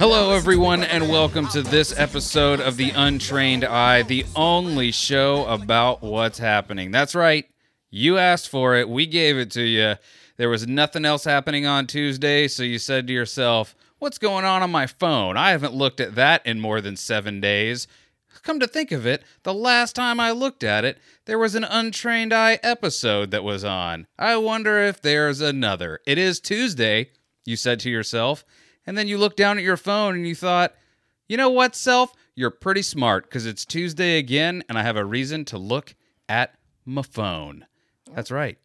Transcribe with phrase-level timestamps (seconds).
[0.00, 6.00] Hello, everyone, and welcome to this episode of The Untrained Eye, the only show about
[6.00, 6.90] what's happening.
[6.90, 7.46] That's right.
[7.90, 8.88] You asked for it.
[8.88, 9.96] We gave it to you.
[10.38, 14.62] There was nothing else happening on Tuesday, so you said to yourself, What's going on
[14.62, 15.36] on my phone?
[15.36, 17.86] I haven't looked at that in more than seven days.
[18.42, 21.64] Come to think of it, the last time I looked at it, there was an
[21.64, 24.06] Untrained Eye episode that was on.
[24.18, 26.00] I wonder if there's another.
[26.06, 27.10] It is Tuesday,
[27.44, 28.46] you said to yourself,
[28.90, 30.74] and then you looked down at your phone and you thought,
[31.28, 32.12] you know what, self?
[32.34, 35.94] You're pretty smart because it's Tuesday again, and I have a reason to look
[36.28, 37.66] at my phone.
[38.12, 38.58] That's right.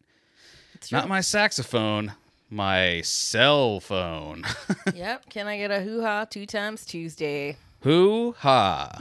[0.90, 2.14] Not my saxophone,
[2.50, 4.42] my cell phone.
[4.96, 5.30] yep.
[5.30, 7.56] Can I get a hoo ha two times Tuesday?
[7.82, 8.98] Hoo ha.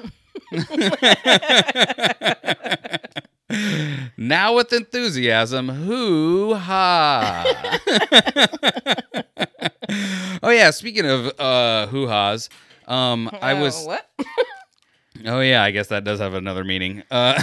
[4.18, 7.44] now with enthusiasm, hoo ha.
[10.44, 12.50] oh yeah, speaking of uh hoo ha's,
[12.88, 14.10] um I Uh, was what?
[15.26, 17.02] Oh yeah, I guess that does have another meaning.
[17.10, 17.42] Uh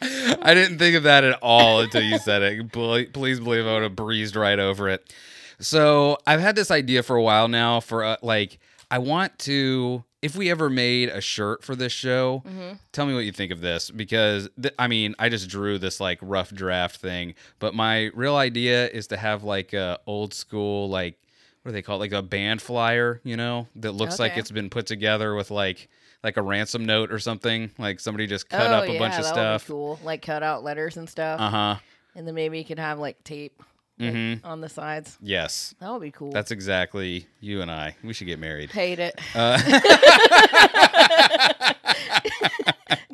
[0.00, 2.72] I didn't think of that at all until you said it.
[3.12, 5.12] Please believe I would have breezed right over it.
[5.58, 7.80] So I've had this idea for a while now.
[7.80, 8.58] For uh, like,
[8.90, 10.04] I want to.
[10.22, 12.42] If we ever made a shirt for this show,
[12.90, 16.00] tell me what you think of this because th- I mean, I just drew this
[16.00, 20.88] like rough draft thing, but my real idea is to have like a old school
[20.88, 21.18] like
[21.62, 21.98] what do they call it?
[21.98, 25.88] Like a band flyer, you know, that looks like it's been put together with like
[26.22, 27.72] like a ransom note or something.
[27.76, 29.66] Like somebody just cut oh, up a yeah, bunch of stuff.
[29.66, 29.98] Cool.
[30.04, 31.40] Like cut out letters and stuff.
[31.40, 31.76] Uh huh.
[32.14, 33.62] And then maybe you could have like tape
[34.00, 34.40] Mhm.
[34.44, 35.16] on the sides.
[35.22, 36.30] Yes, That would be cool.
[36.30, 37.96] that's exactly you and I.
[38.04, 38.70] We should get married.
[38.70, 39.18] Hate it.
[39.34, 39.58] Uh,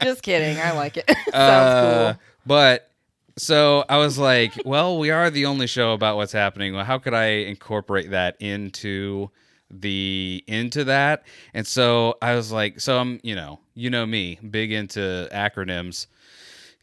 [0.03, 0.59] Just kidding.
[0.59, 1.05] I like it.
[1.09, 2.23] Sounds uh, cool.
[2.47, 2.91] But
[3.39, 6.75] so I was like, well, we are the only show about what's happening.
[6.75, 9.31] Well, how could I incorporate that into
[9.71, 11.25] the into that?
[11.55, 16.07] And so I was like, so I'm, you know, you know me, big into acronyms.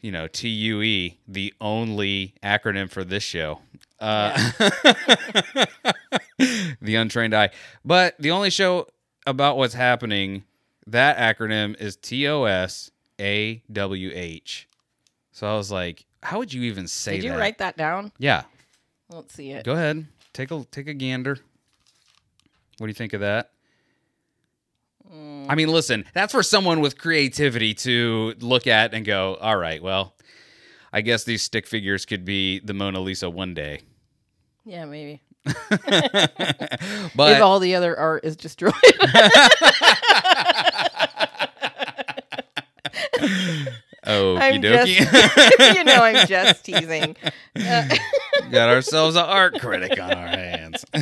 [0.00, 3.60] You know, TUE, the only acronym for this show.
[4.00, 4.50] Uh,
[6.80, 7.50] the untrained eye.
[7.84, 8.86] But the only show
[9.26, 10.44] about what's happening,
[10.86, 12.90] that acronym is T O S
[13.20, 14.68] A W H.
[15.32, 17.16] So I was like, how would you even say that?
[17.18, 17.38] Did you that?
[17.38, 18.12] write that down?
[18.18, 18.44] Yeah.
[19.08, 19.64] Let's see it.
[19.64, 20.06] Go ahead.
[20.32, 21.38] Take a take a gander.
[22.78, 23.50] What do you think of that?
[25.12, 25.46] Mm.
[25.48, 29.82] I mean, listen, that's for someone with creativity to look at and go, all right,
[29.82, 30.14] well,
[30.92, 33.80] I guess these stick figures could be the Mona Lisa one day.
[34.64, 35.22] Yeah, maybe.
[35.44, 38.74] but if all the other art is destroyed.
[44.06, 47.16] Oh, I'm just, you know, I'm just teasing.
[47.54, 47.88] Uh,
[48.50, 50.84] Got ourselves an art critic on our hands.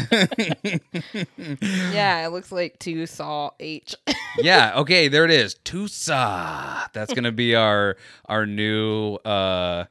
[1.92, 3.94] yeah, it looks like two saw H.
[4.38, 5.54] yeah, okay, there it is.
[5.64, 6.92] Tusa.
[6.92, 7.96] That's gonna be our
[8.26, 9.84] our new uh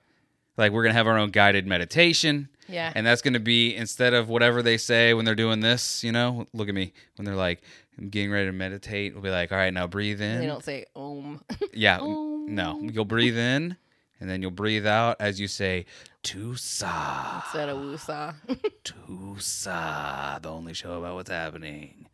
[0.58, 2.50] like we're gonna have our own guided meditation.
[2.68, 2.92] Yeah.
[2.96, 6.46] And that's gonna be instead of whatever they say when they're doing this, you know,
[6.54, 6.94] look at me.
[7.16, 7.62] When they're like,
[7.98, 10.40] I'm getting ready to meditate, we'll be like, all right, now breathe in.
[10.40, 11.42] they don't say om.
[11.74, 12.00] Yeah.
[12.00, 12.54] Om.
[12.54, 12.80] No.
[12.82, 13.76] You'll breathe in
[14.20, 15.86] and then you'll breathe out as you say
[16.24, 17.44] Tusa.
[17.44, 18.36] Instead of woosah.
[18.84, 22.08] Tusa, the only show about what's happening.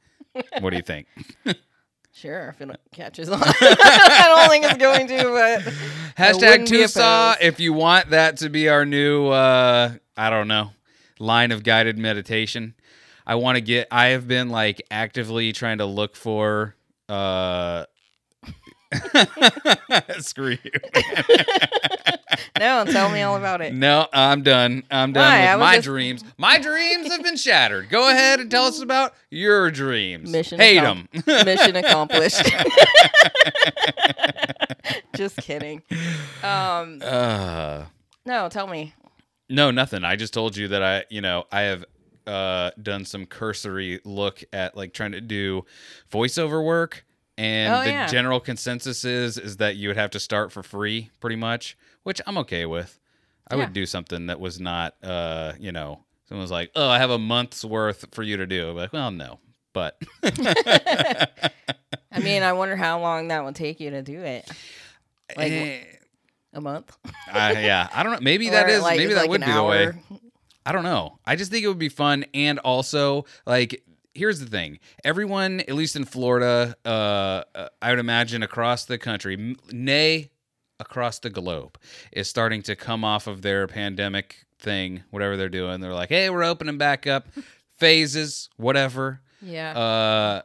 [0.59, 1.08] What do you think?
[2.16, 3.41] Sure, if it catches on.
[3.44, 5.74] I don't think it's going to, but
[6.16, 10.69] Hashtag Tusa if you want that to be our new uh I don't know,
[11.18, 12.75] line of guided meditation.
[13.25, 16.75] I want to get I have been like actively trying to look for
[17.09, 17.85] uh
[20.19, 20.71] screw you.
[22.59, 23.73] No, tell me all about it.
[23.73, 24.84] No, I'm done.
[24.91, 25.55] I'm done Why?
[25.55, 26.23] With my just- dreams.
[26.37, 27.90] My dreams have been shattered.
[27.90, 30.29] Go ahead and tell us about your dreams.
[30.31, 31.45] Mission Hate accom- them.
[31.45, 32.41] Mission accomplished.
[35.16, 35.81] Just kidding.
[36.43, 37.85] Um, uh,
[38.25, 38.93] no, tell me.
[39.49, 40.03] no, nothing.
[40.03, 41.85] I just told you that I, you know, I have
[42.25, 45.66] uh, done some cursory look at like trying to do
[46.11, 47.05] voiceover work,
[47.38, 48.08] and Oh, the yeah.
[48.08, 52.22] general consensus is is that you would have to start for free, pretty much, which
[52.28, 53.00] I'm okay with.
[53.50, 53.66] I Yeah.
[53.66, 57.20] would do something that was not, uh, you know, someone's like, "Oh, I have a
[57.20, 59.40] month's worth for you to do." I'm like, well, no,
[59.74, 64.50] but I mean, I wonder how long that would take you to do it.
[65.35, 65.80] Like, Eh,
[66.53, 66.96] A month?
[67.32, 68.20] I- yeah, I don't know.
[68.22, 69.91] Maybe that is like, maybe that like would be the way.
[70.66, 71.20] I don't know.
[71.26, 73.84] I just think it would be fun, and also like.
[74.15, 78.97] Here's the thing: everyone, at least in Florida, uh, uh, I would imagine across the
[78.97, 80.29] country, nay,
[80.79, 81.77] across the globe,
[82.11, 85.81] is starting to come off of their pandemic thing, whatever they're doing.
[85.81, 87.27] They're like, hey, we're opening back up,
[87.77, 89.21] phases, whatever.
[89.41, 89.77] Yeah.
[89.77, 90.41] Uh,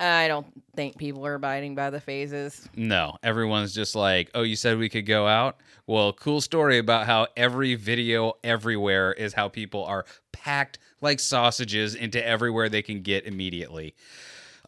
[0.00, 2.68] I don't think people are abiding by the phases.
[2.74, 5.60] no, everyone's just like, oh, you said we could go out.
[5.86, 11.94] Well, cool story about how every video everywhere is how people are packed like sausages
[11.94, 13.94] into everywhere they can get immediately.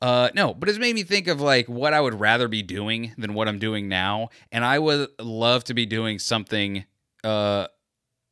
[0.02, 3.14] Uh, no, but it's made me think of like what I would rather be doing
[3.16, 6.84] than what I'm doing now, and I would love to be doing something,
[7.22, 7.68] uh,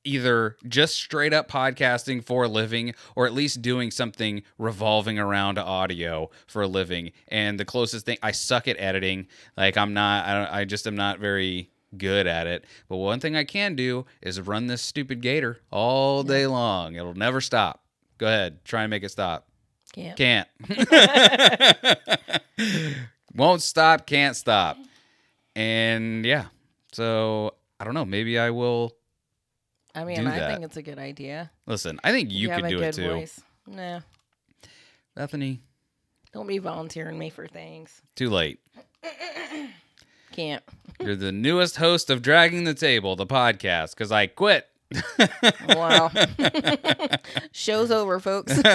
[0.04, 5.58] either just straight up podcasting for a living, or at least doing something revolving around
[5.58, 7.12] audio for a living.
[7.28, 9.28] And the closest thing, I suck at editing.
[9.56, 12.64] Like I'm not, I, don't, I just am not very good at it.
[12.88, 16.96] But one thing I can do is run this stupid gator all day long.
[16.96, 17.81] It'll never stop.
[18.22, 19.48] Go ahead, try and make it stop.
[19.92, 20.16] Can't.
[20.16, 20.48] Can't.
[23.34, 24.76] Won't stop, can't stop.
[25.56, 26.44] And yeah.
[26.92, 28.04] So I don't know.
[28.04, 28.94] Maybe I will
[29.92, 30.52] I mean, I that.
[30.52, 31.50] think it's a good idea.
[31.66, 31.98] listen.
[32.04, 33.08] I think you, have could do it too.
[33.10, 33.40] Voice.
[33.66, 34.02] Nah,
[35.16, 35.60] Bethany,
[36.32, 38.02] don't be volunteering me for things.
[38.14, 38.60] too late.
[40.30, 40.62] Can't.
[41.00, 44.68] You're the newest host of Dragging the Table, the podcast, because I quit.
[45.68, 46.10] Wow.
[47.52, 48.58] Show's over, folks.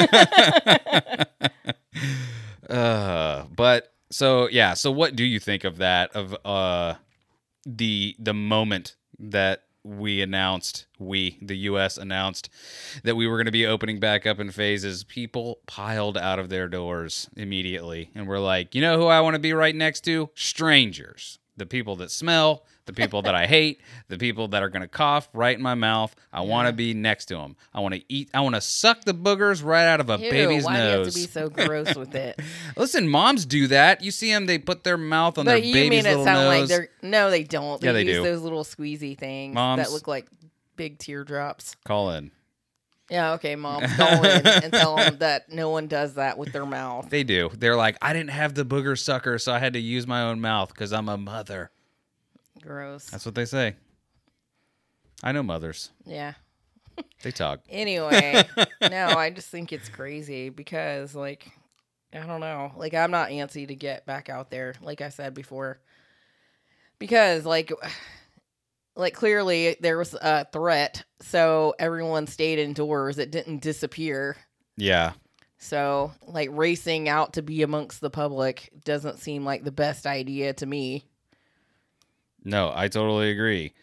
[2.69, 4.73] Uh, but so yeah.
[4.73, 6.13] So what do you think of that?
[6.13, 6.95] Of uh,
[7.65, 11.97] the the moment that we announced, we the U.S.
[11.97, 12.49] announced
[13.03, 15.03] that we were going to be opening back up in phases.
[15.05, 19.35] People piled out of their doors immediately, and we're like, you know who I want
[19.35, 20.29] to be right next to?
[20.35, 21.39] Strangers.
[21.57, 24.87] The people that smell, the people that I hate, the people that are going to
[24.87, 26.15] cough right in my mouth.
[26.31, 27.55] I want to be next to them.
[27.73, 28.29] I want to eat.
[28.33, 31.13] I want to suck the boogers right out of a Ew, baby's why nose.
[31.15, 32.39] do you have to be so gross with it?
[32.75, 34.03] Listen, moms do that.
[34.03, 36.25] You see them; they put their mouth on but their you baby's made it little
[36.25, 37.81] sound like they're no, they don't.
[37.81, 38.23] They Yeah, they use do.
[38.23, 40.27] those little squeezy things Moms- that look like
[40.75, 41.75] big teardrops.
[41.85, 42.29] Call in.
[43.09, 43.83] Yeah, okay, mom.
[43.95, 47.09] call in and tell them that no one does that with their mouth.
[47.09, 47.49] They do.
[47.57, 50.41] They're like, I didn't have the booger sucker, so I had to use my own
[50.41, 51.71] mouth because I'm a mother.
[52.61, 53.09] Gross.
[53.09, 53.75] That's what they say.
[55.23, 55.91] I know mothers.
[56.05, 56.33] Yeah.
[57.23, 57.61] They talk.
[57.69, 58.43] Anyway,
[58.81, 61.49] no, I just think it's crazy because, like,
[62.13, 62.71] I don't know.
[62.75, 65.79] Like, I'm not antsy to get back out there, like I said before.
[66.99, 67.71] Because, like,
[68.97, 73.17] like clearly there was a threat, so everyone stayed indoors.
[73.17, 74.35] It didn't disappear.
[74.75, 75.13] Yeah.
[75.59, 80.53] So, like, racing out to be amongst the public doesn't seem like the best idea
[80.53, 81.05] to me.
[82.43, 83.73] No, I totally agree.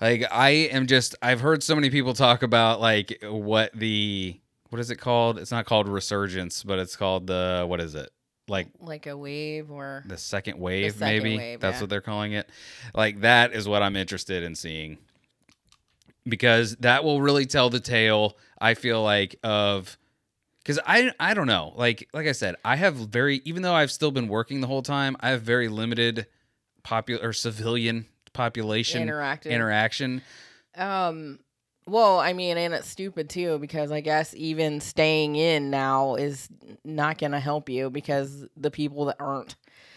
[0.00, 4.38] Like I am just I've heard so many people talk about like what the
[4.70, 5.38] what is it called?
[5.38, 8.10] It's not called resurgence, but it's called the what is it?
[8.48, 10.04] Like Like a wave or.
[10.06, 11.36] the second wave second maybe?
[11.38, 11.80] wave, that's yeah.
[11.82, 12.48] what they're calling it.
[12.94, 14.98] Like that is what i'm interested in seeing.
[16.26, 19.96] Because that will really tell the tale i feel like of
[20.58, 21.72] because i i don't know.
[21.76, 24.82] Like like i said i have very even though i've still been working the whole
[24.82, 26.26] time i have very limited
[26.82, 30.22] popular or civilian population interaction.
[30.76, 31.38] Um,
[31.86, 36.48] well, I mean, and it's stupid too because I guess even staying in now is
[36.84, 39.56] not going to help you because the people that aren't.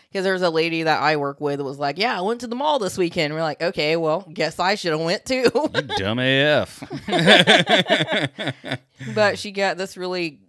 [0.09, 2.47] Because there's a lady that I work with that was like, "Yeah, I went to
[2.47, 5.81] the mall this weekend." We're like, "Okay, well, guess I should have went too." you
[5.81, 6.81] dumb af
[9.13, 10.39] but she got this really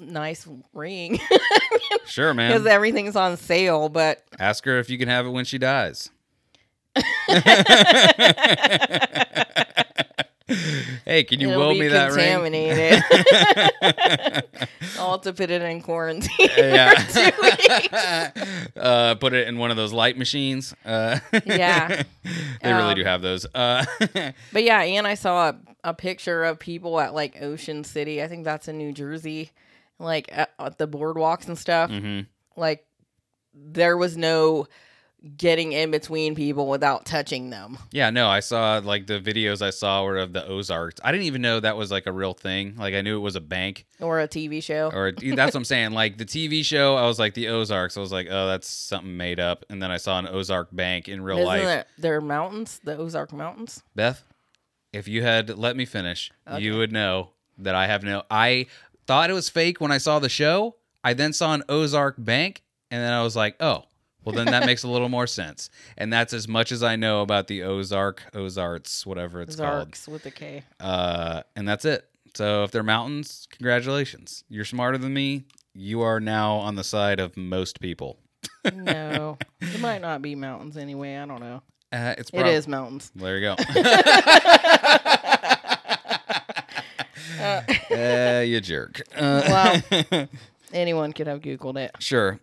[0.00, 1.18] nice ring
[2.06, 2.50] sure man.
[2.52, 3.88] because everything's on sale.
[3.88, 6.10] But ask her if you can have it when she dies
[11.04, 13.02] hey can you it'll will be me that ring contaminated.
[14.98, 16.48] I'll have to put it in quarantine.
[16.56, 18.30] yeah.
[18.76, 20.74] uh, put it in one of those light machines.
[20.84, 22.02] Uh, Yeah.
[22.62, 23.46] they really Um, do have those.
[23.54, 23.84] Uh,
[24.52, 28.22] But yeah, and I saw a, a picture of people at like Ocean City.
[28.22, 29.50] I think that's in New Jersey,
[29.98, 31.90] like at, at the boardwalks and stuff.
[31.90, 32.26] mhm.
[32.56, 32.84] Like
[33.54, 34.66] there was no
[35.36, 37.76] getting in between people without touching them.
[37.90, 41.00] Yeah, no, I saw like the videos I saw were of the Ozarks.
[41.02, 42.76] I didn't even know that was like a real thing.
[42.76, 44.90] Like I knew it was a bank, Or a TV show.
[44.92, 45.90] or that's what I'm saying.
[45.92, 47.96] Like the TV show, I was like the Ozarks.
[47.96, 49.64] I was like, oh, that's something made up.
[49.68, 51.86] And then I saw an Ozark bank in real Isn't life.
[51.98, 53.82] it are mountains, the Ozark Mountains?
[53.96, 54.22] Beth,
[54.92, 56.62] if you had let me finish, Okay.
[56.62, 58.22] you would know that I have no.
[58.30, 58.66] I
[59.08, 60.76] thought it was fake when I saw the show.
[61.02, 63.84] I then saw an Ozark bank, and then I was like, oh,
[64.34, 65.70] well, then that makes a little more sense.
[65.96, 70.26] And that's as much as I know about the Ozark, Ozarts, whatever it's Zarks with
[70.26, 70.62] a K.
[70.78, 70.90] called.
[70.90, 72.04] Uh, and that's it.
[72.34, 74.44] So if they're mountains, congratulations.
[74.48, 75.46] You're smarter than me.
[75.74, 78.18] You are now on the side of most people.
[78.74, 81.16] No, it might not be mountains anyway.
[81.16, 81.62] I don't know.
[81.90, 83.10] Uh, it's prob- is mountains.
[83.14, 83.56] There you go.
[87.90, 89.00] uh, you jerk.
[89.16, 89.80] Uh,
[90.12, 90.26] Wow.
[90.72, 91.92] Anyone could have Googled it.
[91.98, 92.38] sure.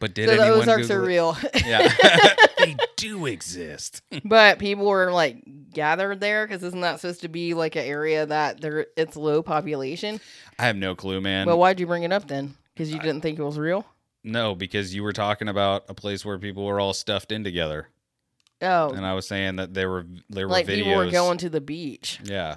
[0.00, 1.06] But did So the anyone Ozarks Google are it?
[1.08, 1.36] real.
[1.66, 1.92] Yeah,
[2.58, 4.02] they do exist.
[4.24, 8.24] but people were like gathered there because isn't that supposed to be like an area
[8.26, 10.20] that there it's low population?
[10.58, 11.46] I have no clue, man.
[11.46, 12.54] But why'd you bring it up then?
[12.74, 13.84] Because you didn't think it was real?
[14.24, 17.88] no, because you were talking about a place where people were all stuffed in together,
[18.60, 20.74] Oh, and I was saying that there were there were like videos.
[20.76, 22.56] people were going to the beach Yeah,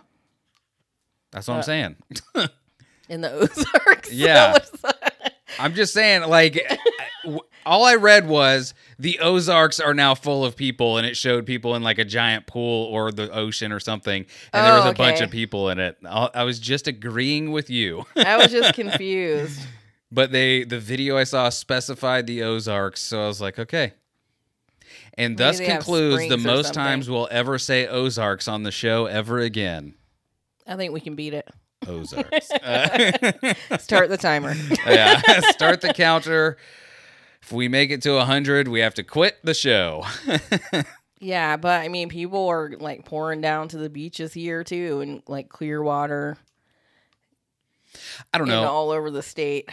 [1.31, 1.95] that's what I'm Uh, saying.
[3.09, 4.11] in the Ozarks.
[4.11, 4.57] Yeah.
[5.59, 6.55] I'm just saying, like,
[7.65, 11.75] all I read was the Ozarks are now full of people, and it showed people
[11.75, 14.93] in like a giant pool or the ocean or something, and there Oh, was a
[14.93, 15.97] bunch of people in it.
[16.05, 19.59] I I was just agreeing with you, I was just confused.
[20.11, 23.93] but they the video I saw specified the Ozarks, so I was like, okay.
[25.17, 29.95] And thus concludes the most times we'll ever say Ozarks on the show ever again.
[30.65, 31.49] I think we can beat it.
[31.87, 32.49] Ozarks.
[32.51, 33.33] Uh,
[33.79, 34.53] Start the timer.
[34.85, 35.19] yeah,
[35.51, 36.57] start the counter.
[37.41, 40.05] If we make it to 100, we have to quit the show.
[41.19, 45.23] yeah, but I mean, people are like pouring down to the beaches here too, and
[45.27, 46.37] like Clearwater,
[48.33, 48.63] I don't know.
[48.63, 49.69] all over the state.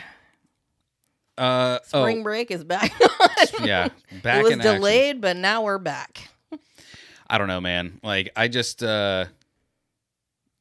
[1.37, 2.93] Uh, Spring oh, break is back.
[3.63, 3.89] yeah,
[4.23, 4.75] back it was in action.
[4.75, 6.29] delayed, but now we're back.
[7.31, 8.01] I don't know, man.
[8.03, 9.27] Like, I just, uh,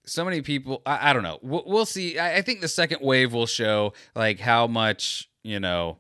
[0.06, 1.40] so many people, I, I don't know.
[1.42, 2.20] We'll, we'll see.
[2.20, 5.98] I, I think the second wave will show, like, how much, you know,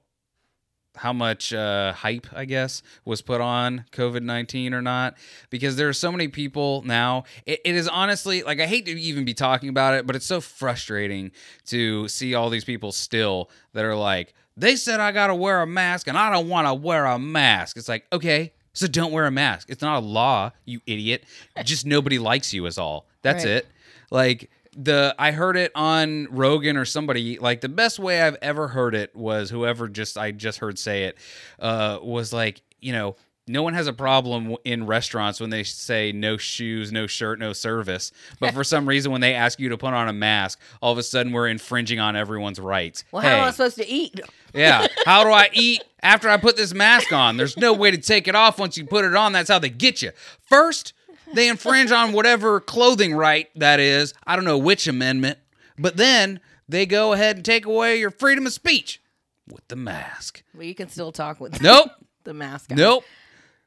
[0.97, 5.15] how much uh, hype, I guess, was put on COVID 19 or not.
[5.49, 7.23] Because there are so many people now.
[7.45, 10.25] It, it is honestly, like, I hate to even be talking about it, but it's
[10.25, 11.31] so frustrating
[11.67, 15.61] to see all these people still that are like, they said I got to wear
[15.61, 17.77] a mask and I don't want to wear a mask.
[17.77, 19.69] It's like, okay, so don't wear a mask.
[19.69, 21.23] It's not a law, you idiot.
[21.63, 23.07] Just nobody likes you, is all.
[23.21, 23.53] That's Right.
[23.53, 23.67] it.
[24.09, 28.67] Like, the I heard it on Rogan or somebody like the best way I've ever
[28.67, 31.17] heard it was whoever just I just heard say it
[31.59, 33.15] uh was like you know
[33.47, 37.53] no one has a problem in restaurants when they say no shoes, no shirt, no
[37.53, 38.11] service.
[38.41, 40.97] But for some reason, when they ask you to put on a mask, all of
[40.97, 43.05] a sudden we're infringing on everyone's rights.
[43.11, 44.19] Well, how am I supposed to eat?
[44.53, 44.87] yeah.
[45.05, 47.37] How do I eat after I put this mask on?
[47.37, 49.31] There's no way to take it off once you put it on.
[49.31, 50.11] That's how they get you.
[50.41, 50.91] First,
[51.33, 54.13] they infringe on whatever clothing right that is.
[54.25, 55.39] I don't know which amendment.
[55.77, 59.01] But then they go ahead and take away your freedom of speech
[59.47, 60.43] with the mask.
[60.53, 61.89] Well, you can still talk with Nope.
[62.23, 62.71] the mask.
[62.71, 62.77] on.
[62.77, 63.03] Nope.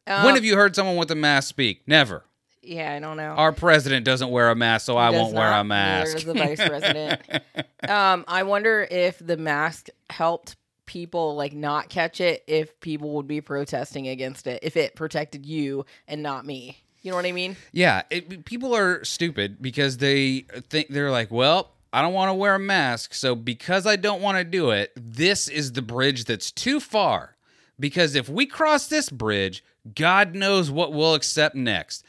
[0.06, 1.82] Um, when have you heard someone with a mask speak?
[1.86, 2.24] Never.
[2.62, 3.30] Yeah, I don't know.
[3.30, 6.26] Our president doesn't wear a mask, so I won't wear a mask.
[6.26, 7.22] The vice president.
[7.88, 12.44] um, I wonder if the mask helped people like not catch it.
[12.46, 16.82] If people would be protesting against it, if it protected you and not me.
[17.02, 17.56] You know what I mean?
[17.72, 22.34] Yeah, it, people are stupid because they think they're like, well, I don't want to
[22.34, 26.24] wear a mask, so because I don't want to do it, this is the bridge
[26.24, 27.36] that's too far.
[27.78, 29.64] Because if we cross this bridge,
[29.94, 32.04] God knows what we'll accept next.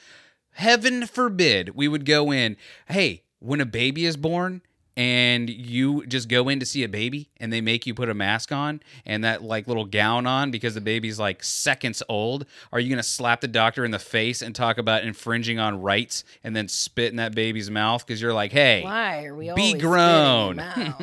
[0.51, 2.57] Heaven forbid we would go in.
[2.87, 4.61] Hey, when a baby is born
[4.97, 8.13] and you just go in to see a baby and they make you put a
[8.13, 12.79] mask on and that like little gown on because the baby's like seconds old, are
[12.79, 16.23] you going to slap the doctor in the face and talk about infringing on rights
[16.43, 19.73] and then spit in that baby's mouth because you're like, hey, Why are we Be
[19.73, 20.59] grown.
[20.59, 20.93] I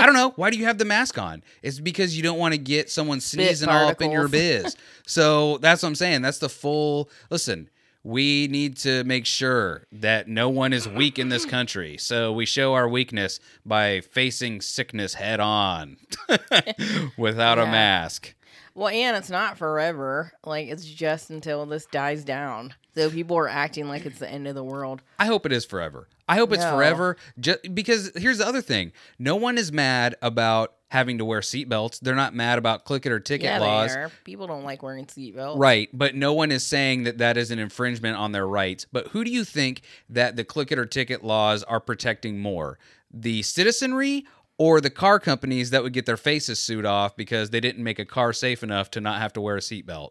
[0.00, 0.32] don't know.
[0.36, 1.42] Why do you have the mask on?
[1.62, 4.76] It's because you don't want to get someone sneezing all up in your biz.
[5.06, 6.22] So that's what I'm saying.
[6.22, 7.10] That's the full.
[7.30, 7.68] Listen,
[8.06, 11.96] we need to make sure that no one is weak in this country.
[11.98, 15.96] So we show our weakness by facing sickness head on
[17.18, 18.34] without a mask.
[18.74, 20.32] well, and it's not forever.
[20.44, 22.74] Like it's just until this dies down.
[22.94, 25.02] So people are acting like it's the end of the world.
[25.18, 26.08] I hope it is forever.
[26.28, 26.76] I hope it's No.
[26.76, 27.16] forever.
[27.40, 32.00] Just because here's the other thing: no one is mad about having to wear seatbelts.
[32.00, 33.94] They're not mad about click it or ticket yeah, laws.
[33.94, 34.12] they are.
[34.24, 35.58] People don't like wearing seatbelts.
[35.58, 38.86] Right, but no one is saying that that is an infringement on their rights.
[38.90, 42.78] But who do you think that the click it or ticket laws are protecting more?
[43.12, 44.26] The citizenry
[44.58, 47.98] or the car companies that would get their faces sued off because they didn't make
[47.98, 50.10] a car safe enough to not have to wear a seatbelt?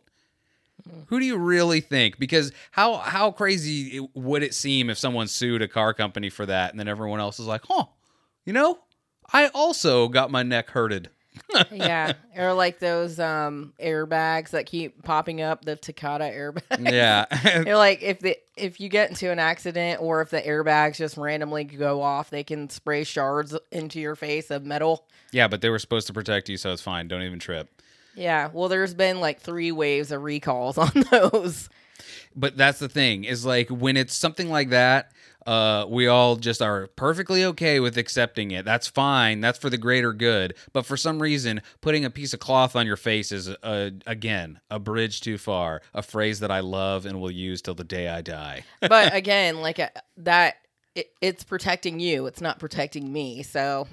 [0.88, 1.02] Hmm.
[1.08, 2.20] Who do you really think?
[2.20, 6.72] Because how how crazy would it seem if someone sued a car company for that,
[6.72, 7.86] and then everyone else is like, "Huh,
[8.46, 8.80] you know,
[9.34, 11.10] I also got my neck hurted."
[11.72, 16.92] yeah, or like those um airbags that keep popping up, the Takata airbags.
[16.92, 17.26] Yeah,
[17.64, 21.18] They're like if the if you get into an accident or if the airbags just
[21.18, 25.06] randomly go off, they can spray shards into your face of metal.
[25.32, 27.08] yeah, but they were supposed to protect you, so it's fine.
[27.10, 27.70] Don't even trip.
[28.16, 31.70] Yeah, well, there's been like three waves of recalls on those.
[32.34, 35.12] but that's the thing is like when it's something like that
[35.46, 38.66] uh, we all just are perfectly okay with accepting it.
[38.66, 39.42] That's fine.
[39.42, 40.56] That's for the greater good.
[40.74, 44.60] But for some reason, putting a piece of cloth on your face is, uh, again,
[44.72, 45.82] a bridge too far.
[45.94, 48.64] A phrase that I love and will use till the day I die.
[48.82, 50.56] but again, like uh, that,
[50.96, 52.26] it, it's protecting you.
[52.26, 53.44] It's not protecting me.
[53.44, 53.88] So,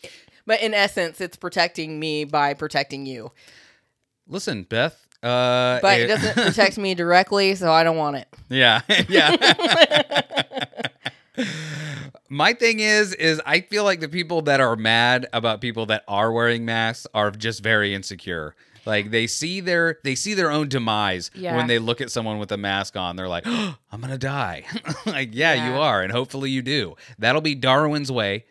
[0.46, 3.30] but in essence, it's protecting me by protecting you.
[4.26, 5.06] Listen, Beth.
[5.22, 8.28] Uh, But it doesn't protect me directly, so I don't want it.
[8.48, 9.34] Yeah, yeah.
[12.28, 16.02] My thing is, is I feel like the people that are mad about people that
[16.08, 18.54] are wearing masks are just very insecure.
[18.84, 21.56] Like they see their they see their own demise Yeah.
[21.56, 23.16] when they look at someone with a mask on.
[23.16, 24.64] They're like, oh, "I'm gonna die."
[25.06, 26.94] like, yeah, you are, and hopefully you do.
[27.18, 28.44] That'll be Darwin's way,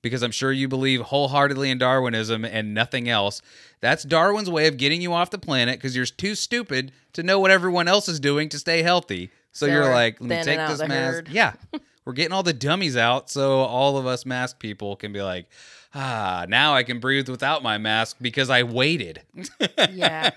[0.00, 3.42] because I'm sure you believe wholeheartedly in Darwinism and nothing else.
[3.80, 7.38] That's Darwin's way of getting you off the planet because you're too stupid to know
[7.38, 9.30] what everyone else is doing to stay healthy.
[9.52, 10.90] So, So you're like, let me take this mask.
[10.90, 11.28] herd.
[11.28, 11.52] Yeah.
[12.04, 15.46] We're getting all the dummies out so all of us mask people can be like,
[15.94, 19.22] ah, now I can breathe without my mask because I waited.
[19.90, 20.30] yeah.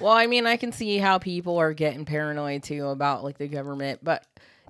[0.00, 3.48] Well, I mean, I can see how people are getting paranoid too about like the
[3.48, 4.24] government, but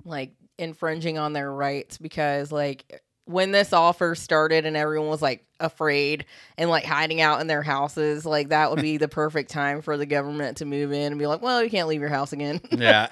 [0.05, 5.23] like infringing on their rights because like when this all first started and everyone was
[5.23, 6.25] like afraid
[6.59, 9.97] and like hiding out in their houses, like that would be the perfect time for
[9.97, 12.61] the government to move in and be like, "Well, you can't leave your house again."
[12.71, 13.09] yeah.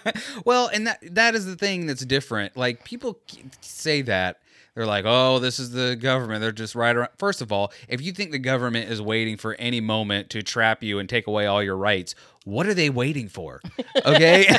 [0.44, 2.56] well, and that that is the thing that's different.
[2.56, 3.20] Like people
[3.60, 4.38] say that
[4.74, 6.40] they're like, "Oh, this is the government.
[6.40, 9.54] They're just right around." First of all, if you think the government is waiting for
[9.54, 13.28] any moment to trap you and take away all your rights, what are they waiting
[13.28, 13.60] for?
[14.04, 14.46] Okay?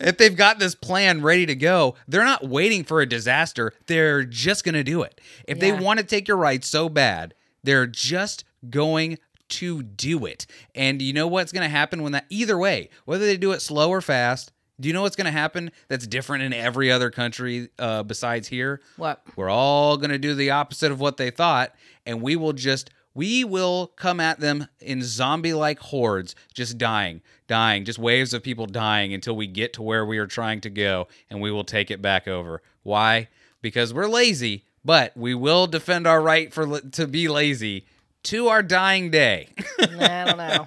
[0.00, 3.72] if they've got this plan ready to go, they're not waiting for a disaster.
[3.86, 5.20] They're just going to do it.
[5.46, 9.18] If they want to take your rights so bad, they're just going
[9.50, 10.46] to do it.
[10.74, 13.60] And you know what's going to happen when that either way, whether they do it
[13.60, 17.10] slow or fast, do you know what's going to happen that's different in every other
[17.10, 18.80] country uh, besides here?
[18.96, 19.22] what?
[19.36, 21.74] We're all going to do the opposite of what they thought,
[22.06, 27.84] and we will just we will come at them in zombie-like hordes, just dying, dying,
[27.84, 31.08] just waves of people dying until we get to where we are trying to go,
[31.28, 32.62] and we will take it back over.
[32.82, 33.28] Why?
[33.62, 37.86] Because we're lazy, but we will defend our right for to be lazy
[38.24, 39.48] to our dying day.
[39.80, 40.66] I don't know.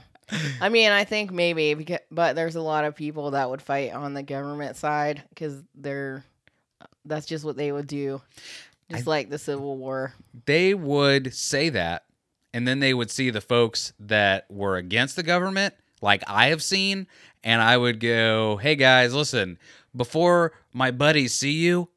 [0.60, 3.94] I mean, I think maybe, because, but there's a lot of people that would fight
[3.94, 6.24] on the government side because they're
[7.06, 8.22] that's just what they would do,
[8.90, 10.14] just like the Civil War.
[10.46, 12.04] they would say that
[12.54, 16.62] and then they would see the folks that were against the government like i have
[16.64, 17.08] seen
[17.44, 19.58] and i would go hey guys listen
[19.96, 21.90] before my buddies see you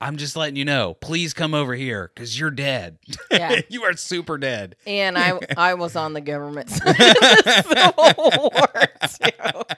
[0.00, 2.98] i'm just letting you know please come over here because you're dead
[3.30, 3.60] Yeah.
[3.68, 8.50] you are super dead And I I was on the government side of the Civil
[8.52, 8.68] War
[9.08, 9.76] too.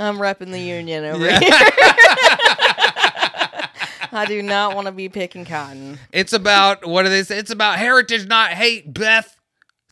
[0.00, 1.38] I'm repping the Union over Yeah.
[1.40, 1.50] here.
[4.12, 5.98] I do not want to be picking cotton.
[6.12, 9.33] it's about what do they say it's about heritage not hate beth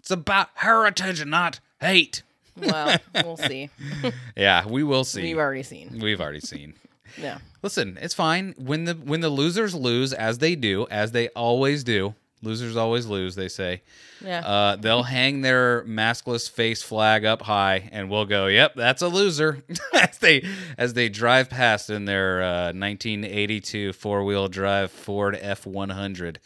[0.03, 2.23] it's about heritage and not hate
[2.57, 3.71] Well, we'll see.
[4.37, 5.99] yeah we will see We've already seen.
[6.03, 6.75] we've already seen
[7.19, 7.38] Yeah.
[7.62, 8.55] Listen, it's fine.
[8.57, 13.05] When the when the losers lose, as they do, as they always do, losers always
[13.05, 13.35] lose.
[13.35, 13.83] They say.
[14.25, 14.38] Yeah.
[14.41, 19.09] Uh, they'll hang their maskless face flag up high, and we'll go, "Yep, that's a
[19.09, 19.62] loser."
[19.93, 20.43] as they
[20.79, 26.37] as they drive past in their uh, 1982 four wheel drive Ford F100,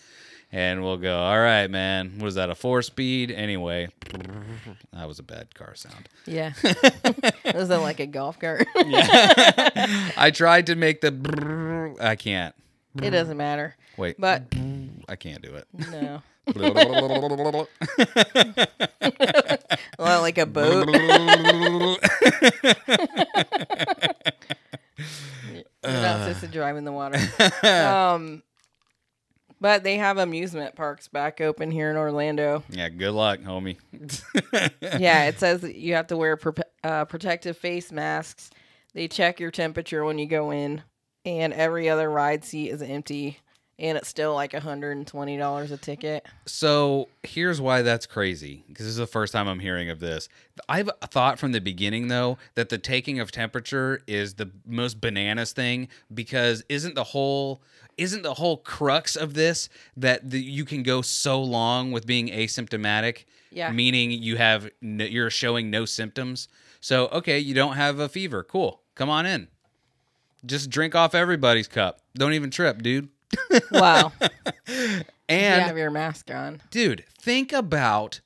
[0.52, 2.18] and we'll go, "All right, man.
[2.20, 3.88] Was that a four speed?" Anyway,
[4.92, 6.08] that was a bad car sound.
[6.26, 6.52] yeah.
[7.54, 8.66] was it like a golf cart?
[8.84, 10.10] Yeah.
[10.16, 11.96] I tried to make the.
[12.00, 12.54] I can't.
[13.02, 13.76] it doesn't matter.
[13.96, 14.44] Wait, But
[15.08, 15.66] I can't do it.
[15.90, 16.22] no.
[19.98, 20.88] Well, like a boat.
[25.82, 27.18] You're not supposed to drive in the water.
[27.66, 28.42] Um,
[29.66, 32.62] but they have amusement parks back open here in Orlando.
[32.70, 33.76] yeah, good luck, homie.
[35.00, 38.50] Yeah, it says that you have to wear pro- uh, protective face masks.
[38.94, 40.82] They check your temperature when you go in,
[41.24, 43.40] and every other ride seat is empty,
[43.76, 46.24] and it's still like $120 a ticket.
[46.46, 50.28] So here's why that's crazy because this is the first time I'm hearing of this.
[50.68, 55.52] I've thought from the beginning though that the taking of temperature is the most bananas
[55.52, 57.60] thing because isn't the whole
[57.98, 62.28] isn't the whole crux of this that the, you can go so long with being
[62.28, 63.70] asymptomatic, Yeah.
[63.72, 66.48] meaning you have no, you're showing no symptoms.
[66.80, 69.48] So okay, you don't have a fever, cool, come on in.
[70.44, 72.00] Just drink off everybody's cup.
[72.14, 73.08] Don't even trip, dude.
[73.72, 74.12] Wow.
[75.28, 76.62] And you have your mask on.
[76.70, 78.20] dude think about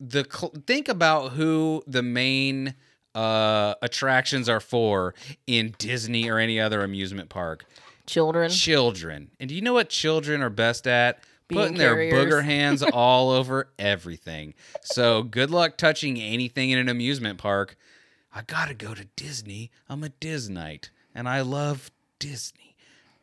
[0.00, 2.74] the cl- think about who the main
[3.14, 5.14] uh, attractions are for
[5.46, 7.66] in Disney or any other amusement park?
[8.10, 8.50] Children.
[8.50, 9.30] Children.
[9.38, 11.20] And do you know what children are best at?
[11.46, 14.54] Being Putting their booger hands all over everything.
[14.82, 17.76] So good luck touching anything in an amusement park.
[18.34, 19.70] I gotta go to Disney.
[19.88, 22.74] I'm a Disneyite, and I love Disney.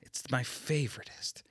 [0.01, 1.43] It's my favoriteest.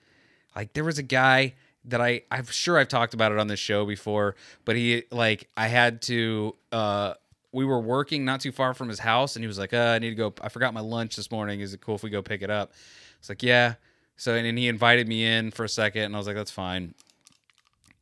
[0.54, 3.60] Like there was a guy that I I'm sure I've talked about it on this
[3.60, 7.14] show before, but he like I had to uh
[7.52, 9.98] we were working not too far from his house and he was like, uh, I
[9.98, 11.60] need to go I forgot my lunch this morning.
[11.60, 12.72] Is it cool if we go pick it up?
[13.26, 13.74] It's like, yeah.
[14.16, 16.52] So and, and he invited me in for a second and I was like, that's
[16.52, 16.94] fine.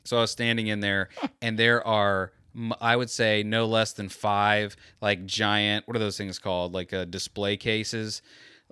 [0.05, 1.09] So I was standing in there
[1.43, 2.33] and there are
[2.79, 6.75] I would say no less than five like giant what are those things called?
[6.75, 8.21] Like uh, display cases.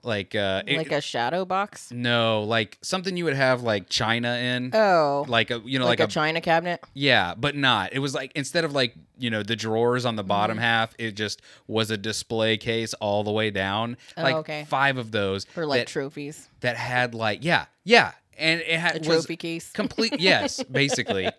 [0.05, 1.93] Like uh it- like a shadow box.
[1.93, 4.71] no, like something you would have like China in.
[4.75, 6.83] Oh, like a you know like, like, a, china cabinet.
[6.95, 7.93] yeah, but not.
[7.93, 10.63] It was like instead of like, you know, the drawers on the bottom Mm-hmm.
[10.65, 13.97] half, it just was a display case all the way down.
[14.17, 14.65] Oh, like okay.
[14.69, 18.13] five of those For like that, trophies, that had like yeah, yeah.
[18.39, 19.71] And it a had was trophy case.
[19.75, 21.31] complete yes, basically.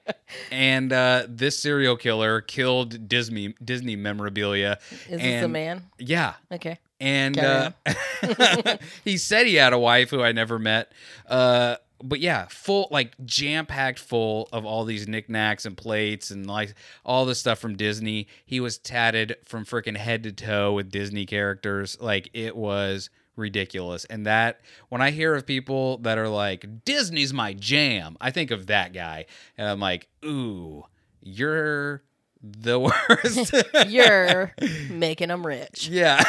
[0.52, 4.80] and uh this serial killer killed Disney Disney memorabilia.
[5.10, 5.84] Is this a man?
[5.98, 6.34] Yeah.
[6.52, 6.80] Okay.
[7.00, 7.72] And uh,
[9.04, 10.94] he said he had a wife who I never met.
[11.28, 16.46] Uh, but yeah, full like jam packed full of all these knickknacks and plates and
[16.48, 16.76] like
[17.06, 18.28] all the stuff from Disney.
[18.46, 21.98] He was tatted from freaking head to toe with Disney characters.
[22.00, 24.06] Like it was ridiculous.
[24.06, 28.52] And that when I hear of people that are like Disney's my jam, I think
[28.52, 29.26] of that guy,
[29.58, 30.84] and I'm like, ooh,
[31.22, 32.04] you're
[32.44, 32.78] the
[33.10, 33.54] worst.
[33.88, 34.52] You're
[34.90, 35.88] making them rich.
[35.88, 36.22] yeah.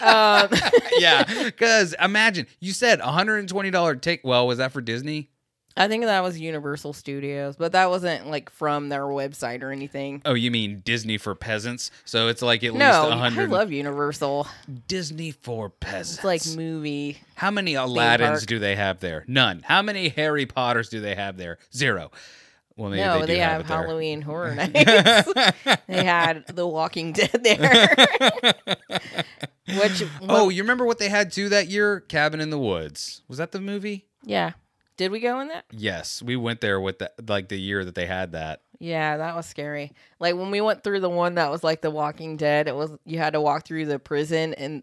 [0.00, 0.48] Um,
[0.98, 4.22] yeah, because imagine you said $120 take.
[4.24, 5.30] Well, was that for Disney?
[5.76, 10.22] I think that was Universal Studios, but that wasn't like from their website or anything.
[10.24, 11.90] Oh, you mean Disney for peasants?
[12.04, 14.46] So it's like at No, least I love Universal.
[14.88, 16.16] Disney for peasants.
[16.16, 17.18] It's like movie.
[17.36, 19.24] How many Aladdins do they have there?
[19.26, 19.62] None.
[19.64, 21.58] How many Harry Potters do they have there?
[21.74, 22.10] Zero.
[22.76, 23.76] Well, maybe no, they, they, have there.
[23.82, 24.72] Halloween Horror Nights.
[25.86, 27.94] they had The Walking Dead there.
[29.68, 32.00] Which Oh, you remember what they had too that year?
[32.00, 33.22] Cabin in the Woods.
[33.28, 34.06] Was that the movie?
[34.24, 34.52] yeah.
[34.96, 35.64] Did we go in that?
[35.70, 38.60] Yes, we went there with that like the year that they had that.
[38.78, 39.92] Yeah, that was scary.
[40.18, 42.90] Like when we went through the one that was like The Walking Dead, it was
[43.04, 44.82] you had to walk through the prison and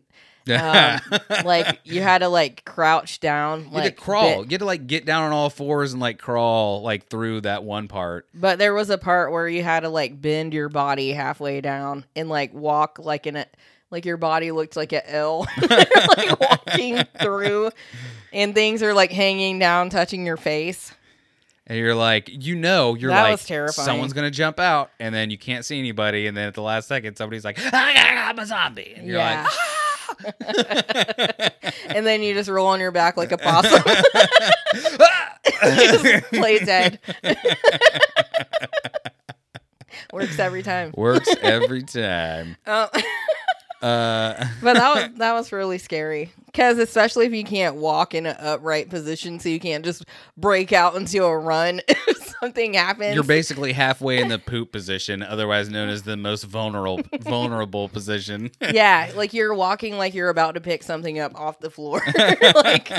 [0.50, 1.00] um,
[1.46, 4.38] like you had to like crouch down, you like had to crawl.
[4.42, 7.42] bit- You had to like get down on all fours and like crawl like through
[7.42, 8.26] that one part.
[8.34, 12.06] But there was a part where you had to like bend your body halfway down
[12.16, 13.46] and like walk like in a
[13.92, 17.72] like your body looked like a L, like walking through,
[18.34, 20.94] and things are like hanging down, touching your face.
[21.68, 25.38] And you're like, you know, you're That like, someone's gonna jump out, and then you
[25.38, 29.06] can't see anybody, and then at the last second, somebody's like, I'm a zombie, and
[29.08, 29.44] you're Yeah.
[29.44, 29.54] like,
[31.86, 33.82] and then you just roll on your back like a possum.
[35.62, 37.00] just play dead.
[40.12, 40.92] Works every time.
[40.98, 42.58] works every time.
[42.66, 42.88] Uh,
[43.82, 48.26] Uh, but that was that was really scary because especially if you can't walk in
[48.26, 50.04] an upright position, so you can't just
[50.36, 53.16] break out into a run if something happens.
[53.16, 58.52] you're basically halfway in the poop position, otherwise known as the most vulnerable vulnerable position.
[58.74, 62.02] yeah, like you're walking like you're about to pick something up off the floor.
[62.56, 62.92] like,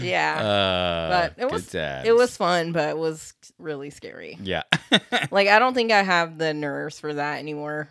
[0.00, 2.06] yeah, Uh, but it was times.
[2.06, 4.38] it was fun, but it was really scary.
[4.40, 4.62] yeah.
[5.30, 7.88] Like I don't think I have the nerves for that anymore.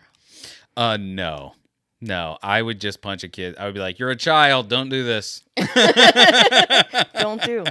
[0.76, 1.54] Uh, no,
[2.00, 3.56] no, I would just punch a kid.
[3.58, 4.68] I would be like, "You're a child.
[4.68, 5.42] Don't do this.
[7.14, 7.64] Don't do.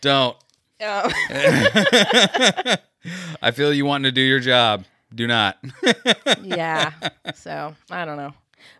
[0.00, 0.36] Don't."
[0.82, 1.12] Um,
[3.42, 4.84] I feel you wanting to do your job.
[5.14, 5.58] Do not.
[6.42, 6.92] yeah.
[7.34, 8.32] So I don't know.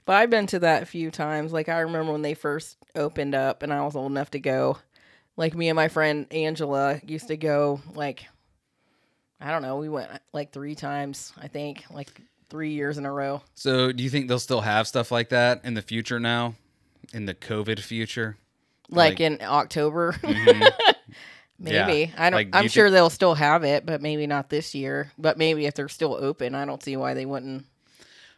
[0.06, 1.52] But I've been to that a few times.
[1.52, 4.78] Like I remember when they first opened up and I was old enough to go.
[5.36, 8.26] Like me and my friend Angela used to go like
[9.40, 12.08] I don't know, we went like three times, I think, like
[12.50, 13.42] three years in a row.
[13.54, 16.54] so, do you think they'll still have stuff like that in the future now?
[17.14, 18.36] In the COVID future?
[18.90, 20.12] Like, Like- in October.
[20.22, 20.70] Mhm.
[21.58, 22.12] maybe.
[22.16, 22.38] I don't.
[22.38, 25.12] Like, I'm you sure they'll still have it, but maybe not this year.
[25.18, 27.66] But maybe if they're still open, I don't see why they wouldn't.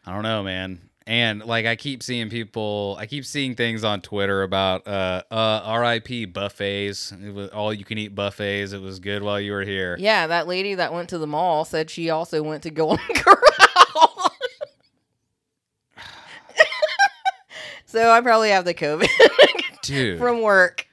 [0.06, 0.80] I don't know, man.
[1.04, 5.78] And like I keep seeing people, I keep seeing things on Twitter about uh, uh,
[5.80, 7.10] RIP buffets.
[7.12, 8.72] It was all you can eat buffets.
[8.72, 9.96] It was good while you were here.
[9.98, 13.36] Yeah, that lady that went to the mall said she also went to Golden Corral.
[17.92, 19.06] So I probably have the COVID
[19.82, 20.86] Dude, from work.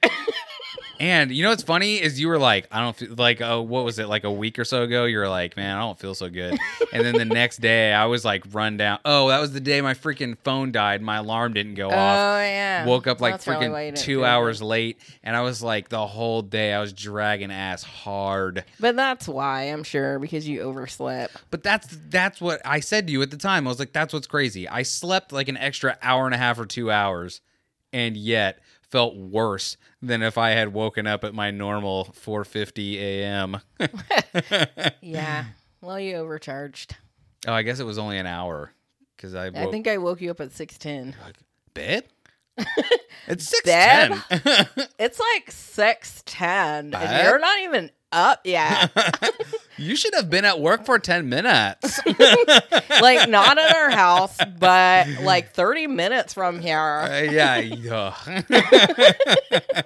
[1.00, 3.86] And you know what's funny is you were like, I don't feel like, oh, what
[3.86, 5.06] was it, like a week or so ago?
[5.06, 6.58] You were like, man, I don't feel so good.
[6.92, 8.98] and then the next day, I was like, run down.
[9.06, 11.00] Oh, that was the day my freaking phone died.
[11.00, 12.18] My alarm didn't go Oh off.
[12.18, 12.84] Oh yeah.
[12.84, 15.88] Woke up like That's probably why you freaking two hours late, and I was like,
[15.88, 18.64] the whole day, I was dragging ass hard.
[18.78, 21.34] But that's why I'm sure because you overslept.
[21.50, 23.66] But that's that's what I said to you at the time.
[23.66, 24.68] I was like, that's what's crazy.
[24.68, 27.40] I slept like an extra hour and a half or two hours,
[27.90, 28.58] and yet
[28.90, 33.60] felt worse than if I had woken up at my normal 4:50 a.m.
[35.00, 35.44] Yeah.
[35.80, 36.96] Well, you overcharged.
[37.46, 38.72] oh, I guess it was only an hour
[39.16, 41.14] because I, I think I woke you up at six ten.
[41.74, 42.04] bed.
[43.26, 44.22] it's six ten.
[44.98, 48.90] It's like six ten, and you're not even up yet.
[49.78, 52.00] you should have been at work for ten minutes.
[53.00, 56.78] like not at our house, but like thirty minutes from here.
[56.78, 57.58] Uh, yeah.
[57.58, 58.14] yeah.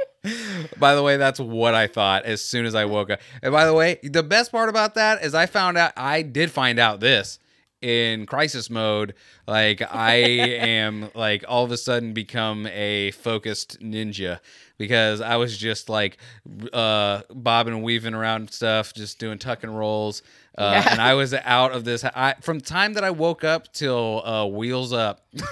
[0.78, 3.20] by the way, that's what I thought as soon as I woke up.
[3.42, 6.50] And by the way, the best part about that is I found out I did
[6.50, 7.38] find out this
[7.85, 9.14] in crisis mode.
[9.47, 14.40] Like I am like all of a sudden become a focused ninja
[14.79, 16.16] because I was just like
[16.73, 20.23] uh bobbing and weaving around stuff, just doing tuck and rolls.
[20.57, 20.92] Uh, Yeah.
[20.92, 24.47] and I was out of this I, from time that I woke up till uh,
[24.47, 25.27] wheels up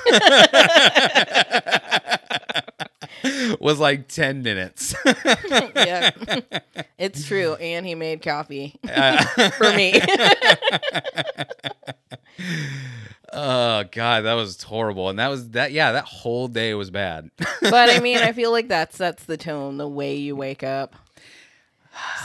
[3.61, 4.95] was like 10 minutes.
[5.75, 6.11] yeah,
[6.99, 7.55] it's true.
[7.55, 10.01] And he made coffee Uh, for me.
[13.33, 15.09] oh god, that was horrible.
[15.09, 17.31] And that was that yeah, that whole day was bad.
[17.61, 20.95] but I mean, I feel like that sets the tone the way you wake up.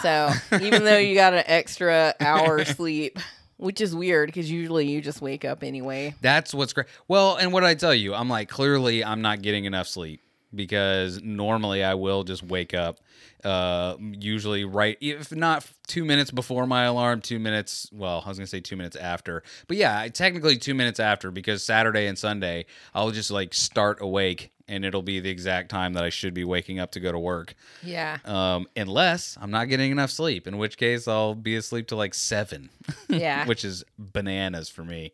[0.01, 0.31] So
[0.62, 3.19] even though you got an extra hour sleep,
[3.57, 6.15] which is weird because usually you just wake up anyway.
[6.21, 6.88] That's what's great.
[7.10, 8.13] Well, and what did I tell you?
[8.13, 10.21] I'm like clearly I'm not getting enough sleep
[10.53, 12.99] because normally I will just wake up
[13.43, 18.38] uh usually right if not 2 minutes before my alarm, 2 minutes, well, I was
[18.38, 19.43] going to say 2 minutes after.
[19.67, 23.99] But yeah, I- technically 2 minutes after because Saturday and Sunday I'll just like start
[24.01, 27.12] awake and it'll be the exact time that I should be waking up to go
[27.12, 27.55] to work.
[27.83, 31.97] Yeah, Um, unless I'm not getting enough sleep, in which case I'll be asleep till
[31.97, 32.69] like seven,
[33.07, 33.45] yeah.
[33.47, 35.13] which is bananas for me.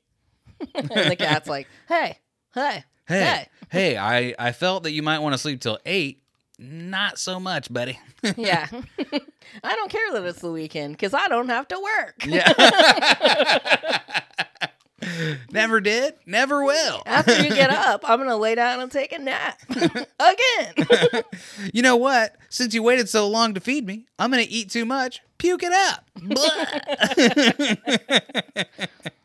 [0.74, 2.18] and the cat's like, "Hey,
[2.56, 6.22] hey, Hey, hey." I, I felt that you might want to sleep till eight.
[6.60, 8.00] Not so much, buddy.
[8.38, 8.68] Yeah.
[9.64, 12.26] I don't care that it's the weekend because I don't have to work.
[12.26, 12.54] yeah.
[15.52, 17.04] never did, never will.
[17.06, 21.24] After you get up, I'm going to lay down and take a nap again.
[21.74, 22.38] You know what?
[22.50, 25.22] Since you waited so long to feed me, I'm gonna eat too much.
[25.38, 26.08] Puke it up.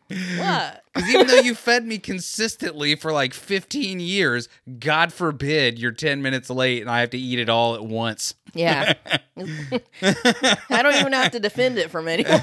[0.08, 0.82] What?
[0.98, 4.48] Because even though you fed me consistently for like 15 years,
[4.80, 8.34] God forbid you're 10 minutes late and I have to eat it all at once.
[8.52, 8.94] Yeah.
[9.36, 12.40] I don't even have to defend it from anyone.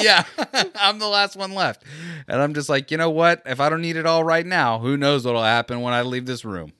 [0.00, 0.22] yeah,
[0.76, 1.82] I'm the last one left.
[2.28, 3.42] And I'm just like, you know what?
[3.44, 6.26] If I don't eat it all right now, who knows what'll happen when I leave
[6.26, 6.72] this room?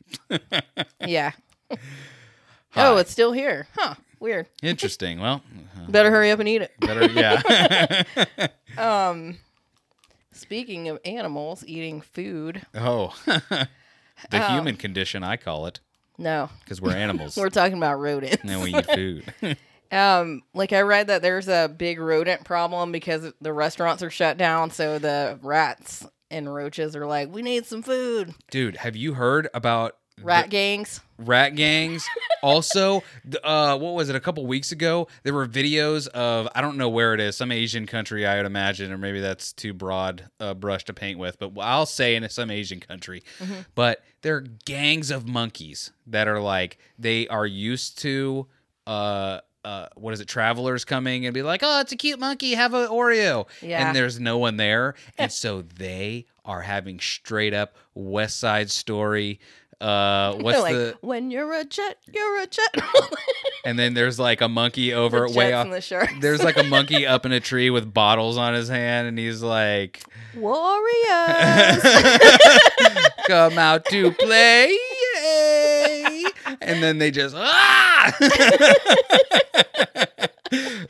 [1.05, 1.33] yeah.
[1.73, 1.77] Hi.
[2.77, 3.67] Oh, it's still here.
[3.77, 3.97] Huh.
[4.21, 4.47] Weird.
[4.63, 5.19] Interesting.
[5.19, 5.43] Well,
[5.77, 6.73] uh, Better hurry up and eat it.
[6.79, 8.47] better, yeah.
[8.79, 9.39] Um,
[10.41, 13.69] speaking of animals eating food, oh, the
[14.33, 14.39] Oh.
[14.55, 15.81] human condition, I call it,
[16.19, 18.43] no, because we're animals we're talking about rodents.
[18.45, 19.33] and we eat food.
[19.93, 24.37] Um, like I read that there's a big rodent problem because the restaurants are shut
[24.37, 28.33] down, so the rats and roaches are like, we need some food.
[28.53, 31.01] Dude, have you heard about Rat the- gangs.
[31.19, 32.05] rat gangs.
[32.43, 33.03] also,
[33.45, 34.17] uh, what was it?
[34.17, 37.53] A couple weeks ago, there were videos of I don't know where it is, some
[37.53, 41.39] Asian country, I would imagine, or maybe that's too broad a brush to paint with,
[41.39, 43.23] but I'll say in some Asian country.
[43.75, 48.47] But there are gangs of monkeys that are like they are used to.
[48.87, 50.27] Uh, uh, what is it?
[50.27, 52.55] Travelers coming and be like, "Oh, it's a cute monkey.
[52.55, 53.87] Have a Oreo." Yeah.
[53.87, 59.39] And there's no one there, and so they are having straight up West Side Story.
[59.81, 62.77] Uh, what's like, the when you're a jet, you're a jet.
[63.65, 65.67] and then there's like a monkey over the way off.
[65.69, 66.09] the.
[66.21, 69.43] There's like a monkey up in a tree with bottles on his hand, and he's
[69.43, 70.03] like,
[70.35, 71.83] warriors.
[73.27, 74.77] "Come out to play!"
[75.15, 76.27] yay."
[76.61, 78.15] And then they just ah.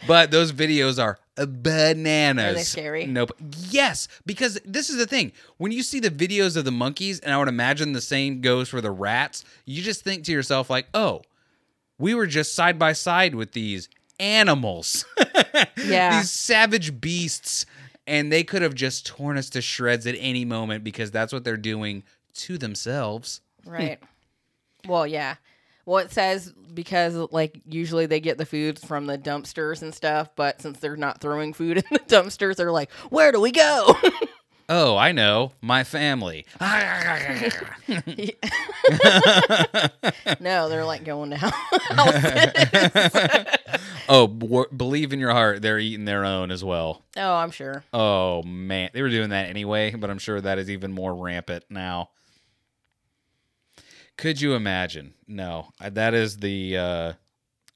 [0.06, 2.44] But those videos are bananas.
[2.52, 3.06] Are they scary?
[3.06, 3.32] Nope.
[3.70, 5.32] Yes, because this is the thing.
[5.58, 8.68] When you see the videos of the monkeys, and I would imagine the same goes
[8.68, 11.22] for the rats, you just think to yourself like, "Oh,
[11.98, 15.04] we were just side by side with these animals.
[15.84, 16.20] Yeah.
[16.20, 17.66] These savage beasts.
[18.06, 21.44] And they could have just torn us to shreds at any moment because that's what
[21.44, 22.02] they're doing
[22.34, 23.40] to themselves.
[23.64, 23.98] right.
[24.86, 25.36] Well, yeah.
[25.90, 30.30] Well, it says because like usually they get the food from the dumpsters and stuff,
[30.36, 33.96] but since they're not throwing food in the dumpsters, they're like, "Where do we go?"
[34.72, 35.50] Oh, I know.
[35.60, 36.46] My family.
[40.38, 41.52] no, they're like going to houses.
[44.08, 47.02] oh, b- believe in your heart, they're eating their own as well.
[47.16, 47.82] oh, I'm sure.
[47.92, 51.64] Oh man, they were doing that anyway, but I'm sure that is even more rampant
[51.68, 52.10] now.
[54.20, 55.14] Could you imagine?
[55.26, 56.76] No, that is the.
[56.76, 57.12] Uh,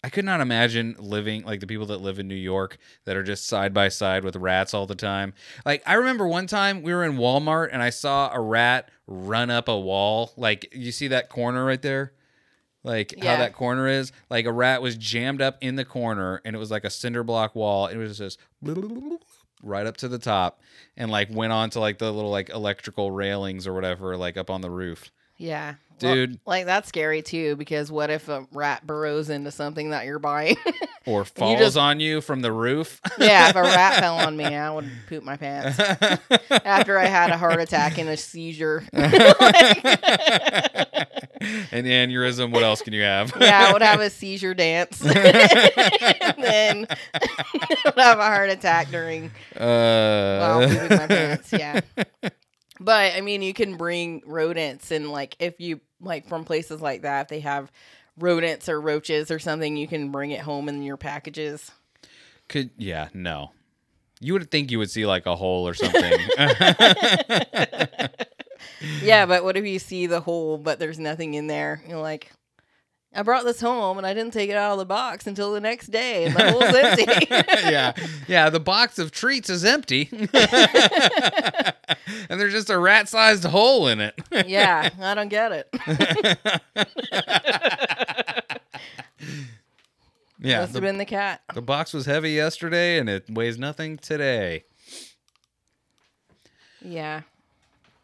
[0.02, 2.76] I could not imagine living like the people that live in New York
[3.06, 5.32] that are just side by side with rats all the time.
[5.64, 9.48] Like I remember one time we were in Walmart and I saw a rat run
[9.48, 10.32] up a wall.
[10.36, 12.12] Like you see that corner right there?
[12.82, 14.12] Like how that corner is?
[14.28, 17.24] Like a rat was jammed up in the corner and it was like a cinder
[17.24, 17.86] block wall.
[17.86, 18.38] It was just
[19.62, 20.60] right up to the top
[20.98, 24.50] and like went on to like the little like electrical railings or whatever like up
[24.50, 25.10] on the roof.
[25.36, 25.74] Yeah.
[26.02, 26.40] Well, Dude.
[26.44, 30.56] like that's scary too because what if a rat burrows into something that you're buying?
[31.06, 32.98] Or falls just- on you from the roof.
[33.18, 35.78] yeah, if a rat fell on me, I would poop my pants
[36.50, 38.84] after I had a heart attack and a seizure.
[41.70, 42.52] An aneurysm.
[42.52, 43.34] What else can you have?
[43.38, 45.04] yeah, I would have a seizure dance.
[45.04, 45.14] and
[46.38, 51.52] then I would have a heart attack during while Uh, pooping my pants.
[51.52, 51.80] Yeah.
[52.84, 57.02] But I mean, you can bring rodents and like if you like from places like
[57.02, 57.72] that, if they have
[58.18, 61.70] rodents or roaches or something, you can bring it home in your packages.
[62.48, 63.52] Could yeah, no.
[64.20, 66.12] You would think you would see like a hole or something.
[69.02, 71.82] Yeah, but what if you see the hole but there's nothing in there?
[71.88, 72.32] You're like,
[73.16, 75.60] I brought this home and I didn't take it out of the box until the
[75.60, 77.26] next day and the hole's empty.
[77.70, 77.92] yeah.
[78.26, 80.08] Yeah, the box of treats is empty.
[80.12, 80.28] and
[82.40, 84.14] there's just a rat-sized hole in it.
[84.46, 85.68] yeah, I don't get it.
[90.40, 90.60] yeah.
[90.60, 91.42] Must The, have been the cat.
[91.54, 94.64] the box was heavy yesterday and it weighs nothing today.
[96.84, 97.22] Yeah.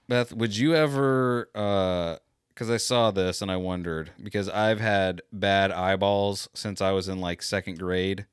[0.08, 2.16] Beth, would you ever uh
[2.60, 7.08] cuz I saw this and I wondered because I've had bad eyeballs since I was
[7.08, 8.26] in like second grade.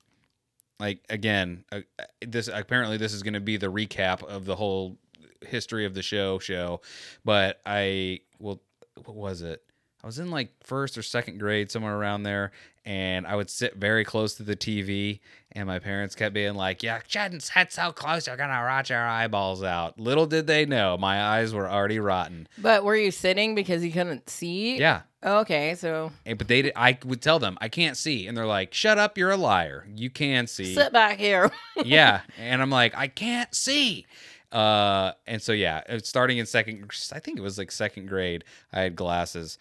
[0.81, 1.81] Like again, uh,
[2.19, 4.97] this apparently this is going to be the recap of the whole
[5.41, 6.81] history of the show show,
[7.23, 8.61] but I well
[9.05, 9.63] what was it?
[10.03, 12.51] I was in like first or second grade somewhere around there
[12.85, 15.19] and I would sit very close to the TV
[15.51, 18.89] and my parents kept being like, "Yeah, shouldn't sit so close, you're going to rot
[18.89, 22.47] your eyeballs out." Little did they know, my eyes were already rotten.
[22.59, 24.77] But were you sitting because you couldn't see?
[24.77, 25.01] Yeah.
[25.23, 28.45] Okay, so And- But they did, I would tell them, "I can't see." And they're
[28.45, 29.87] like, "Shut up, you're a liar.
[29.93, 31.51] You can see." sit back here.
[31.83, 32.21] yeah.
[32.39, 34.05] And I'm like, "I can't see."
[34.51, 38.81] Uh and so yeah, starting in second I think it was like second grade, I
[38.81, 39.57] had glasses.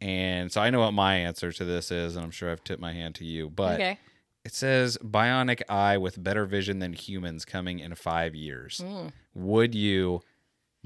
[0.00, 2.80] And so I know what my answer to this is, and I'm sure I've tipped
[2.80, 3.50] my hand to you.
[3.50, 3.98] But okay.
[4.44, 8.80] it says bionic eye with better vision than humans coming in five years.
[8.84, 9.12] Mm.
[9.34, 10.22] Would you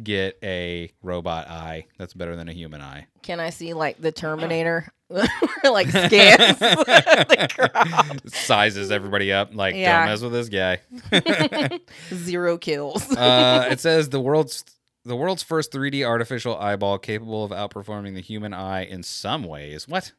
[0.02, 3.06] get a robot eye that's better than a human eye?
[3.22, 4.88] Can I see like the Terminator?
[5.64, 8.32] like scans the crowd.
[8.32, 9.54] Sizes everybody up.
[9.54, 9.98] Like, Yeah.
[10.00, 11.78] don't mess with this guy.
[12.14, 13.14] Zero kills.
[13.14, 14.64] uh, it says the world's
[15.04, 19.86] the world's first 3D artificial eyeball capable of outperforming the human eye in some ways.
[19.86, 20.12] What?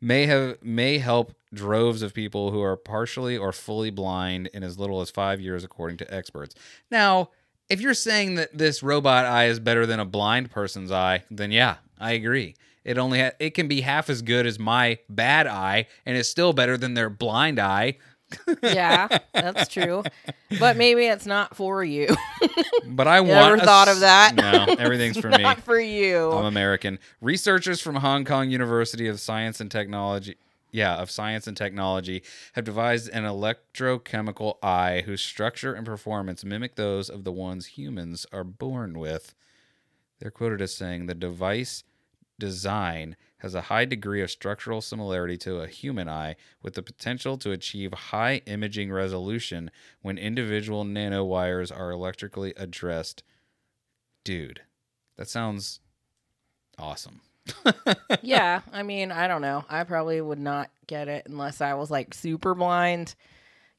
[0.00, 4.78] May have may help droves of people who are partially or fully blind in as
[4.78, 6.54] little as five years, according to experts.
[6.90, 7.30] Now,
[7.68, 11.50] if you're saying that this robot eye is better than a blind person's eye, then
[11.50, 12.54] yeah, I agree.
[12.84, 16.28] It only ha- it can be half as good as my bad eye, and it's
[16.28, 17.98] still better than their blind eye.
[18.62, 20.02] Yeah, that's true.
[20.58, 22.08] But maybe it's not for you.
[22.86, 23.30] But I want.
[23.32, 24.34] ever a thought s- of that?
[24.34, 25.42] No, everything's for me.
[25.42, 26.32] not for you.
[26.32, 26.98] I'm American.
[27.20, 30.36] Researchers from Hong Kong University of Science and Technology,
[30.72, 32.22] yeah, of Science and Technology,
[32.54, 38.26] have devised an electrochemical eye whose structure and performance mimic those of the ones humans
[38.32, 39.34] are born with.
[40.18, 41.84] They're quoted as saying the device
[42.38, 47.38] design has a high degree of structural similarity to a human eye with the potential
[47.38, 49.70] to achieve high imaging resolution
[50.02, 53.22] when individual nanowires are electrically addressed.
[54.24, 54.62] Dude,
[55.16, 55.80] that sounds
[56.78, 57.20] awesome.
[58.22, 59.64] yeah, I mean, I don't know.
[59.68, 63.14] I probably would not get it unless I was like super blind.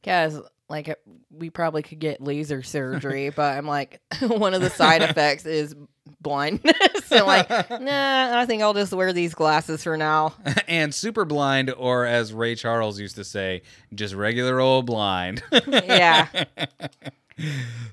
[0.01, 0.39] Because,
[0.69, 0.95] like, uh,
[1.31, 5.75] we probably could get laser surgery, but I'm like, one of the side effects is
[6.21, 6.75] blindness.
[7.11, 10.33] and, like, nah, I think I'll just wear these glasses for now.
[10.67, 13.63] and super blind, or as Ray Charles used to say,
[13.93, 15.41] just regular old blind.
[15.67, 16.27] Yeah.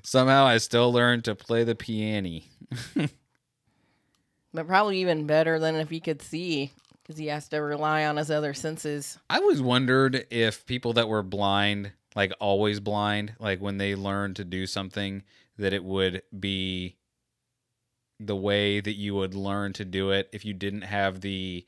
[0.03, 2.41] Somehow I still learned to play the piano.
[4.53, 6.71] But probably even better than if he could see.
[7.03, 9.17] because he has to rely on his other senses.
[9.29, 14.33] I always wondered if people that were blind, like always blind, like when they learn
[14.33, 15.21] to do something,
[15.59, 16.97] that it would be
[18.19, 21.63] the way that you would learn to do it if you didn't have the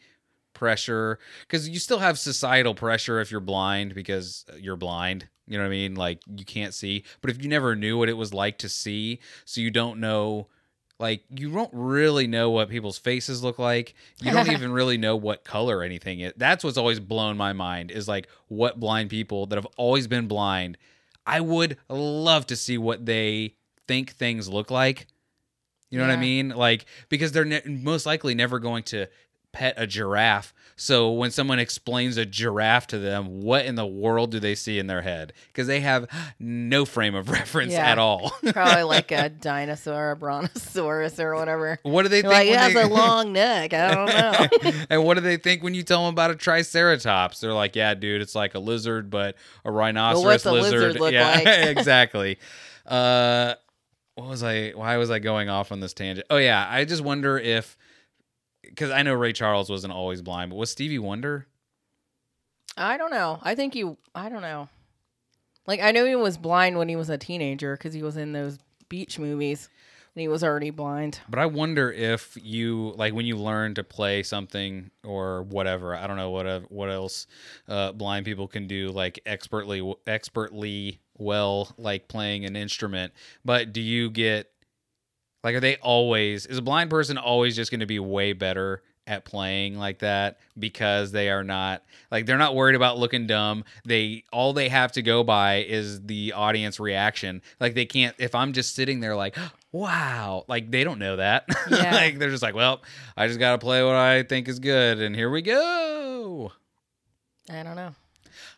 [0.55, 1.19] pressure.
[1.41, 5.29] Because you still have societal pressure if you're blind because uh, you're blind.
[5.45, 5.93] You know what I mean?
[5.93, 7.03] Like you can't see.
[7.21, 10.47] But if you never knew what it was like to see, so you don't know
[10.99, 13.95] like you don't really know what people's faces look like.
[14.21, 16.33] You don't even really know what color anything is.
[16.35, 20.27] That's what's always blown my mind is like what blind people that have always been
[20.27, 20.77] blind.
[21.25, 23.55] I would love to see what they
[23.87, 25.07] think things look like.
[25.89, 26.49] You know what i mean?
[26.49, 29.07] Like because they're ne- most likely never going to
[29.51, 34.29] pet a giraffe so when someone explains a giraffe to them what in the world
[34.31, 36.07] do they see in their head because they have
[36.39, 37.89] no frame of reference Yeah.
[37.91, 41.79] at all Probably like a dinosaur, a brontosaurus, or whatever.
[41.83, 43.73] what do they You're think like it has they- a long neck.
[43.73, 44.71] I don't know.
[44.89, 47.39] and what do they think when you tell them about a triceratops?
[47.39, 49.35] They're like, "Yeah, dude, it's like a lizard, but
[49.65, 51.47] a rhinoceros what's a lizard." lizard look yeah, like?
[51.77, 52.37] exactly.
[52.85, 53.55] Uh,
[54.15, 54.69] what was I?
[54.71, 56.27] Why was I going off on this tangent?
[56.29, 57.77] Oh yeah, I just wonder if
[58.69, 61.47] because I know Ray Charles wasn't always blind, but was Stevie Wonder?
[62.77, 63.39] I don't know.
[63.41, 63.97] I think you.
[64.15, 64.69] I don't know.
[65.67, 68.33] Like I know he was blind when he was a teenager because he was in
[68.33, 68.57] those
[68.87, 69.69] beach movies,
[70.15, 71.19] and he was already blind.
[71.29, 75.95] But I wonder if you like when you learn to play something or whatever.
[75.95, 77.27] I don't know what what else
[77.67, 83.13] uh, blind people can do like expertly expertly well like playing an instrument.
[83.45, 84.51] But do you get
[85.43, 88.81] like are they always is a blind person always just going to be way better
[89.09, 93.63] at playing like that because they are not like they're not worried about looking dumb.
[93.83, 97.41] They all they have to go by is the audience reaction.
[97.59, 99.35] Like they can't if i'm just sitting there like
[99.71, 101.45] wow like they don't know that.
[101.71, 101.91] Yeah.
[101.95, 102.81] like they're just like well
[103.17, 106.51] i just got to play what i think is good and here we go.
[107.49, 107.95] I don't know.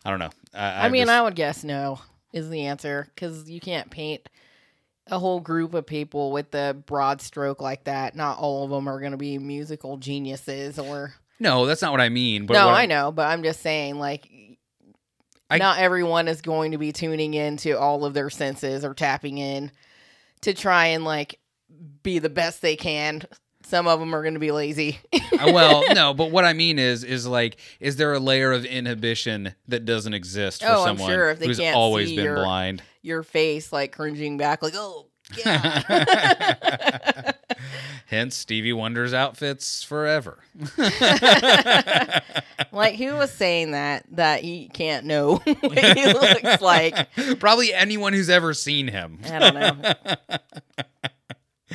[0.04, 0.30] i don't know.
[0.52, 1.98] I, I, mean, just- I would guess no
[2.34, 4.28] is the answer because you can't paint
[5.08, 8.14] a whole group of people with the broad stroke like that.
[8.14, 11.14] Not all of them are going to be musical geniuses or.
[11.40, 14.28] no that's not what i mean but no, I know, but I'm just saying, like,
[15.50, 19.38] I- not everyone is going to be tuning into all of their senses or tapping
[19.38, 19.70] in
[20.42, 21.38] to try and like
[22.02, 23.22] be the best they can.
[23.72, 24.98] Some of them are going to be lazy.
[25.14, 28.66] Uh, well, no, but what I mean is, is like, is there a layer of
[28.66, 32.16] inhibition that doesn't exist for Oh, I'm someone sure if they who's can't always see
[32.16, 32.82] been your- blind?
[33.00, 35.06] Your face like cringing back, like, oh
[35.44, 35.84] god.
[38.08, 40.40] Hence, Stevie Wonder's outfits forever.
[42.72, 47.08] like who was saying that that he can't know what he looks like?
[47.40, 49.20] Probably anyone who's ever seen him.
[49.24, 49.94] I don't know.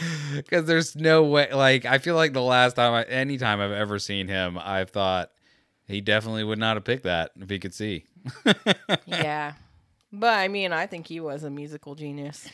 [0.35, 1.51] Because there's no way.
[1.51, 4.89] Like, I feel like the last time, I, any time I've ever seen him, I've
[4.89, 5.31] thought
[5.87, 8.05] he definitely would not have picked that if he could see.
[9.05, 9.53] Yeah.
[10.11, 12.49] But I mean, I think he was a musical genius.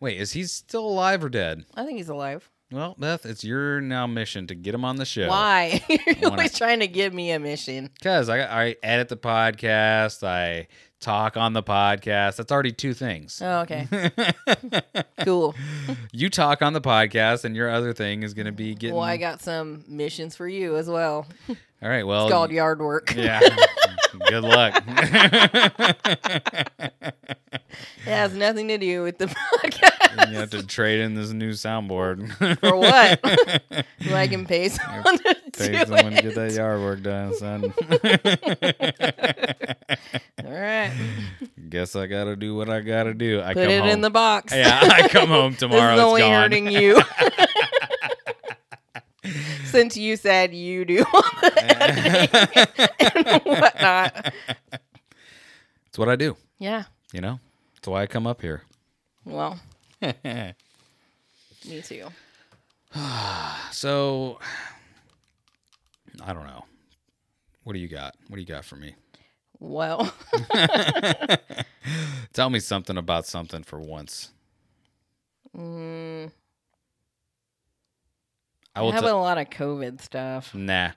[0.00, 1.64] Wait, is he still alive or dead?
[1.74, 2.48] I think he's alive.
[2.72, 5.28] Well, Beth, it's your now mission to get him on the show.
[5.28, 5.84] Why?
[5.88, 7.90] You're always trying to give me a mission.
[7.94, 10.66] Because I, I edit the podcast, I
[11.00, 12.36] talk on the podcast.
[12.36, 13.40] That's already two things.
[13.40, 13.86] Oh, okay.
[15.24, 15.54] cool.
[16.10, 18.96] you talk on the podcast, and your other thing is going to be getting.
[18.96, 21.26] Well, I got some missions for you as well.
[21.86, 22.04] All right.
[22.04, 23.14] Well, It's called yard work.
[23.14, 23.38] yeah.
[24.28, 24.82] Good luck.
[24.88, 25.84] It
[28.06, 29.26] has nothing to do with the
[29.62, 30.30] podcast.
[30.32, 32.32] you have to trade in this new soundboard.
[32.58, 33.20] For what?
[34.00, 37.34] so I can pay someone to Pay do someone to get that yard work done,
[37.36, 37.72] son.
[40.50, 40.92] All right.
[41.68, 43.40] Guess I gotta do what I gotta do.
[43.42, 43.88] I Put it home.
[43.90, 44.52] in the box.
[44.52, 45.94] yeah, I come home tomorrow.
[45.96, 47.00] this is it's only hurting you.
[49.64, 51.52] Since you said you do all the
[51.82, 54.32] editing and whatnot.
[55.86, 56.36] It's what I do.
[56.58, 56.84] Yeah.
[57.12, 57.40] You know,
[57.74, 58.62] that's why I come up here.
[59.24, 59.58] Well,
[60.02, 60.54] me
[61.82, 62.08] too.
[63.72, 64.38] So,
[66.22, 66.64] I don't know.
[67.64, 68.14] What do you got?
[68.28, 68.94] What do you got for me?
[69.58, 70.12] Well,
[72.32, 74.30] Tell me something about something for once.
[75.56, 76.30] mm,
[78.76, 78.92] I will.
[78.92, 80.54] have tell- a lot of COVID stuff.
[80.54, 80.90] nah.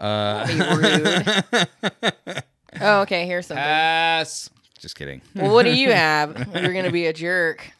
[0.00, 0.54] Uh, Be
[2.80, 3.26] Oh, okay.
[3.26, 3.62] Here's something.
[3.62, 4.48] Pass.
[4.78, 5.20] Just kidding.
[5.34, 6.48] well, what do you have?
[6.54, 7.70] You're gonna be a jerk.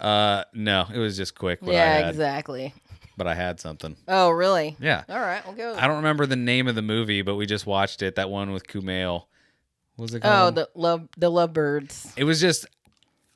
[0.00, 1.62] Uh, no, it was just quick.
[1.62, 2.74] What I yeah, exactly.
[3.16, 3.94] But I had something.
[4.08, 4.76] Oh, really?
[4.80, 5.04] Yeah.
[5.08, 5.76] All right, we'll go.
[5.78, 8.16] I don't remember the name of the movie, but we just watched it.
[8.16, 9.26] That one with Kumail.
[9.96, 12.12] What was it Oh, the love, the lovebirds.
[12.16, 12.66] it was just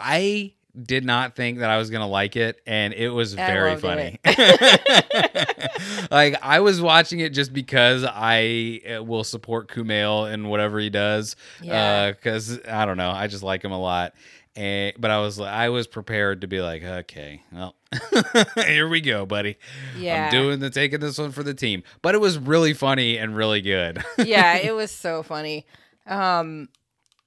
[0.01, 0.53] I
[0.83, 4.19] did not think that I was gonna like it, and it was I very funny.
[6.11, 10.91] like I was watching it just because I uh, will support Kumail and whatever he
[10.91, 11.37] does.
[11.63, 12.13] Yeah.
[12.13, 14.15] Because I don't know, I just like him a lot.
[14.57, 17.77] And, but I was I was prepared to be like, okay, well,
[18.57, 19.57] here we go, buddy.
[19.97, 20.27] Yeah.
[20.27, 21.85] I'm doing the taking this one for the team.
[22.03, 24.03] But it was really funny and really good.
[24.19, 25.65] yeah, it was so funny.
[26.07, 26.69] Um,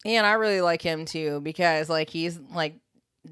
[0.03, 2.75] and I really like him too because like he's like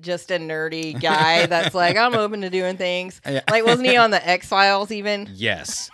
[0.01, 3.21] just a nerdy guy that's like I'm open to doing things.
[3.25, 3.41] Yeah.
[3.49, 5.29] Like wasn't he on the X Files even?
[5.33, 5.89] Yes.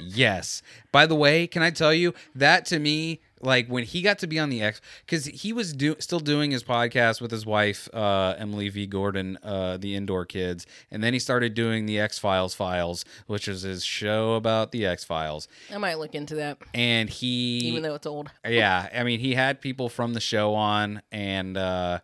[0.00, 0.62] yes.
[0.92, 4.26] By the way, can I tell you that to me, like when he got to
[4.26, 7.88] be on the X, because he was do- still doing his podcast with his wife,
[7.92, 8.86] uh, Emily V.
[8.86, 13.48] Gordon, uh, the Indoor Kids, and then he started doing the X Files Files, which
[13.48, 15.48] is his show about the X Files.
[15.72, 18.30] I might look into that, And he, even though it's old.
[18.48, 21.98] yeah, I mean, he had people from the show on, and uh,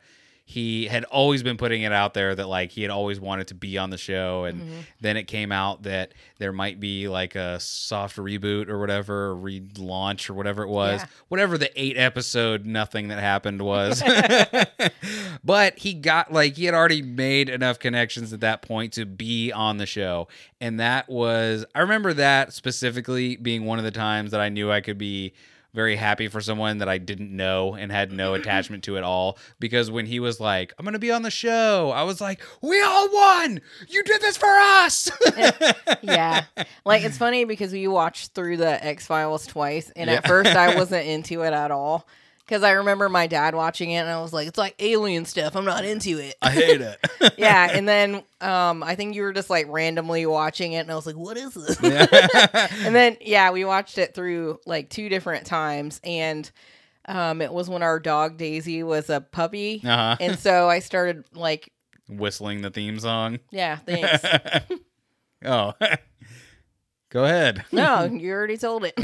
[0.51, 3.55] he had always been putting it out there that like he had always wanted to
[3.55, 4.80] be on the show, and Mm-hmm.
[5.01, 9.36] then it came out that there might be like a soft reboot or whatever, or
[9.36, 11.07] relaunch or whatever it was, Yeah.
[11.28, 14.03] whatever the eight episode nothing that happened was.
[15.44, 19.53] but he got like he had already made enough connections at that point to be
[19.53, 20.28] on the show,
[20.61, 24.70] and that was I remember that specifically being one of the times that I knew
[24.70, 25.32] I could be
[25.73, 29.39] very happy for someone that I didn't know and had no attachment to at all.
[29.59, 32.41] Because when he was like, I'm going to be on the show, I was like,
[32.61, 33.61] we all won.
[33.89, 35.11] You did this for us.
[36.03, 36.45] Yeah,
[36.85, 40.75] like it's funny because we watched through the X Files twice, and at first I
[40.77, 42.07] wasn't into it at all.
[42.51, 45.55] Because I remember my dad watching it, and I was like, "It's like alien stuff.
[45.55, 46.98] I'm not into it." I hate it.
[47.38, 50.96] yeah, and then um, I think you were just like randomly watching it, and I
[50.96, 55.46] was like, "What is this?" and then yeah, we watched it through like two different
[55.46, 56.51] times, and
[57.07, 60.16] um, it was when our dog Daisy was a puppy, Uh-huh.
[60.18, 61.72] and so I started like,
[62.09, 63.38] Whistling the theme song.
[63.53, 64.24] yeah, thanks.
[65.44, 65.74] oh.
[67.11, 67.64] Go ahead.
[67.70, 68.94] no, you already told it.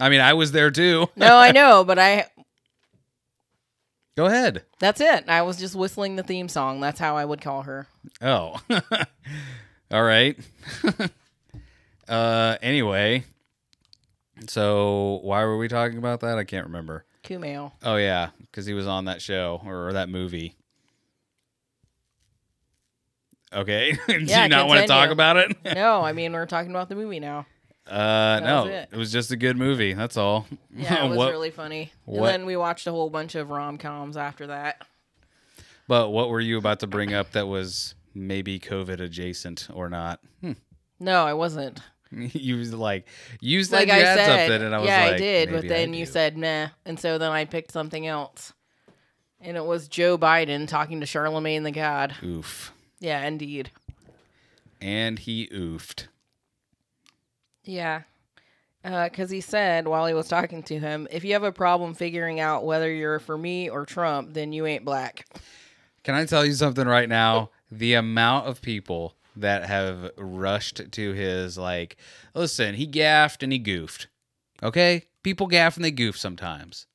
[0.00, 1.08] I mean, I was there too.
[1.16, 2.26] no, I know, but I
[4.16, 4.62] Go ahead.
[4.78, 5.28] that's it.
[5.28, 6.80] I was just whistling the theme song.
[6.80, 7.86] That's how I would call her.
[8.22, 8.60] Oh.
[9.90, 10.36] All right.
[12.08, 13.24] uh anyway.
[14.48, 16.38] So why were we talking about that?
[16.38, 17.04] I can't remember.
[17.24, 17.72] Kumail.
[17.82, 20.56] Oh yeah, cuz he was on that show or, that movie.
[23.52, 23.92] Okay.
[24.08, 25.12] Do Yeah, you not want to talk continue.
[25.12, 25.56] about it?
[25.74, 27.46] No, I mean we're talking about the movie now.
[27.86, 28.62] Uh no.
[28.64, 28.88] was It.
[28.92, 28.96] it.
[28.96, 29.92] was just a good movie.
[29.94, 30.46] That's all.
[30.76, 31.92] Yeah, it was what, really funny.
[32.04, 34.82] what- And then we watched a whole bunch of rom coms after that.
[35.86, 40.18] But what were you about to bring up that was maybe COVID adjacent or not?
[40.40, 40.52] Hmm.
[40.98, 41.80] No, I wasn't.
[42.10, 43.06] you was like
[43.40, 45.50] you said like you I had said, something, and I was yeah, like, I did,
[45.52, 48.52] but then you said nah, and so then I picked something else,
[49.40, 52.14] and it was Joe Biden talking to Charlemagne the God.
[52.22, 53.70] oof, Yeah, indeed.
[54.80, 56.06] and he oofed.
[57.64, 58.02] Yeah,
[58.84, 61.94] uh, because he said while he was talking to him, if you have a problem
[61.94, 65.26] figuring out whether you're for me or Trump, then you ain't black.
[66.02, 67.50] Can I tell you something right now?
[67.72, 71.96] The amount of people that have rushed to his like,
[72.34, 74.06] listen, he gaffed and he goofed.
[74.62, 76.86] Okay, people gaff and they goof sometimes.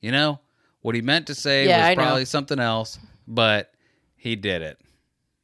[0.00, 0.40] You know
[0.80, 2.02] what he meant to say Yeah, was I know.
[2.02, 2.98] probably something else,
[3.28, 3.72] but
[4.16, 4.78] he did it.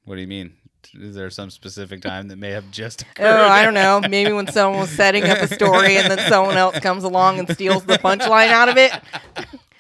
[0.05, 0.55] What do you mean?
[0.95, 3.27] Is there some specific time that may have just occurred?
[3.27, 4.01] Oh, I don't know.
[4.09, 7.49] Maybe when someone was setting up a story and then someone else comes along and
[7.51, 8.93] steals the punchline out of it.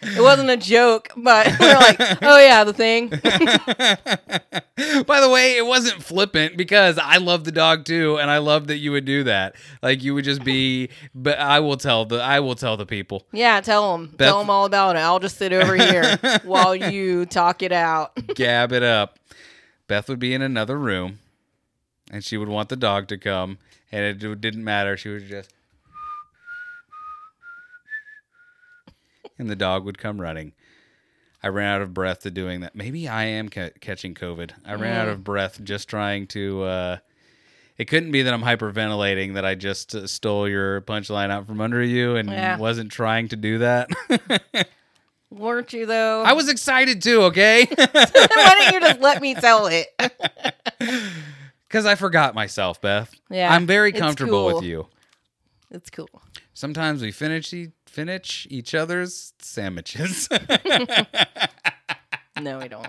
[0.02, 3.08] It wasn't a joke, but we're like, oh yeah, the thing.
[5.06, 8.68] By the way, it wasn't flippant because I love the dog too, and I love
[8.68, 9.56] that you would do that.
[9.82, 13.26] Like you would just be, but I will tell the I will tell the people.
[13.32, 14.06] Yeah, tell them.
[14.06, 15.00] Beth- Tell them all about it.
[15.00, 18.14] I'll just sit over here while you talk it out.
[18.34, 19.18] Gab it up.
[19.90, 21.18] Beth would be in another room,
[22.12, 23.58] and she would want the dog to come,
[23.90, 24.96] and it didn't matter.
[24.96, 25.50] She would just,
[29.36, 30.52] and the dog would come running.
[31.42, 32.76] I ran out of breath to doing that.
[32.76, 34.52] Maybe I am ca- catching COVID.
[34.64, 36.62] I ran out of breath just trying to.
[36.62, 36.96] Uh,
[37.76, 41.60] it couldn't be that I'm hyperventilating that I just uh, stole your punchline out from
[41.60, 42.58] under you and Yeah.
[42.58, 43.88] wasn't trying to do that.
[45.30, 46.22] Weren't you though?
[46.22, 47.22] I was excited too.
[47.22, 47.66] Okay.
[47.76, 49.86] Why don't you just let me tell it?
[51.68, 53.14] Because I forgot myself, Beth.
[53.30, 54.88] Yeah, I'm very comfortable with you.
[55.70, 56.08] It's cool.
[56.52, 60.28] Sometimes we finish e- finish each other's sandwiches.
[62.40, 62.88] No, we don't.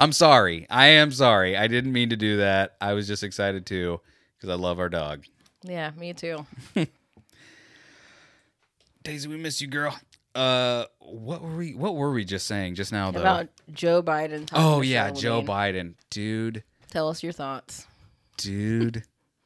[0.00, 0.66] I'm sorry.
[0.68, 1.56] I am sorry.
[1.56, 2.74] I didn't mean to do that.
[2.80, 4.00] I was just excited too
[4.36, 5.26] because I love our dog.
[5.62, 6.44] Yeah, me too.
[9.04, 9.96] Daisy, we miss you, girl.
[10.34, 11.74] Uh, what were we?
[11.74, 13.10] What were we just saying just now?
[13.10, 13.20] Though.
[13.20, 14.48] About Joe Biden.
[14.52, 15.46] oh yeah, Joe Charlemagne.
[15.74, 17.86] Biden, dude, Tell us your thoughts.
[18.36, 19.04] dude.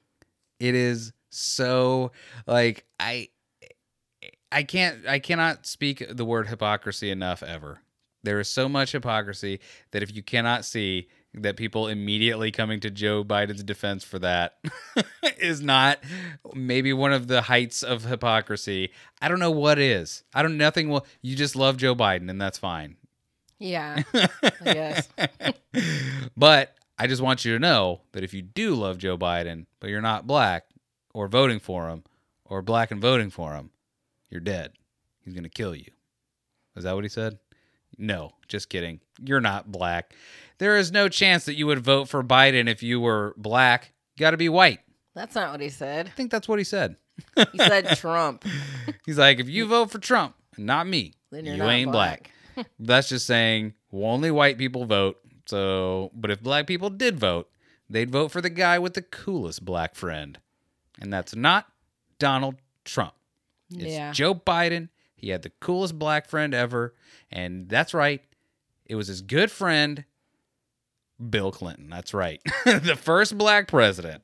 [0.61, 2.13] it is so
[2.47, 3.29] like I,
[4.51, 7.81] I can't, I cannot speak the word hypocrisy enough ever.
[8.23, 9.61] There is so much hypocrisy
[9.93, 11.09] that if you cannot see
[11.43, 14.59] that people immediately coming to Joe Biden's defense for that
[15.39, 15.99] is not
[16.55, 18.91] maybe one of the heights of hypocrisy.
[19.21, 20.23] I don't know what is.
[20.35, 22.97] I don't nothing will you just love Joe Biden and that's fine.
[23.59, 25.09] Yeah, I guess.
[26.37, 29.91] but I just want you to know that if you do love Joe Biden, but
[29.91, 30.67] you're not black
[31.13, 32.05] or voting for him
[32.45, 33.71] or black and voting for him,
[34.31, 34.73] you're dead.
[35.21, 35.91] He's going to kill you.
[36.77, 37.39] Is that what he said?
[37.97, 39.01] No, just kidding.
[39.25, 40.15] You're not black.
[40.59, 43.93] There is no chance that you would vote for Biden if you were black.
[44.17, 44.81] You got to be white.
[45.15, 46.07] That's not what he said.
[46.07, 46.97] I think that's what he said.
[47.53, 48.45] He said Trump.
[49.07, 52.31] He's like, if you vote for Trump, not me, you not ain't black.
[52.81, 55.19] That's just saying only white people vote.
[55.47, 57.49] So, but if black people did vote,
[57.89, 60.39] they'd vote for the guy with the coolest black friend,
[61.01, 61.67] and that's not
[62.19, 63.15] Donald Trump.
[63.71, 64.13] It's Yeah.
[64.13, 64.89] Joe Biden.
[65.15, 66.95] He had the coolest black friend ever,
[67.31, 68.23] and that's right.
[68.87, 70.05] It was his good friend,
[71.31, 71.89] Bill Clinton.
[71.91, 74.23] That's right, the first black president.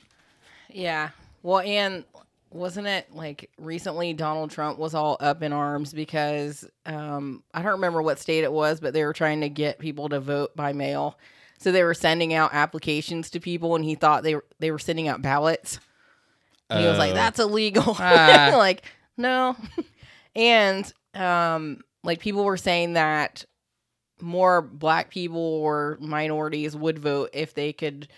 [0.70, 1.11] Yeah.
[1.42, 2.05] Well, and
[2.51, 7.72] wasn't it like recently Donald Trump was all up in arms because um, I don't
[7.72, 10.72] remember what state it was, but they were trying to get people to vote by
[10.72, 11.18] mail.
[11.59, 14.78] So they were sending out applications to people, and he thought they were they were
[14.78, 15.80] sending out ballots.
[16.70, 17.14] And he was like, Oh.
[17.14, 18.55] "That's illegal." Ah.
[18.57, 18.84] like,
[19.16, 19.57] no.
[20.36, 23.45] and um, like people were saying that
[24.25, 28.09] more black people or minorities would vote if they could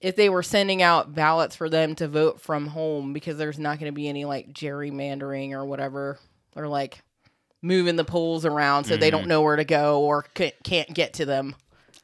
[0.00, 3.78] if they were sending out ballots for them to vote from home because there's not
[3.78, 6.18] going to be any like gerrymandering or whatever
[6.56, 7.02] or like
[7.62, 9.28] moving the polls around so they don't mm-hmm.
[9.28, 11.54] know where to go or ca- can't get to them.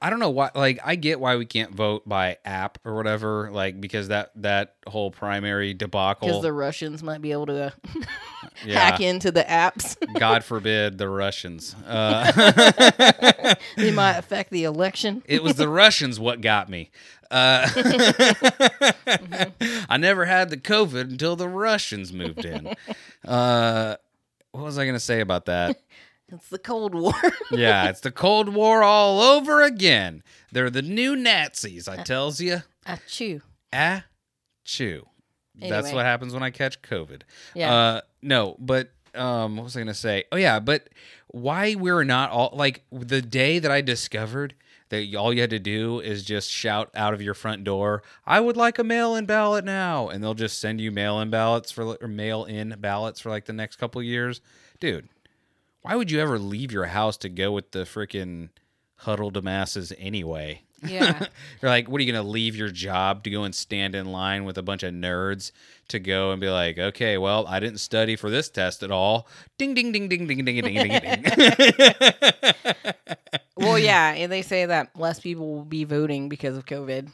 [0.01, 0.51] I don't know why.
[0.55, 3.51] Like, I get why we can't vote by app or whatever.
[3.51, 6.29] Like, because that that whole primary debacle.
[6.29, 7.73] Because the Russians might be able to
[8.65, 9.97] yeah, hack into the apps.
[10.19, 11.75] God forbid the Russians.
[11.85, 12.31] Uh,
[13.77, 15.23] they might affect the election.
[15.27, 16.91] it was the Russians what got me.
[17.31, 17.69] Uh,
[19.89, 22.75] I never had the COVID until the Russians moved in.
[23.27, 23.97] Uh,
[24.53, 25.79] what was I going to say about that?
[26.31, 27.12] It's the Cold War.
[27.51, 30.22] Yeah, it's the Cold War all over again.
[30.53, 32.62] They're the new Nazis, I tells you.
[32.87, 33.41] Ah, chew.
[33.72, 34.05] Ah,
[34.64, 35.07] chew.
[35.59, 37.22] That's what happens when I catch COVID.
[37.55, 37.74] Yeah.
[37.74, 40.24] Uh, no, but um, what was I gonna say?
[40.31, 40.89] Oh yeah, but
[41.29, 44.55] why we're not all like the day that I discovered
[44.91, 48.41] that all you had to do is just shout out of your front door, "I
[48.41, 52.09] would like a mail-in ballot now," and they'll just send you mail-in ballots for or
[52.09, 54.41] mail-in ballots for like the next couple years,
[54.81, 55.09] dude.
[55.83, 58.51] Why would you ever leave your house to go with the freaking
[58.97, 60.62] huddle to masses anyway?
[60.83, 61.26] Yeah.
[61.62, 64.45] You're like, what are you gonna leave your job to go and stand in line
[64.45, 65.53] with a bunch of nerds
[65.89, 69.26] to go and be like, okay, well, I didn't study for this test at all.
[69.57, 71.24] Ding ding ding ding ding ding ding ding ding.
[73.57, 77.11] well, yeah, and they say that less people will be voting because of COVID.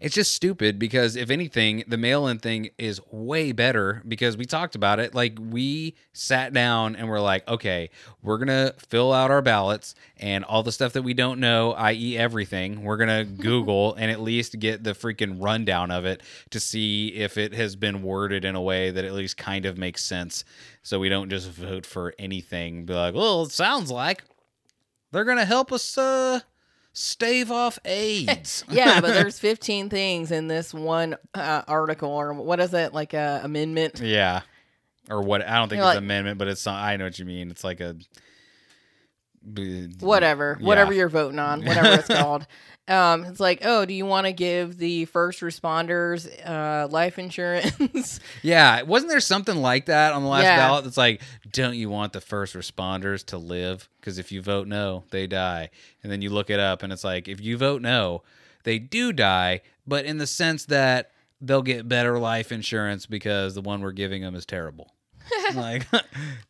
[0.00, 4.74] It's just stupid because if anything, the mail-in thing is way better because we talked
[4.74, 5.14] about it.
[5.14, 7.90] Like we sat down and we're like, okay,
[8.22, 12.16] we're gonna fill out our ballots and all the stuff that we don't know, i.e.,
[12.16, 12.82] everything.
[12.82, 17.38] We're gonna Google and at least get the freaking rundown of it to see if
[17.38, 20.44] it has been worded in a way that at least kind of makes sense.
[20.82, 22.84] So we don't just vote for anything.
[22.84, 24.24] Be like, well, it sounds like
[25.12, 26.40] they're gonna help us uh
[26.92, 28.64] stave off AIDS.
[28.70, 33.14] Yeah, but there's 15 things in this one uh, article, or what is it, like
[33.14, 34.00] a amendment?
[34.00, 34.42] Yeah.
[35.10, 35.46] Or what?
[35.46, 36.64] I don't think You're it's like- amendment, but it's.
[36.64, 36.82] not.
[36.82, 37.50] I know what you mean.
[37.50, 37.96] It's like a
[40.00, 40.66] Whatever, Yeah.
[40.66, 42.46] whatever you're voting on, whatever it's called.
[42.88, 48.18] Um, it's like, oh, do you want to give the first responders uh, life insurance?
[48.42, 50.56] Yeah, wasn't there something like that on the last Yeah.
[50.56, 50.84] ballot?
[50.84, 51.20] That's like,
[51.52, 53.88] don't you want the first responders to live?
[54.00, 55.70] Because if you vote no, they die.
[56.02, 58.22] And then you look it up, and it's like, if you vote no,
[58.64, 63.60] they do die, but in the sense that they'll get better life insurance because the
[63.62, 64.92] one we're giving them is terrible.
[65.54, 65.86] like,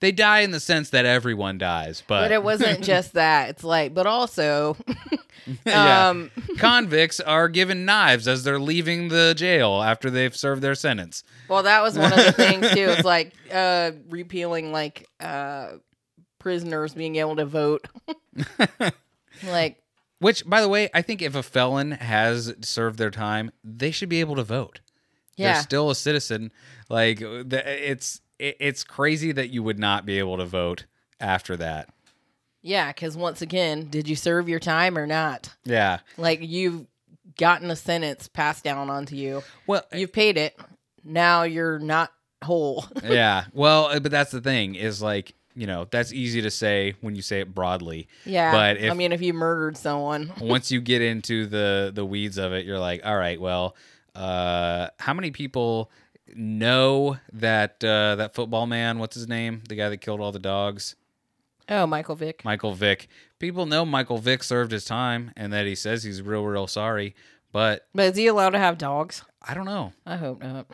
[0.00, 3.50] they die in the sense that everyone dies, but, but it wasn't just that.
[3.50, 4.76] It's like, but also,
[5.72, 11.24] um, convicts are given knives as they're leaving the jail after they've served their sentence.
[11.48, 12.88] well, that was one of the things too.
[12.90, 15.72] It's like uh, repealing like uh,
[16.38, 17.86] prisoners being able to vote.
[19.46, 19.78] like,
[20.18, 24.08] Which, by the way, I think if a felon has served their time, they should
[24.08, 24.80] be able to vote.
[25.36, 26.52] yeah, They're still a citizen.
[26.88, 30.84] Like the- it's it- it's crazy that you would not be able to vote
[31.20, 31.88] after that.
[32.62, 35.54] Yeah, because once again, did you serve your time or not?
[35.64, 36.00] Yeah.
[36.16, 36.86] Like you've
[37.38, 39.42] gotten a sentence passed down onto you.
[39.66, 40.56] Well, You've paid it.
[41.04, 42.12] Now you're not
[42.44, 42.84] whole.
[43.04, 43.44] yeah.
[43.52, 47.14] Well, uh, but that's the thing is like, you know, that's easy to say when
[47.16, 48.06] you say it broadly.
[48.24, 48.52] yeah.
[48.52, 52.52] But I mean, if you murdered someone, Once you get into the the weeds of
[52.52, 53.74] it, you're like, all right, well,
[54.14, 55.90] uh, how many people
[56.34, 58.98] know that uh, that football man?
[58.98, 59.62] What's his name?
[59.68, 60.96] The guy that killed all the dogs,
[61.68, 62.44] oh, Michael Vick.
[62.44, 63.08] Michael Vick.
[63.38, 67.14] People know Michael Vick served his time and that he says he's real, real sorry.
[67.50, 69.24] But But is he allowed to have dogs?
[69.42, 69.92] I don't know.
[70.06, 70.66] I hope not.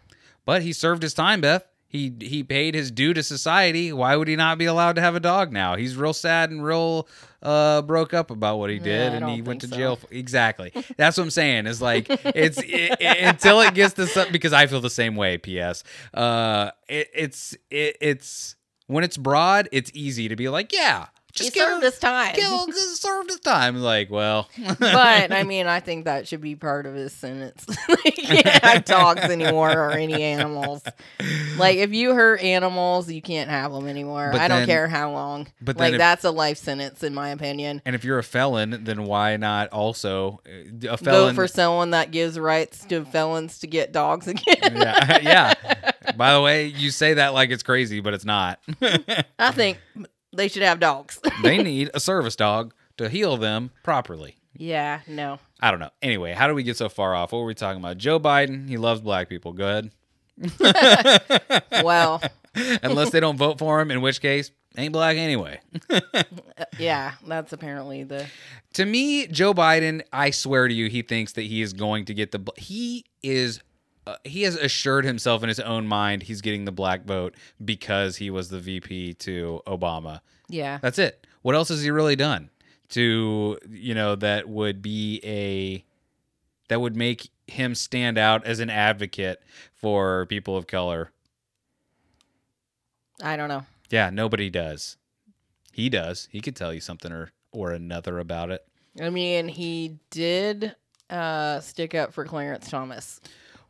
[0.45, 1.67] But he served his time, Beth.
[1.91, 3.93] He he paid his due to society.
[3.95, 5.75] Why would he not be allowed to have a dog now?
[5.77, 7.09] He's real sad and real
[7.43, 9.97] uh broke up about what he did I and he went to think jail.
[9.97, 10.71] For, exactly.
[10.99, 11.67] That's what I'm saying.
[11.67, 15.39] Is like it's it, it- until it gets to because I feel the same way,
[15.39, 15.83] PS.
[16.13, 21.51] Uh it, it's it, it's when it's broad, it's easy to be like, yeah, just
[21.55, 22.35] he give served him- his time.
[22.35, 23.77] kill served his time.
[23.77, 24.49] Like, well,
[24.79, 24.83] but
[25.33, 27.65] I mean, I think that should be part of his sentence.
[27.89, 30.83] you can't have dogs anymore or any animals.
[31.59, 34.31] Like if you hurt animals, you can't have them anymore.
[34.33, 35.49] But I don't care how long.
[35.61, 37.83] but like if- that's a life sentence in my opinion.
[37.85, 40.51] and if you're a felon, then why not also uh,
[40.89, 41.35] a Vote felon?
[41.35, 44.45] for someone that gives rights to felons to get dogs again.
[44.63, 45.93] yeah, yeah.
[46.17, 48.59] By the way, you say that like it's crazy, but it's not.
[49.39, 49.79] I think
[50.33, 51.19] they should have dogs.
[51.43, 54.37] they need a service dog to heal them properly.
[54.55, 55.39] yeah, no.
[55.61, 55.91] I don't know.
[56.03, 57.33] Anyway, how do we get so far off?
[57.33, 57.99] What were we talking about?
[57.99, 59.53] Joe Biden, he loves black people.
[59.53, 59.91] Good.
[61.83, 62.23] Well,
[62.83, 65.61] Unless they don't vote for him, in which case, ain't black anyway.
[65.91, 66.01] Uh,
[66.79, 68.27] yeah, that's apparently the
[68.75, 72.15] to me, Joe Biden, I swear to you, he thinks that he is going to
[72.15, 72.41] get the.
[72.57, 73.61] He is.
[74.09, 78.17] Uh, he has assured himself in his own mind he's getting the black vote because
[78.17, 80.21] he was the VP to Obama.
[80.49, 80.79] yeah.
[80.81, 81.27] That's it.
[81.43, 82.49] What else has he really done
[82.91, 85.85] to you know that would be a
[86.69, 89.43] that would make him stand out as an advocate
[89.75, 91.11] for people of color?
[93.23, 93.65] I don't know.
[93.91, 94.97] Yeah, nobody does.
[95.71, 96.29] He does.
[96.33, 98.67] He could tell you something or or another about it.
[99.03, 100.75] I mean, he did
[101.11, 103.21] uh stick up for Clarence Thomas.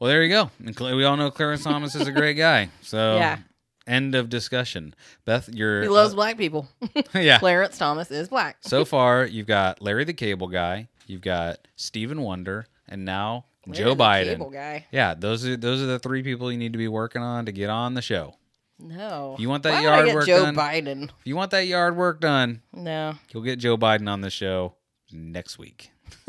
[0.01, 0.51] Well, there you go.
[0.64, 2.68] And we all know Clarence Thomas is a great guy.
[2.82, 3.38] So Yeah.
[3.86, 4.94] end of discussion.
[5.24, 6.68] Beth, you're He loves black people.
[6.96, 7.38] uh, yeah.
[7.38, 8.59] Clarence Thomas is black.
[8.61, 13.92] So far, you've got Larry the Cable Guy, you've got Stephen Wonder, and now Joe
[13.92, 14.32] Larry the Biden.
[14.38, 14.86] Cable guy.
[14.92, 17.53] Yeah, those are those are the three people you need to be working on to
[17.53, 18.34] get on the show.
[18.78, 19.34] No.
[19.38, 20.55] You want that Why yard work Joe done?
[20.55, 21.05] Biden.
[21.05, 23.14] If you want that yard work done, No.
[23.32, 24.74] you'll get Joe Biden on the show
[25.11, 25.90] next week.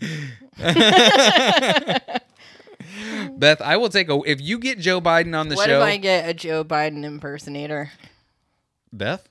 [3.36, 4.20] Beth, I will take a.
[4.26, 7.04] If you get Joe Biden on the what show, if I get a Joe Biden
[7.04, 7.90] impersonator?
[8.92, 9.28] Beth,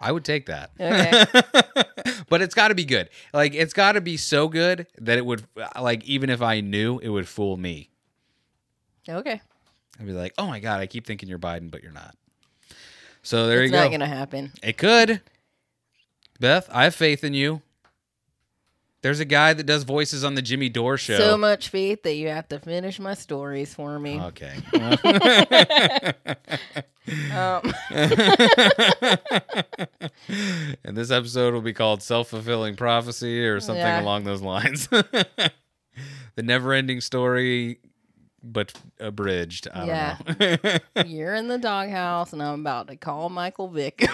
[0.00, 0.70] I would take that.
[0.80, 1.24] Okay.
[2.28, 3.08] but it's got to be good.
[3.32, 5.46] Like it's got to be so good that it would
[5.80, 7.90] like even if I knew, it would fool me.
[9.08, 9.40] okay.
[10.00, 12.16] I'd be like, "Oh my god, I keep thinking you're Biden, but you're not."
[13.22, 13.82] So there it's you go.
[13.82, 14.52] It's not gonna happen.
[14.62, 15.20] It could.
[16.40, 17.62] Beth, I have faith in you.
[19.02, 21.18] There's a guy that does voices on the Jimmy Dore show.
[21.18, 24.20] So much faith that you have to finish my stories for me.
[24.20, 24.54] okay.
[27.34, 27.74] Um,
[30.84, 34.00] and this episode will be called Self Fulfilling Prophecy or something Yeah.
[34.00, 34.86] along those lines.
[34.86, 35.50] the
[36.36, 37.80] never ending story,
[38.40, 39.66] but abridged.
[39.74, 40.16] I Yeah.
[40.24, 41.02] don't know.
[41.04, 44.06] you're in the doghouse, and I'm about to call Michael Vick.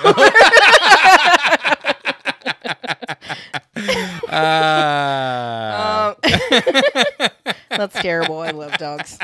[4.31, 6.11] Ah.
[6.11, 7.29] um,
[7.71, 8.39] that's terrible.
[8.41, 9.19] I love dogs.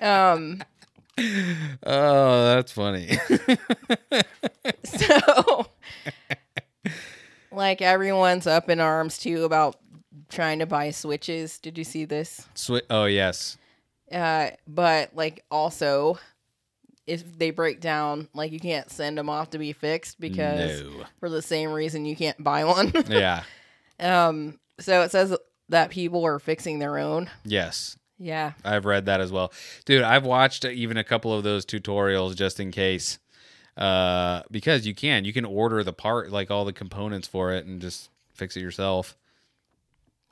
[0.00, 0.62] Um,
[1.84, 3.10] oh, that's funny.
[4.84, 5.66] so,
[7.50, 9.76] like, everyone's up in arms too about
[10.28, 11.58] trying to buy switches.
[11.58, 12.46] Did you see this?
[12.54, 13.56] Swi- oh, yes.
[14.12, 16.18] Uh, but like also,
[17.06, 21.04] if they break down, like you can't send them off to be fixed because No.
[21.20, 22.92] for the same reason you can't buy one.
[23.08, 23.42] Yeah.
[24.00, 25.36] Um, so it says
[25.68, 27.30] that people are fixing their own.
[27.44, 27.96] Yes.
[28.20, 29.52] Yeah, I've read that as well.
[29.84, 33.18] Dude, I've watched even a couple of those tutorials just in case.
[33.76, 35.24] Uh, because you can.
[35.24, 38.60] You can order the part, like all the components for it, and just fix it
[38.60, 39.16] yourself.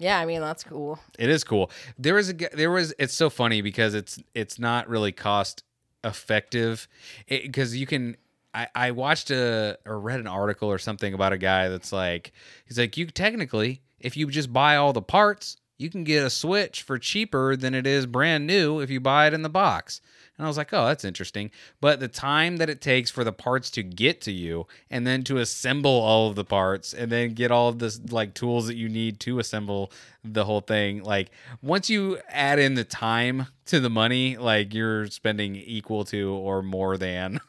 [0.01, 0.19] yeah.
[0.19, 0.99] I mean that's cool.
[1.17, 1.71] It is cool.
[1.97, 5.63] There was a there was it's so funny because it's it's not really cost
[6.03, 6.89] effective
[7.29, 8.17] because you can
[8.57, 12.33] I, I watched a or read an article or something about a guy that's like
[12.65, 16.31] he's like you technically if you just buy all the parts you can get a
[16.31, 20.01] switch for cheaper than it is brand new if you buy it in the box
[20.39, 21.51] And I was like, oh, that's interesting.
[21.81, 25.23] But the time that it takes for the parts to get to you and then
[25.25, 28.77] to assemble all of the parts and then get all of this like tools that
[28.77, 29.91] you need to assemble
[30.23, 31.31] the whole thing, like
[31.63, 36.63] once you add in the time to the money, like you're spending equal to or
[36.63, 37.41] more than.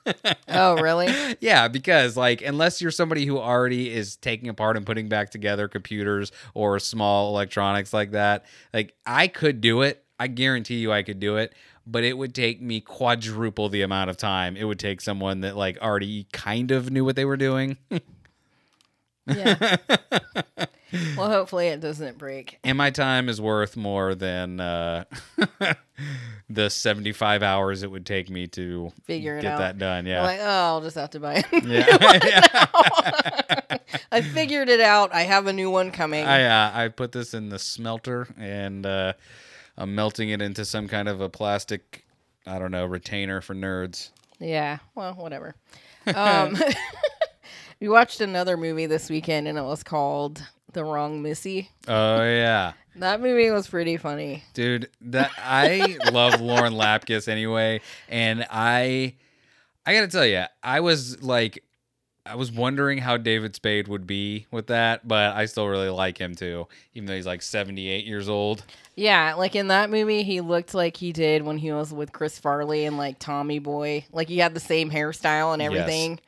[0.48, 1.14] Oh, really?
[1.42, 5.68] yeah, because like unless you're somebody who already is taking apart and putting back together
[5.68, 10.04] computers or small electronics like that, like I could do it.
[10.20, 11.54] I guarantee you I could do it,
[11.90, 15.56] but it would take me quadruple the amount of time it would take someone that
[15.56, 17.78] like already kind of knew what they were doing.
[19.30, 19.76] Yeah.
[21.18, 22.60] well, hopefully it doesn't break.
[22.64, 25.04] and my time is worth more than uh,
[26.50, 29.60] the 75 hours it would take me to Figure it get out.
[29.60, 30.06] that done.
[30.06, 30.24] Yeah.
[30.24, 31.64] Like, oh, I'll just have to buy it.
[31.66, 32.68] yeah.
[34.14, 35.14] I figured it out.
[35.14, 36.26] I have a new one coming.
[36.26, 39.12] I uh, I put this in the smelter and uh,
[39.78, 42.06] I'm melting it into some kind of a plastic,
[42.46, 44.10] I don't know, retainer for nerds.
[44.40, 44.80] yeah.
[44.96, 45.56] Well, whatever.
[46.16, 46.56] Um,
[47.82, 51.70] we watched another movie this weekend, and it was called The Wrong Missy.
[51.88, 54.44] Oh yeah, That movie was pretty funny.
[54.54, 54.90] dude.
[55.02, 59.16] That I love Lauren Lapkus anyway, and I
[59.86, 61.64] I gotta tell you, I was like.
[62.30, 66.18] I was wondering how David Spade would be with that, but I still really like
[66.18, 68.64] him too, even though he's like 78 years old.
[68.96, 72.40] Yeah, like in that movie, he looked like he did when he was with Chris
[72.40, 74.06] Farley and like Tommy Boy.
[74.12, 75.72] Like he had the same hairstyle and Yes.
[75.72, 76.20] everything.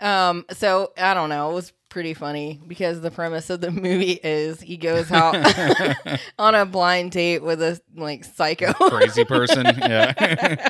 [0.00, 1.50] Um, so I don't know.
[1.50, 5.36] It was pretty funny because the premise of the movie is he goes out
[6.38, 9.66] on a blind date with a like psycho Crazy person.
[9.66, 10.68] Yeah.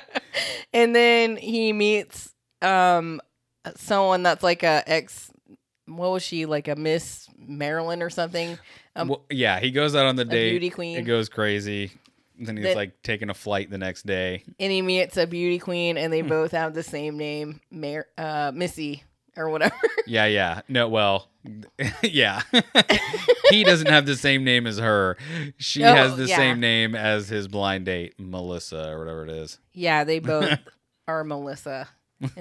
[0.75, 3.21] and then he meets um
[3.77, 5.31] someone that's like a ex
[5.87, 8.59] what was she like a miss maryland or something
[8.95, 10.51] Um, well, yeah, he goes out on the date.
[10.51, 10.99] beauty queen.
[10.99, 11.93] It goes crazy.
[12.39, 14.45] Then he's That- like taking a flight the next day.
[14.61, 16.11] and he meets a beauty queen and Hmm.
[16.11, 19.03] they both have the same name Mar- uh missy
[19.37, 19.75] or whatever
[20.07, 20.61] Yeah, yeah.
[20.69, 21.29] No, well,
[22.03, 22.43] yeah.
[23.51, 25.17] he doesn't have the same name as her.
[25.59, 26.37] She Oh, has the yeah.
[26.37, 29.59] same name as his blind date, Melissa or whatever it is.
[29.75, 30.59] yeah they both
[31.09, 31.89] are melissa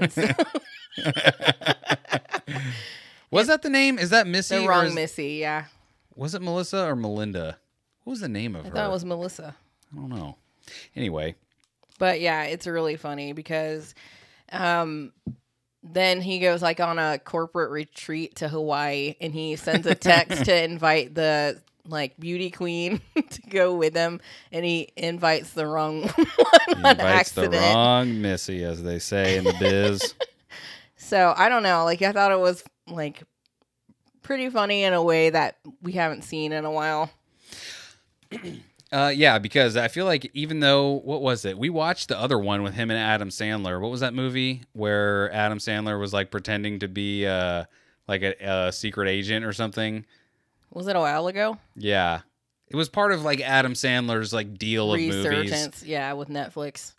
[0.09, 0.27] so
[3.32, 3.97] Was that the name?
[3.97, 4.57] Is that Missy?
[4.57, 5.65] the wrong is- missy yeah
[6.15, 7.57] Was it Melissa or Melinda?
[8.03, 8.75] What was the name of i her?
[8.75, 9.55] thought it was melissa
[9.93, 10.38] I don't know.
[10.95, 11.36] Anyway,
[11.99, 13.93] But yeah, it's really funny because
[14.51, 15.11] um
[15.84, 20.45] then he goes like on a corporate retreat to Hawaii and he sends a text
[20.45, 24.21] to invite the like beauty queen to go with him
[24.51, 26.27] and he invites the wrong one
[26.67, 30.13] he on invites the wrong Missy, as they say in the biz.
[31.03, 33.23] So I don't know, like I thought it was like
[34.21, 37.09] pretty funny in a way that we haven't seen in a while.
[38.93, 41.57] Uh, yeah, because I feel like even though what was it?
[41.57, 43.79] We watched the other one with him and Adam Sandler.
[43.79, 47.63] What was that movie where Adam Sandler was like pretending to be uh
[48.09, 48.36] like a,
[48.67, 50.05] a secret agent or something?
[50.72, 51.57] Was it a while ago?
[51.76, 52.22] Yeah,
[52.67, 55.26] it was part of like Adam Sandler's like deal of movies.
[55.26, 56.93] Resurgence, yeah, with Netflix.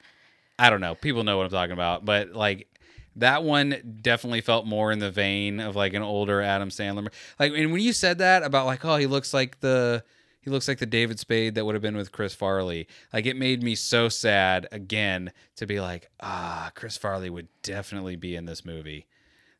[0.58, 0.94] I don't know.
[0.94, 2.68] People know what I'm talking about, but like
[3.16, 7.12] that one definitely felt more in the vein of like an older Adam Sandler.
[7.38, 10.04] Like, and when you said that about like, oh, he looks like the
[10.42, 12.88] he looks like the David Spade that would have been with Chris Farley.
[13.12, 18.16] Like, it made me so sad again to be like, ah, Chris Farley would definitely
[18.16, 19.06] be in this movie.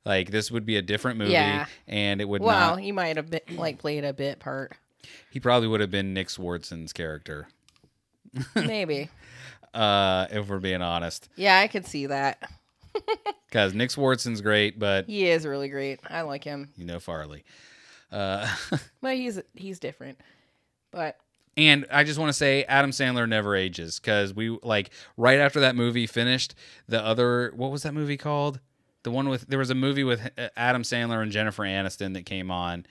[0.04, 1.66] Like, this would be a different movie, Yeah.
[1.86, 2.80] and it would Well, not.
[2.80, 4.72] he might have been like played a bit part.
[5.30, 7.48] He probably would have been Nick Swardson's character,
[8.56, 9.10] Maybe.
[9.74, 11.28] uh, if we're being honest.
[11.36, 12.42] Yeah, I could see that.
[13.48, 16.00] Because Nick Swardson's great, but He is really great.
[16.08, 17.44] I like him, you know Farley.
[18.10, 18.48] Uh,
[19.02, 20.18] but he's he's different.
[20.90, 21.18] But
[21.54, 24.88] and I just want to say Adam Sandler never ages because we like
[25.18, 26.54] right after that movie finished
[26.88, 28.58] the other what was that movie called?
[29.02, 32.24] The one with there was a movie with uh, Adam Sandler and Jennifer Aniston that
[32.26, 32.86] came on.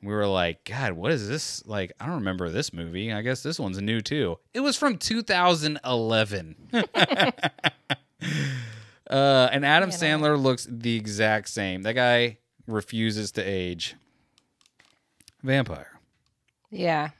[0.00, 1.64] And we were like, God, what is this?
[1.66, 3.12] Like, I don't remember this movie.
[3.12, 4.38] I guess this one's new too.
[4.52, 6.56] It was from 2011.
[9.10, 10.02] uh, and Adam You know.
[10.18, 11.82] Sandler looks the exact same.
[11.82, 13.94] That guy refuses to age.
[15.42, 15.98] Vampire.
[16.70, 17.10] yeah,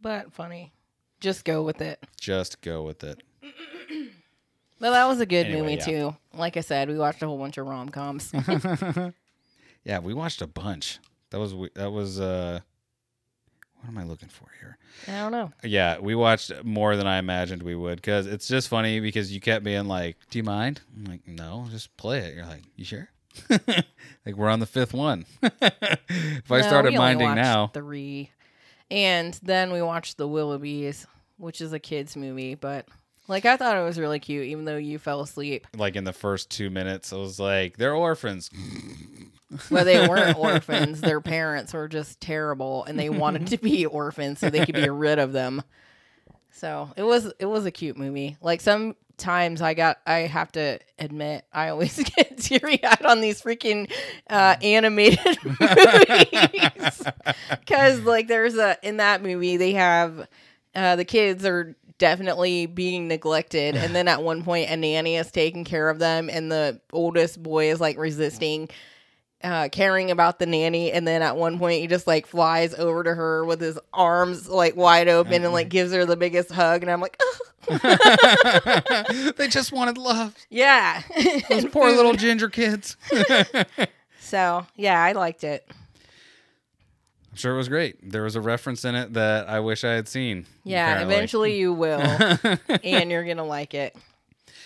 [0.00, 0.72] but funny.
[1.18, 1.98] Just go with it.
[2.20, 3.22] Just go with it.
[4.78, 5.84] But that was a good Anyway, movie yeah.
[5.84, 6.16] too.
[6.34, 8.32] Like I said, we watched a whole bunch of rom coms.
[9.84, 10.98] Yeah, we watched a bunch.
[11.30, 12.58] That was that was uh
[13.80, 14.78] what am I looking for here?
[15.06, 15.52] I don't know.
[15.62, 19.40] Yeah, we watched more than I imagined we would cuz it's just funny because you
[19.40, 22.84] kept being like, "Do you mind?" I'm like, "No, just play it." You're like, "You
[22.84, 23.08] sure?"
[24.26, 25.24] like we're on the fifth one.
[25.40, 28.30] if I No, started we only minding watched now, three,
[28.90, 31.06] and then we watched The Willoughbys,
[31.36, 32.54] which is a kids movie.
[32.56, 32.88] But
[33.28, 35.66] Like I thought it was really cute, even though you fell asleep.
[35.76, 38.50] Like in the first two minutes, I was like, they're orphans.
[39.70, 41.00] Well, they weren't orphans.
[41.00, 44.88] Their parents were just terrible, and they wanted to be orphans so they could be
[44.88, 45.62] rid of them.
[46.50, 48.36] So it was it was a cute movie.
[48.40, 53.40] Like sometimes I got I have to admit I always get teary eyed on these
[53.40, 53.88] freaking
[54.28, 57.02] uh, animated movies
[57.50, 60.26] because like there's a in that movie they have
[60.74, 65.30] uh, the kids are definitely being neglected and then at one point a nanny is
[65.30, 68.68] taking care of them and the oldest boy is like resisting
[69.44, 73.04] uh, caring about the nanny, and then at one point he just like flies over
[73.04, 76.82] to her with his arms like wide open and like gives her the biggest hug,
[76.82, 77.20] and I'm like,
[79.36, 80.34] they just wanted love.
[80.48, 81.02] yeah,
[81.50, 82.96] Those poor little ginger kids.
[84.18, 85.68] So yeah, I liked it.
[87.36, 87.96] I'm sure it was great.
[88.10, 90.46] There was a reference in it that I wish I had seen.
[90.64, 91.14] Yeah, apparently.
[91.14, 92.00] eventually you will,
[92.82, 93.94] and you're gonna like it.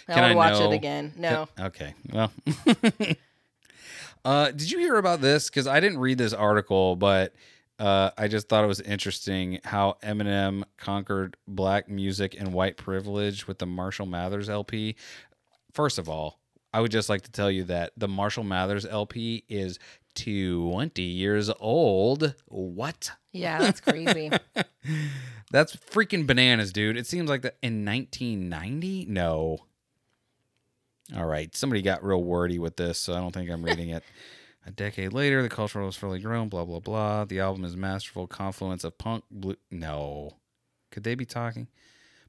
[0.06, 1.12] I Can would I watch know- it again.
[1.16, 1.94] No, Okay.
[2.12, 2.30] Well,
[4.24, 5.50] uh, did you hear about this?
[5.50, 7.34] Because I didn't read this article, but
[7.80, 13.48] uh, I just thought it was interesting how Eminem conquered black music and white privilege
[13.48, 14.94] with the Marshall Mathers LP.
[15.72, 16.38] First of all,
[16.72, 19.80] I would just like to tell you that the Marshall Mathers LP is
[20.14, 22.34] 20 years old.
[22.46, 23.12] What?
[23.32, 24.30] yeah, that's crazy.
[25.52, 26.96] That's freaking bananas, dude.
[26.96, 29.06] It seems like that in 1990?
[29.06, 29.58] No.
[31.16, 31.54] All right.
[31.56, 34.04] Somebody got real wordy with this, so I don't think I'm reading it.
[34.66, 37.24] A decade later, the culture was fully grown, blah, blah, blah.
[37.24, 39.56] The album is masterful confluence of punk, blue.
[39.70, 40.36] No.
[40.92, 41.66] Could they be talking?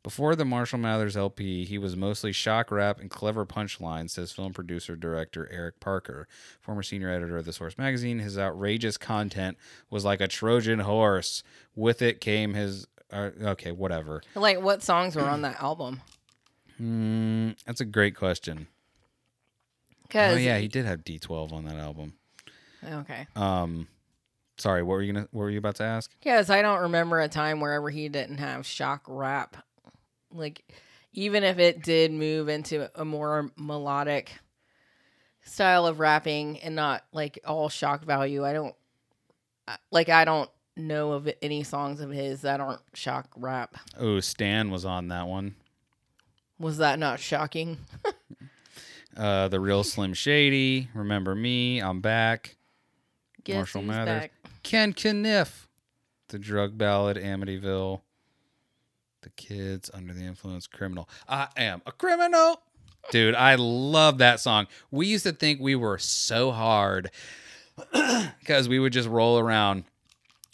[0.03, 4.51] Before the Marshall Mathers LP, he was mostly shock rap and clever punchlines, says film
[4.51, 6.27] producer director Eric Parker,
[6.59, 8.17] former senior editor of The Source magazine.
[8.19, 9.57] His outrageous content
[9.91, 11.43] was like a Trojan horse.
[11.75, 12.87] With it came his.
[13.13, 14.21] Uh, okay, whatever.
[14.35, 16.01] like, what songs were on that album?
[16.81, 18.67] Mm, that's a great question.
[20.15, 22.13] Oh yeah, he did have D12 on that album.
[22.83, 23.87] okay, Um,
[24.57, 25.27] sorry, what were you gonna?
[25.31, 26.11] What were you about to ask?
[26.19, 29.57] because I don't remember a time wherever he didn't have shock rap.
[30.31, 30.63] Like,
[31.13, 34.31] even if it did move into a more melodic
[35.43, 38.75] style of rapping and not like all shock value, I don't
[39.91, 40.09] like.
[40.09, 43.75] I don't know of any songs of his that aren't shock rap.
[43.97, 45.55] Oh, Stan was on that one.
[46.59, 47.77] Was that not shocking?
[49.15, 50.87] Uh, the real Slim Shady.
[50.93, 51.81] Remember me?
[51.81, 52.55] I'm back.
[53.43, 54.21] Guess Marshall Mathers.
[54.21, 54.31] back?
[54.63, 55.67] Ken Kaniff.
[56.29, 58.01] The drug ballad, Amityville.
[59.21, 61.07] The kids under the influence, criminal.
[61.27, 62.61] I am a criminal.
[63.11, 64.67] Dude, I love that song.
[64.89, 67.11] We used to think we were so hard
[68.39, 69.85] because we would just roll around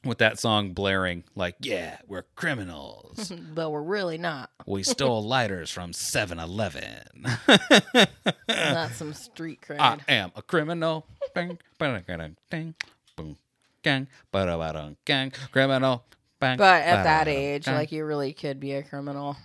[0.03, 3.31] with that song blaring, like, yeah, we're criminals.
[3.53, 4.49] but we're really not.
[4.65, 7.25] we stole lighters from 7 Eleven.
[8.47, 9.79] Not some street cred.
[9.79, 11.05] I am a criminal.
[11.33, 12.75] Bang, bang, bang,
[13.15, 13.37] boom,
[13.83, 16.03] gang, ba-da-ba-dum, gang, criminal.
[16.39, 17.75] Bang, but at that age, gang.
[17.75, 19.35] like you really could be a criminal.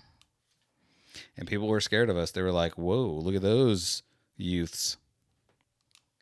[1.36, 2.30] and people were scared of us.
[2.32, 4.02] They were like, "Whoa, look at those
[4.36, 4.96] youths!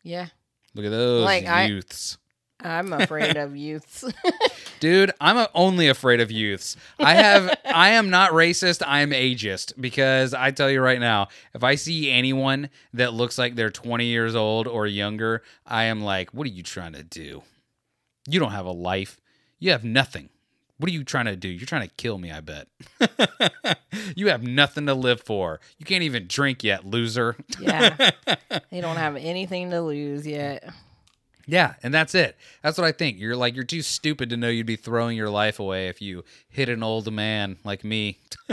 [0.03, 0.27] Yeah,
[0.73, 2.17] Look at those Like, I- youths!"
[2.63, 4.03] I'm afraid of youths.
[4.79, 6.77] Dude, I'm only afraid of youths.
[6.99, 8.83] I have, I am not racist.
[8.85, 13.39] I am ageist because I tell you right now, if I see anyone that looks
[13.39, 17.01] like they're 20 years old or younger, I am like, what are you trying to
[17.03, 17.41] do?
[18.27, 19.19] You don't have a life.
[19.57, 20.29] You have nothing.
[20.81, 21.47] What are you trying to do?
[21.47, 22.67] You're trying to kill me, I bet.
[24.15, 25.59] you have nothing to live for.
[25.77, 27.35] You can't even drink yet, loser.
[27.59, 28.09] yeah,
[28.71, 30.67] they don't have anything to lose yet.
[31.45, 32.35] Yeah, and that's it.
[32.63, 33.19] That's what I think.
[33.19, 36.23] You're like you're too stupid to know you'd be throwing your life away if you
[36.49, 38.17] hit an old man like me.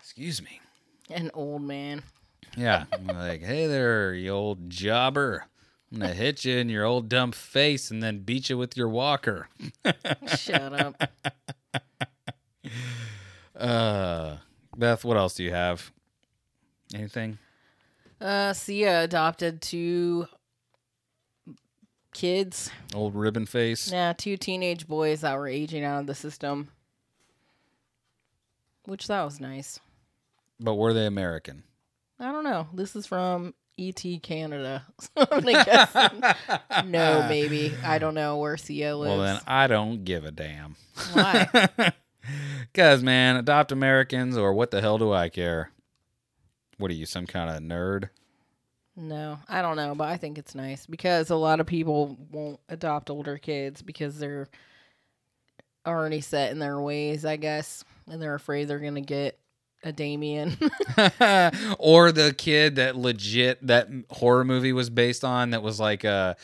[0.00, 0.60] Excuse me.
[1.08, 2.02] An old man.
[2.56, 5.44] Yeah, like, hey there, you old jobber.
[5.94, 8.88] I'm gonna hit you in your old dumb face and then beat you with your
[8.88, 9.48] walker.
[10.26, 11.08] Shut up.
[13.54, 14.38] Uh,
[14.76, 15.92] Beth, what else do you have?
[16.92, 17.38] Anything?
[18.20, 20.26] Uh, Sia adopted two
[22.12, 22.70] kids.
[22.92, 23.92] Old ribbon face.
[23.92, 26.70] Yeah, two teenage boys that were aging out of the system.
[28.86, 29.78] Which that was nice.
[30.58, 31.62] But were they American?
[32.18, 32.66] I don't know.
[32.74, 34.86] This is from ET Canada.
[35.16, 37.72] I'm no, maybe.
[37.82, 39.08] I don't know where Sia lives.
[39.08, 40.76] Well, then I don't give a damn.
[41.12, 41.68] Why?
[42.72, 45.70] Because, man, adopt Americans or what the hell do I care?
[46.78, 48.08] What are you, some kind of nerd?
[48.96, 52.60] No, I don't know, but I think it's nice because a lot of people won't
[52.68, 54.48] adopt older kids because they're
[55.86, 59.38] already set in their ways, I guess, and they're afraid they're gonna get
[59.84, 60.56] a Damien.
[61.78, 66.36] or the kid that legit that horror movie was based on that was like a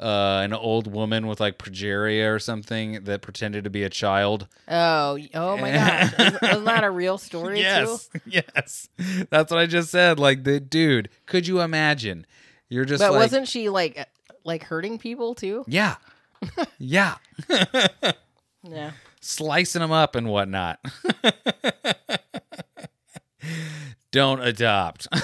[0.00, 4.46] uh, an old woman with like progeria or something that pretended to be a child.
[4.68, 7.62] oh, oh my gosh, Isn't- that a real story too?
[7.62, 8.88] yes, yes,
[9.30, 10.20] that's what I just said.
[10.20, 12.26] Like the dude, could you imagine?
[12.68, 14.04] You're just But like, wasn't she like uh,
[14.44, 15.64] like hurting people too?
[15.66, 15.96] yeah,
[16.78, 17.16] yeah,
[18.62, 18.90] Yeah.
[19.28, 20.80] Slicing them up and whatnot.
[24.10, 25.06] Don't adopt.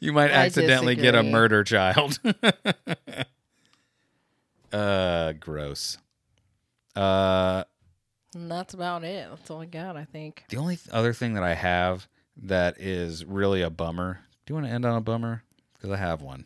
[0.00, 2.20] you might I accidentally get a murder child.
[4.72, 5.98] uh, gross.
[6.94, 7.64] Uh,
[8.34, 9.26] And that's about it.
[9.28, 10.44] That's all I got, I think.
[10.50, 12.06] the only th- other thing that I have
[12.44, 14.20] that is really a bummer.
[14.46, 15.42] Do you want to end on a bummer?
[15.74, 16.44] Because I have one.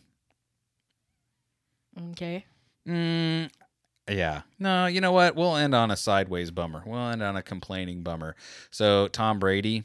[2.13, 2.47] Okay.
[2.89, 3.51] Mm,
[4.09, 4.43] yeah.
[4.59, 5.35] No, you know what?
[5.37, 6.83] We'll end on a sideways bummer.
[6.87, 8.37] We'll end on a complaining bummer.
[8.71, 9.85] So Tom Brady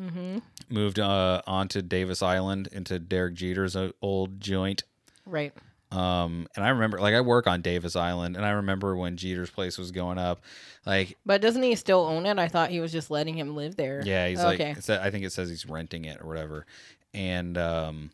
[0.00, 0.38] Mm-hmm.
[0.70, 4.82] moved uh, onto Davis Island into Derek Jeter's uh, old joint.
[5.26, 5.52] Right.
[5.92, 9.50] Um, and I remember, like, I work on Davis Island, and I remember when Jeter's
[9.50, 10.40] place was going up.
[10.86, 12.38] Like, But doesn't he still own it?
[12.38, 14.00] I thought he was just letting him live there.
[14.02, 14.68] yeah, he's okay.
[14.68, 16.64] like, it's, I think it says he's renting it or whatever.
[17.12, 18.10] And um,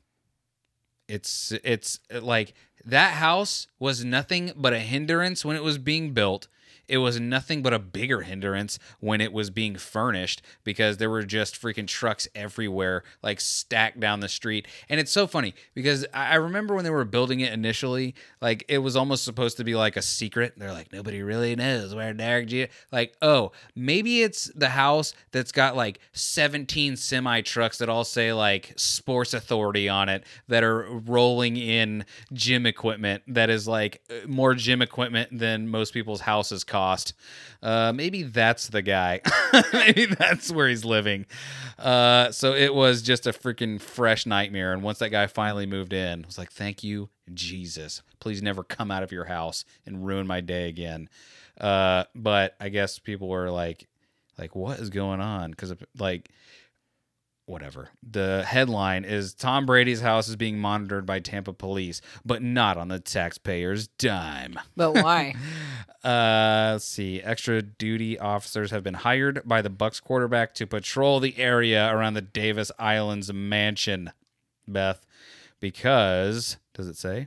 [1.09, 2.55] it's it's like
[2.85, 6.49] that house was nothing but a hindrance when it was being built.
[6.89, 11.24] It was nothing but a bigger hindrance when it was being furnished because there were
[11.24, 14.66] just freaking trucks everywhere, like stacked down the street.
[14.89, 18.78] And it's so funny because I remember when they were building it initially, like it
[18.78, 20.55] was almost supposed to be like a secret.
[20.57, 22.72] They're like, nobody really knows where Derek Jeter.
[22.93, 28.32] Like, oh, maybe it's the house that's got like 17 semi trucks that all say
[28.32, 34.26] like Sports Authority on it that are rolling in gym equipment that is like uh,
[34.26, 37.14] more gym equipment than most people's houses cost.
[37.62, 39.20] Uh, maybe that's the guy.
[39.72, 41.24] maybe that's where he's living.
[41.79, 44.74] Uh, so it was just a freaking fresh nightmare.
[44.74, 48.03] And once that guy finally moved in, I was like, thank you, Jesus.
[48.20, 51.09] Please never come out of your house and ruin my day again.
[51.59, 53.89] Uh, but I guess people were like,
[54.39, 55.51] like, what is going on?
[55.51, 56.31] Because like,
[57.47, 57.89] whatever.
[58.03, 62.89] The headline is Tom Brady's house is being monitored by Tampa police, but not on
[62.89, 64.59] the taxpayer's dime.
[64.77, 65.35] But why?
[66.05, 67.21] Uh, let's see.
[67.21, 72.15] Extra duty officers have been hired by the Bucs quarterback to patrol the area around
[72.15, 74.13] the Davis Islands mansion.
[74.69, 75.05] Beth,
[75.59, 77.27] because does it say?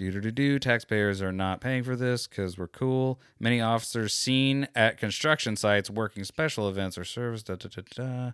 [0.00, 0.58] Do do do do.
[0.58, 3.20] Taxpayers are not paying for this because we're cool.
[3.38, 7.42] Many officers seen at construction sites working special events or service.
[7.42, 8.30] Da, da, da, da.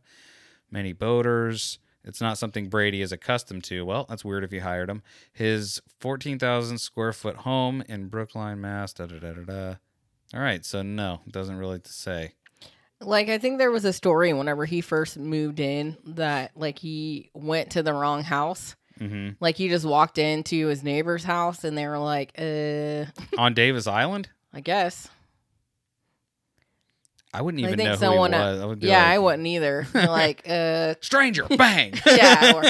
[0.71, 1.81] Many boaters.
[2.05, 3.85] It's not something Brady is accustomed to.
[3.85, 5.03] Well, that's weird if you hired him.
[5.33, 8.93] His 14,000 square foot home in Brookline, Mass.
[8.93, 9.75] Da, da, da, da, da.
[10.35, 12.35] All right, so no, doesn't really say.
[13.01, 17.29] like I think there was a story whenever he first moved in that like he
[17.35, 18.77] went to the wrong house.
[18.99, 23.05] Hmm Like he just walked into his neighbor's house and they were like, uh
[23.39, 25.09] On Davis Island, I guess.
[27.35, 28.61] I wouldn't I even think know who he uh, was.
[28.61, 29.87] I would yeah, like, I wouldn't either.
[29.95, 31.95] Like, uh stranger, bang.
[32.07, 32.63] yeah,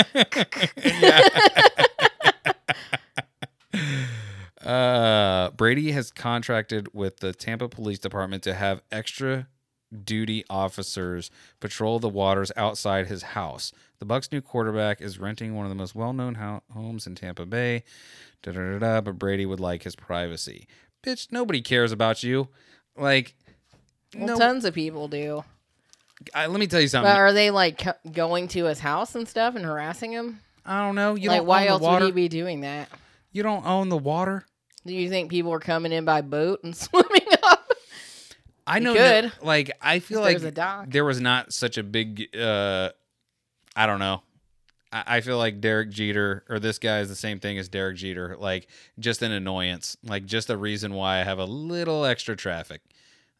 [4.64, 9.46] Uh, Brady has contracted with the Tampa Police Department to have extra
[10.04, 11.30] duty officers
[11.60, 13.72] patrol the waters outside his house.
[13.98, 17.46] The Bucs' new quarterback is renting one of the most well-known ho- homes in Tampa
[17.46, 17.82] Bay.
[18.42, 20.68] Da, da, da, da, but Brady would like his privacy.
[21.02, 22.48] Bitch, nobody cares about you.
[22.96, 23.34] Like,
[24.14, 24.38] well, no.
[24.38, 25.44] tons of people do.
[26.34, 27.10] I, let me tell you something.
[27.10, 30.40] But are they like going to his house and stuff and harassing him?
[30.64, 31.14] I don't know.
[31.14, 32.88] You like, don't why else would he be doing that?
[33.32, 34.44] you don't own the water.
[34.86, 37.70] Do you think people are coming in by boat and swimming up?
[38.66, 40.40] I know, no- like I feel like
[40.88, 42.34] there was not such a big.
[42.36, 42.90] uh
[43.76, 44.22] I don't know.
[44.90, 47.96] I, I feel like Derek Jeter or this guy is the same thing as Derek
[47.96, 48.36] Jeter.
[48.38, 49.96] Like just an annoyance.
[50.02, 52.80] Like just a reason why I have a little extra traffic.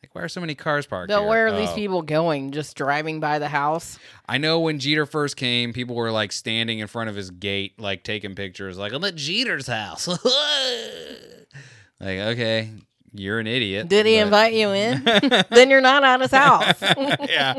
[0.03, 1.29] Like why are so many cars parked But here?
[1.29, 1.75] where are these Oh.
[1.75, 2.53] people going?
[2.53, 3.99] Just driving by the house?
[4.29, 7.81] I know when Jeter first came, people were like standing in front of his gate,
[7.81, 10.07] like taking pictures, like I'm at Jeter's house.
[12.01, 12.71] like okay,
[13.19, 13.89] you're an idiot.
[13.89, 15.05] Did he but- invite you in?
[15.51, 16.81] then you're not at his house.
[17.29, 17.59] yeah.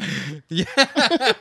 [0.50, 1.34] Yeah.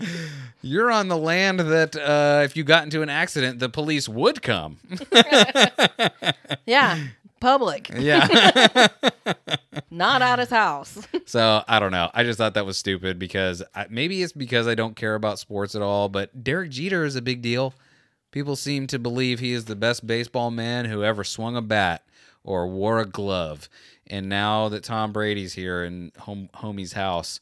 [0.62, 4.42] You're on the land that uh, if you got into an accident, the police would
[4.42, 4.78] come.
[6.66, 6.98] yeah,
[7.40, 8.26] public, yeah.
[9.90, 10.98] not at his house.
[11.26, 12.10] so I don't know.
[12.12, 15.38] I just thought that was stupid because I, maybe it's because I don't care about
[15.38, 17.72] sports at all, but Derek Jeter is a big deal.
[18.30, 22.04] People seem to believe he is the best baseball man who ever swung a bat
[22.44, 23.68] or wore a glove.
[24.06, 27.40] And now that Tom Brady's here in home, homie's house,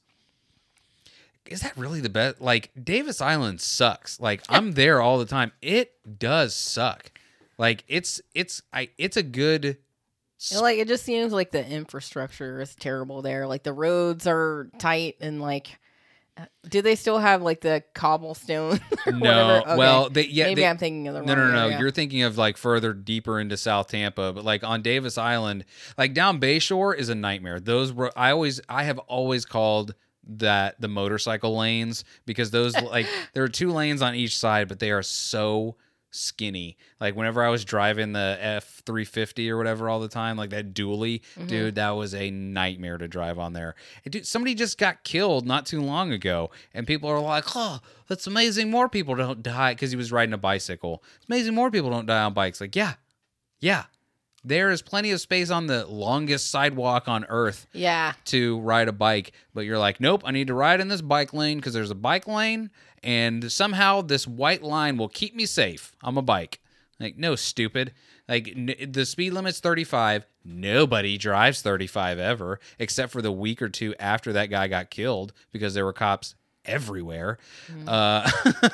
[1.46, 2.40] is that really the best?
[2.40, 4.20] Like Davis Island sucks.
[4.20, 5.52] Like I'm there all the time.
[5.62, 7.12] It does suck.
[7.58, 9.78] Like it's it's I it's a good
[10.52, 13.46] And, like it just seems like the infrastructure is terrible there.
[13.46, 15.78] Like the roads are tight and like
[16.68, 18.80] do they still have like the cobblestone?
[19.06, 19.62] no.
[19.62, 19.76] Okay.
[19.76, 21.64] Well, they yeah maybe they, I'm thinking of the No, no, no.
[21.66, 21.78] area.
[21.78, 25.64] You're thinking of like further deeper into South Tampa, but like on Davis Island,
[25.96, 27.60] like down Bayshore is a nightmare.
[27.60, 29.94] Those were I always I have always called
[30.28, 34.78] that the motorcycle lanes because those like there are two lanes on each side, but
[34.78, 35.76] they are so
[36.10, 36.76] skinny.
[37.00, 40.50] Like whenever I was driving the F three fifty or whatever all the time, like
[40.50, 41.46] that dually, Mm-hmm.
[41.46, 43.74] dude, that was a nightmare to drive on there.
[44.04, 47.80] And dude, somebody just got killed not too long ago, and people are like, "Oh,
[48.08, 48.70] that's amazing!
[48.70, 51.02] More people don't die because he was riding a bicycle.
[51.16, 52.94] It's amazing more people don't die on bikes." Like, yeah,
[53.60, 53.84] yeah,
[54.44, 58.12] there is plenty of space on the longest sidewalk on Earth yeah.
[58.26, 61.32] to ride a bike, but you're like, nope, I need to ride in this bike
[61.32, 62.70] lane because there's a bike lane,
[63.06, 65.94] and somehow this white line will keep me safe.
[66.02, 66.60] I'm a bike.
[67.00, 67.92] Like, no, stupid.
[68.28, 70.26] Like, n- the speed limit's 35.
[70.44, 75.32] Nobody drives 35 ever, except for the week or two after that guy got killed
[75.52, 76.34] because there were cops
[76.64, 77.38] everywhere.
[77.86, 78.28] Uh,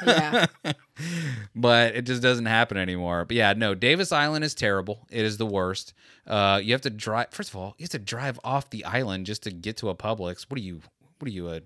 [0.07, 0.47] Yeah.
[1.55, 3.25] but it just doesn't happen anymore.
[3.25, 5.07] But yeah, no, Davis Island is terrible.
[5.11, 5.93] It is the worst.
[6.27, 7.29] Uh, you have to drive.
[7.31, 9.95] First of all, you have to drive off the island just to get to a
[9.95, 10.47] Publix.
[10.49, 10.81] What are you?
[11.19, 11.61] What are you a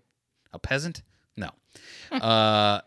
[0.52, 1.02] a peasant?
[1.36, 1.50] No.
[2.12, 2.80] uh,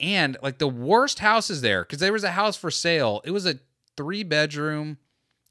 [0.00, 3.20] and like the worst houses there because there was a house for sale.
[3.24, 3.58] It was a
[3.96, 4.98] three bedroom.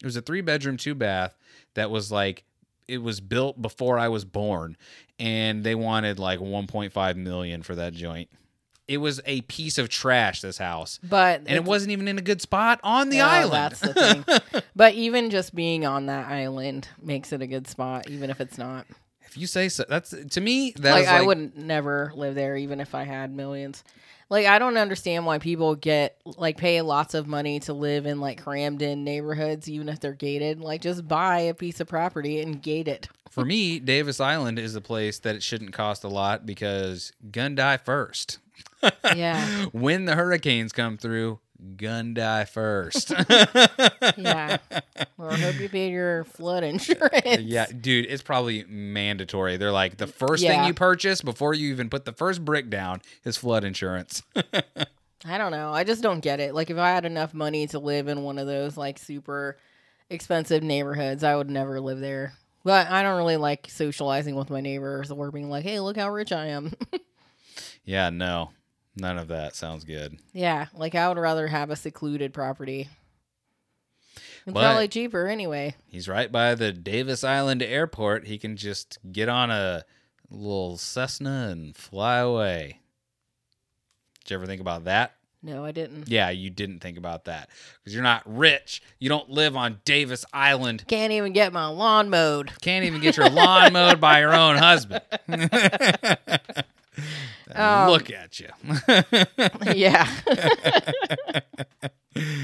[0.01, 1.37] It was a three bedroom, two bath
[1.75, 2.43] that was like
[2.87, 4.75] it was built before I was born,
[5.17, 8.29] and they wanted like 1.5 million for that joint.
[8.85, 10.41] It was a piece of trash.
[10.41, 13.53] This house, But and it wasn't even in a good spot on the Yeah, island.
[13.53, 14.61] That's the thing.
[14.75, 18.57] but even just being on that island makes it a good spot, even if it's
[18.57, 18.85] not.
[19.33, 20.73] If you say so, that's to me.
[20.77, 23.83] That like, is I wouldn't never live there, even if I had millions.
[24.29, 28.19] Like I don't understand why people get like pay lots of money to live in
[28.19, 30.61] like crammed in neighborhoods, even if they're gated.
[30.61, 33.09] Like just buy a piece of property and gate it.
[33.31, 37.55] For me, Davis Island is a place that it shouldn't cost a lot because gun
[37.55, 38.37] die first.
[39.15, 41.39] Yeah, when the hurricanes come through,
[41.75, 43.11] gun die first.
[44.17, 44.57] yeah.
[45.17, 47.39] Well, I hope you paid your flood insurance.
[47.41, 49.57] yeah, dude, it's probably mandatory.
[49.57, 53.01] They're like the first thing you purchase before you even put the first brick down
[53.23, 54.23] is flood insurance.
[55.25, 55.71] I don't know.
[55.71, 56.53] I just don't get it.
[56.53, 59.57] Like if I had enough money to live in one of those like super
[60.09, 62.33] expensive neighborhoods, I would never live there.
[62.63, 66.09] But I don't really like socializing with my neighbors or being like, "Hey, look how
[66.09, 66.73] rich I am."
[67.85, 68.51] yeah, no.
[68.95, 70.19] None of that sounds good.
[70.33, 72.89] yeah, like I would rather have a secluded property.
[74.45, 75.75] It's probably cheaper anyway.
[75.87, 78.27] He's right by the Davis Island airport.
[78.27, 79.85] He can just get on a
[80.29, 82.79] little Cessna and fly away.
[84.23, 85.15] Did you ever think about that?
[85.41, 86.07] No, I didn't.
[86.07, 87.49] Yeah, you didn't think about that
[87.79, 88.81] because you're not rich.
[88.99, 90.85] You don't live on Davis Island.
[90.87, 92.51] Can't even get my lawn mowed.
[92.61, 95.01] Can't even get your lawn mowed by your own husband.
[97.53, 98.47] Um, Look at you.
[99.73, 100.07] yeah,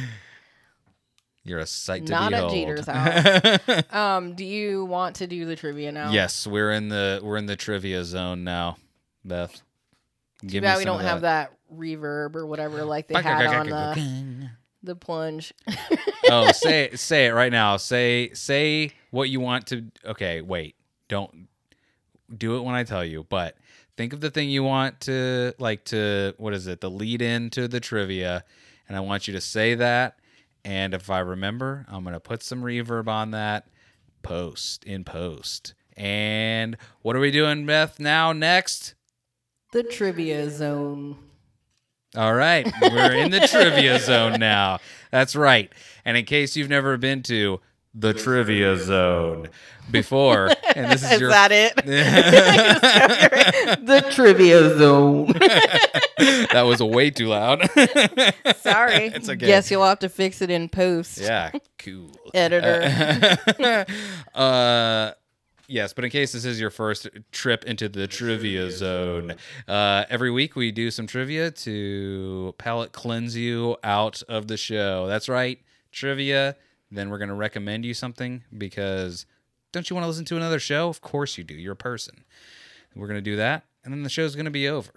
[1.44, 2.54] You're a sight to Not at behold.
[2.54, 3.84] Jeter's house.
[3.94, 6.12] um, do you want to do the trivia now?
[6.12, 8.78] yes, we're in the we're in the trivia zone now,
[9.26, 9.62] Beth.
[10.42, 14.50] Too Give bad we don't have that reverb or whatever like they had on the,
[14.84, 15.54] the plunge.
[16.30, 17.78] oh, say it, say it right now.
[17.78, 19.86] Say say what you want to.
[20.06, 20.76] Okay, wait.
[21.08, 21.48] Don't
[22.36, 23.26] do it when I tell you.
[23.28, 23.58] But
[24.00, 26.34] think of the thing you want to like to.
[26.38, 26.80] What is it?
[26.80, 28.46] The lead in to the trivia,
[28.88, 30.20] and I want you to say that.
[30.64, 33.68] And if I remember, I'm gonna put some reverb on that.
[34.22, 35.74] Post in post.
[35.98, 38.00] And what are we doing, Beth?
[38.00, 38.96] Now next.
[39.74, 41.18] The trivia zone.
[42.16, 44.80] All right, we're in the trivia zone now.
[45.12, 45.70] That's right.
[46.06, 47.60] And in case you've never been to
[47.94, 49.50] the trivia zone
[49.92, 51.76] before, and this is, Is your that it?
[53.86, 55.28] the trivia zone.
[56.52, 57.62] that was way too loud.
[58.58, 59.06] Sorry.
[59.08, 59.48] It's okay.
[59.48, 61.18] Guess you'll have to fix it in post.
[61.20, 62.12] yeah, cool.
[62.34, 63.86] Editor.
[64.36, 65.12] uh
[65.68, 69.36] yes but in case this is your first trip into the trivia zone
[69.68, 75.08] uh every week we do some trivia to palate cleanse you out of the show
[75.08, 75.60] that's right
[75.92, 76.56] trivia
[76.92, 79.26] then we're going to recommend you something because
[79.72, 80.90] don't you want to listen to another show?
[80.90, 82.24] Of course you do you're a person.
[82.96, 84.92] We're going to do that and then the show's going to be over.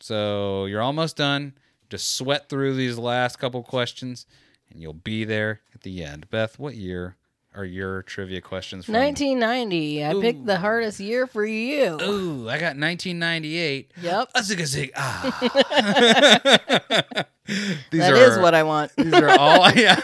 [0.00, 1.54] So you're almost done.
[1.90, 4.26] Just sweat through these last couple questions,
[4.70, 6.28] and you'll be there at the end.
[6.30, 7.16] Beth, what year
[7.54, 8.94] are your trivia questions from?
[8.94, 10.04] 1990.
[10.04, 11.98] I picked the hardest year for you.
[12.02, 13.92] Ooh, I got 1998.
[14.02, 14.30] Yep.
[14.34, 14.92] A zig a zig.
[14.96, 15.38] Ah.
[17.46, 18.92] these That are is what I want.
[18.96, 20.00] these are all yeah.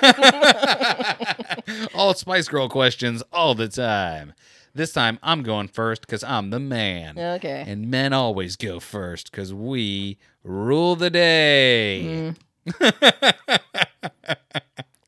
[1.94, 4.34] all Spice Girl questions all the time.
[4.74, 7.18] This time I'm going first because I'm the man.
[7.18, 7.64] Okay.
[7.66, 12.34] And men always go first because we rule the day.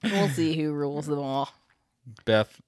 [0.02, 1.48] We'll see who rules them all.
[2.24, 2.60] Beth,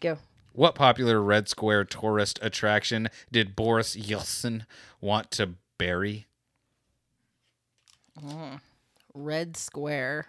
[0.00, 0.18] Go.
[0.52, 4.66] what popular Red Square tourist attraction did Boris Yeltsin
[5.00, 6.26] want to bury?
[9.14, 10.26] Red Square.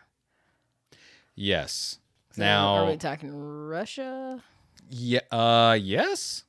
[1.35, 1.99] Yes.
[2.31, 3.31] So now, are we talking
[3.67, 4.41] Russia?
[4.89, 6.43] yeah, uh, yes.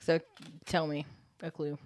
[0.00, 0.20] So
[0.66, 1.04] tell me
[1.42, 1.78] a clue.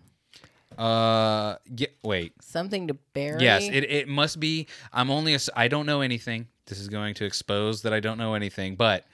[0.78, 2.32] Uh, yeah, wait.
[2.40, 3.43] Something to bury.
[3.43, 4.66] Yes, it, it must be.
[4.93, 5.35] I'm only.
[5.35, 6.48] ass- I don't know anything.
[6.66, 8.77] This is going to expose that I don't know anything.
[8.77, 9.05] But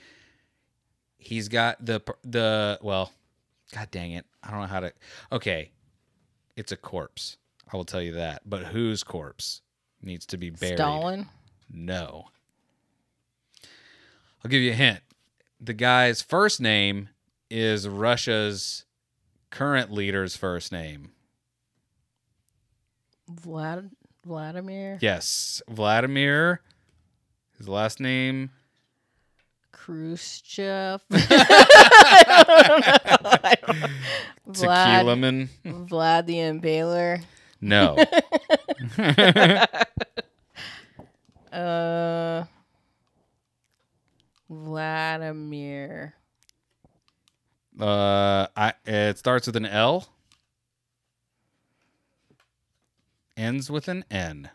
[1.19, 3.13] he's got the the well.
[3.75, 4.25] God dang it!
[4.43, 4.93] I don't know how to.
[5.31, 5.71] Okay,
[6.57, 7.37] it's a corpse.
[7.71, 8.43] I will tell you that.
[8.47, 9.61] But whose corpse
[10.03, 10.79] needs to be buried?
[10.79, 11.29] Stalin.
[11.71, 12.29] No.
[14.43, 15.01] I'll give you a hint.
[15.61, 17.11] The guy's first name
[17.51, 18.85] is Russia's
[19.51, 21.11] current leader's first name.
[23.31, 23.91] Vlad.
[24.25, 24.99] Vladimir.
[25.01, 26.61] Yes, Vladimir.
[27.57, 28.51] His last name.
[29.89, 31.01] Khrushchev.
[31.11, 33.39] I don't know.
[33.43, 33.89] I don't know.
[34.53, 35.49] Tequila Vlad, Man.
[35.65, 37.23] Vlad the Impaler.
[37.63, 37.97] No.
[41.51, 42.45] Uh,
[44.51, 46.15] Vladimir.
[47.81, 48.75] uh, I.
[48.85, 50.07] It starts with an L.
[53.39, 54.51] Ends with an N.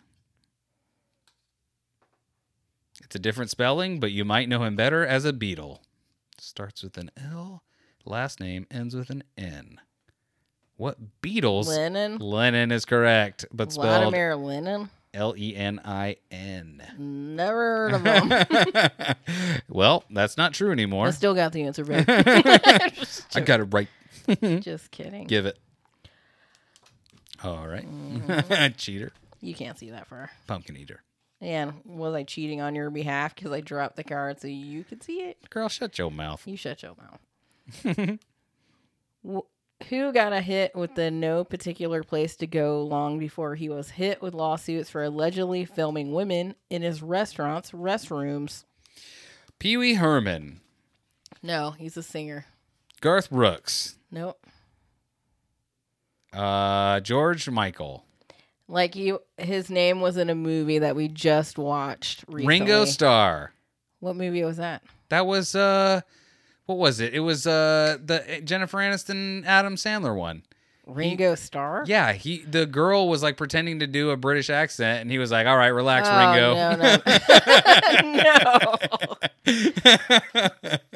[3.14, 5.78] It's a different spelling, but you might know him better as a Beatle.
[6.40, 7.62] Starts with an L.
[8.06, 9.80] Last name ends with an N.
[10.78, 11.68] What Beatles?
[11.68, 12.18] Lenin.
[12.18, 14.90] Lenin is correct, but spelled Vladimir Lenin.
[15.14, 16.82] L E N I N.
[16.98, 19.16] Never heard of him.
[19.70, 21.06] well, that's not true anymore.
[21.06, 22.06] I still got the answer, right.
[23.36, 23.90] I got it right.
[24.60, 25.28] Just kidding.
[25.28, 25.60] Give it.
[27.44, 27.88] All right.
[27.88, 28.74] Mm-hmm.
[28.76, 29.12] Cheater.
[29.40, 30.32] You can't see that far.
[30.48, 31.04] Pumpkin eater.
[31.44, 35.04] And was I cheating on your behalf because I dropped the card so you could
[35.04, 35.50] see it?
[35.50, 36.42] Girl, shut your mouth.
[36.48, 38.18] You shut your mouth.
[39.30, 43.68] Wh- Who got a hit with the no particular place to go long before he
[43.68, 48.64] was hit with lawsuits for allegedly filming women in his restaurants' restrooms?
[49.60, 50.62] Pee Wee Herman.
[51.42, 52.46] No, he's a singer.
[53.02, 53.98] Garth Brooks.
[54.10, 54.40] Nope.
[56.32, 58.06] Uh, George Michael.
[58.68, 62.48] Like you, his name was in a movie that we just watched recently.
[62.60, 63.52] Ringo Starr.
[64.00, 64.84] What movie was that?
[65.10, 66.02] That was uh
[66.66, 67.14] what was it?
[67.14, 70.44] It was uh the Jennifer Aniston Adam Sandler one.
[70.86, 71.84] Ringo Starr.
[71.88, 75.32] Yeah, he the girl was like pretending to do a British accent and he was
[75.32, 76.98] like, "All right, relax, Oh, Ringo." No, no,
[80.74, 80.88] no.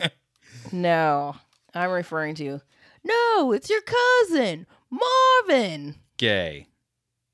[0.71, 1.35] no.
[1.73, 2.61] I'm referring to.
[3.03, 5.95] No, it's your cousin, Marvin.
[6.17, 6.67] Gay.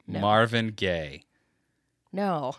[0.08, 0.20] No.
[0.20, 1.24] Marvin Gaye.
[2.12, 2.56] No.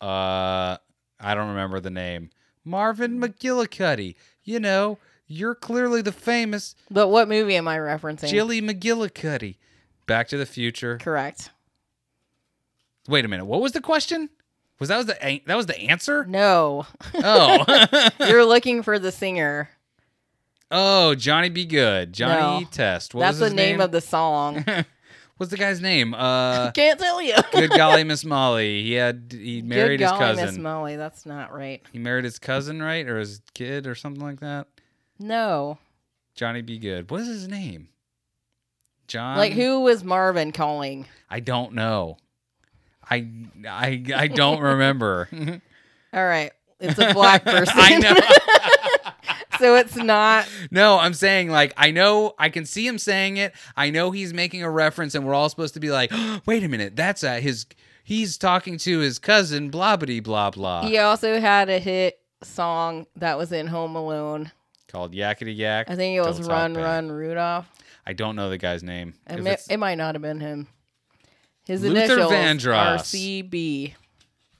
[0.00, 0.76] Uh,
[1.20, 2.30] I don't remember the name.
[2.64, 4.14] Marvin McGillicuddy.
[4.44, 8.28] You know, you're clearly the famous But what movie am I referencing?
[8.28, 9.56] Jilly McGillicuddy.
[10.06, 10.98] Back to the Future.
[10.98, 11.50] Correct.
[13.08, 13.44] Wait a minute.
[13.46, 14.30] What was the question?
[14.78, 16.24] Was that was the a- that was the answer?
[16.26, 16.86] No.
[17.14, 19.70] Oh, You're looking for the singer.
[20.70, 22.12] oh, Johnny Be Good.
[22.12, 22.68] Johnny No.
[22.70, 23.14] Test.
[23.14, 24.64] What That's was the his name, name of the song.
[25.36, 26.14] What's the guy's name?
[26.26, 27.34] Uh, Can't tell you.
[27.52, 28.82] Good golly, Miss Molly.
[28.82, 30.56] He had he married Good his golly, Miss.
[30.58, 30.96] Molly.
[30.96, 31.82] That's not right.
[31.92, 34.66] he married his cousin, right, or his kid, or something like that.
[35.18, 35.78] No.
[36.34, 37.10] Johnny Be Good.
[37.10, 37.88] What is his name?
[39.08, 39.36] John.
[39.36, 41.06] Like who was Marvin calling?
[41.30, 42.16] I don't know.
[43.08, 43.28] I
[43.68, 45.28] I I don't remember.
[46.12, 46.52] All right.
[46.80, 47.74] It's a black person.
[47.76, 48.14] I know.
[49.58, 53.54] So it's not No, I'm saying like I know I can see him saying it.
[53.76, 56.12] I know he's making a reference, and we're all supposed to be like,
[56.46, 57.66] wait a minute, that's uh, his.
[58.04, 60.82] He's talking to his cousin, blah blah blah blah.
[60.86, 64.52] He also had a hit song that was in Home Alone.
[64.88, 65.90] Called Yakety Yak.
[65.90, 66.84] I think it was Run back.
[66.84, 67.66] Run Rudolph.
[68.06, 69.14] I don't know the guy's name.
[69.28, 70.68] It, may, it might not have been him.
[71.64, 72.76] His Luther initials Vandross.
[72.76, 73.94] are CB.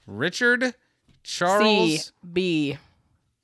[0.05, 0.75] Richard
[1.23, 2.77] Charles CB.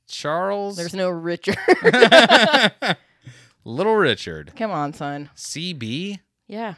[0.07, 1.57] Charles There's no Richard.
[3.65, 5.29] Little Richard Come on, son.
[5.35, 6.75] CB Yeah.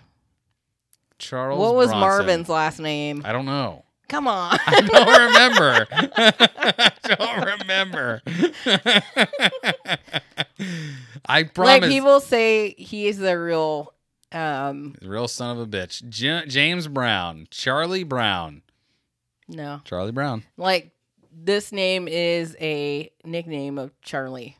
[1.17, 1.59] Charles.
[1.59, 1.99] what was Bronson.
[2.01, 3.21] Marvin's last name?
[3.25, 3.83] I don't know.
[4.07, 4.57] Come on.
[4.67, 5.87] I don't remember.
[5.91, 8.21] I don't remember.
[11.25, 11.81] I promise.
[11.81, 13.93] like people say he's the real
[14.31, 16.07] um Real son of a bitch.
[16.09, 17.47] J- James Brown.
[17.49, 18.61] Charlie Brown.
[19.47, 19.81] no.
[19.85, 20.43] Charlie Brown.
[20.57, 20.91] Like
[21.37, 24.57] this name is a nickname of Charlie.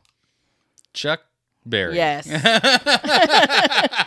[0.92, 1.22] Chuck
[1.64, 1.96] Berry.
[1.96, 2.28] Yes.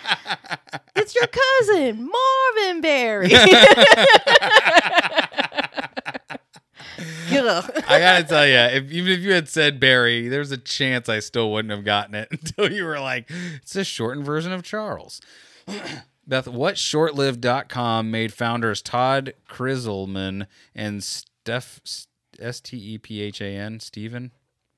[0.96, 3.30] It's your cousin, Marvin Berry.
[7.42, 11.20] I gotta tell you, if even if you had said Barry, there's a chance I
[11.20, 13.32] still wouldn't have gotten it until you were like,
[13.62, 15.22] it's a shortened version of Charles.
[16.28, 21.80] Beth, what shortlived.com made founders Todd Krizelman and Steph
[22.42, 24.32] S T E P H A N Stephen?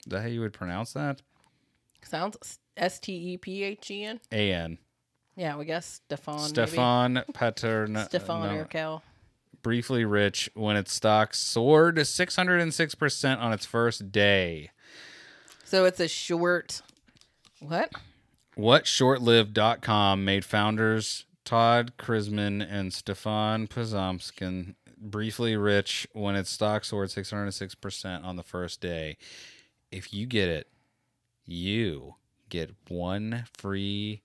[0.06, 1.22] Is that how you would pronounce that?
[2.04, 4.20] Sounds S T E P H E N.
[4.32, 4.78] A N.
[5.36, 6.40] Yeah, we guess Stefan.
[6.40, 7.98] Stefan Patern.
[8.06, 9.02] Stefan no, Urkel.
[9.62, 14.72] briefly rich when its stock soared 606% on its first day.
[15.64, 16.82] So it's a short.
[17.60, 17.92] What?
[18.56, 27.10] What shortlived.com made founders Todd Krisman and Stefan Pozomskin briefly rich when its stock soared
[27.10, 29.18] 606% on the first day.
[29.91, 30.68] If you get it,
[31.45, 32.15] you
[32.49, 34.22] get one free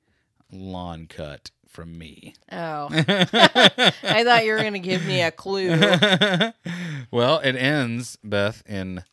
[0.53, 2.35] lawn cut from me.
[2.53, 5.71] Oh, I thought you were gonna give me a clue.
[7.11, 9.05] well, it ends, Beth, in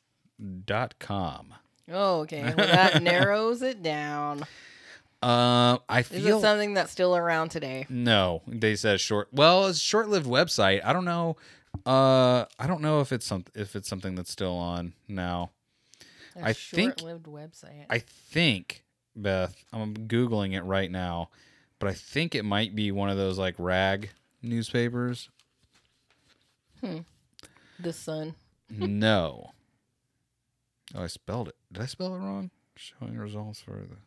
[0.66, 1.54] dot com.
[1.92, 2.54] Oh, okay.
[2.56, 4.46] Well, that narrows it down.
[5.24, 7.86] Uh, I Is feel it something that's still around today?
[7.90, 8.42] no.
[8.48, 9.30] They said short.
[9.32, 10.84] Well, it's a short-lived website.
[10.84, 11.38] I don't know.
[11.86, 15.52] Uh, I don't know if it's some if it's something that's still on now.
[16.36, 17.86] A I think- short-lived website.
[17.90, 18.84] I think
[19.16, 19.56] Beth.
[19.72, 21.30] I'm googling it right now,
[21.80, 24.10] but I think it might be one of those like rag
[24.42, 25.30] newspapers.
[26.82, 27.00] Hmm.
[27.80, 28.36] The Sun.
[28.70, 29.52] no.
[30.96, 31.56] Oh, I spelled it.
[31.72, 32.52] Did I spell it wrong?
[32.76, 33.98] Showing results for the.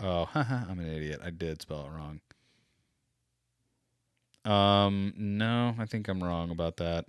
[0.00, 1.20] Oh, I'm an idiot.
[1.24, 2.20] I did spell it wrong.
[4.44, 7.06] Um, no, I think I'm wrong about that.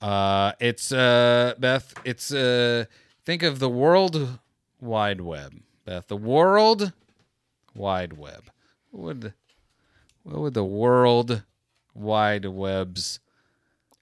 [0.00, 1.94] Uh, it's uh, Beth.
[2.04, 2.86] It's uh,
[3.24, 4.38] think of the World
[4.80, 6.08] Wide Web, Beth.
[6.08, 6.92] The World
[7.74, 8.50] Wide Web.
[8.90, 9.34] What would,
[10.24, 11.42] what would the World
[11.94, 13.20] Wide Web's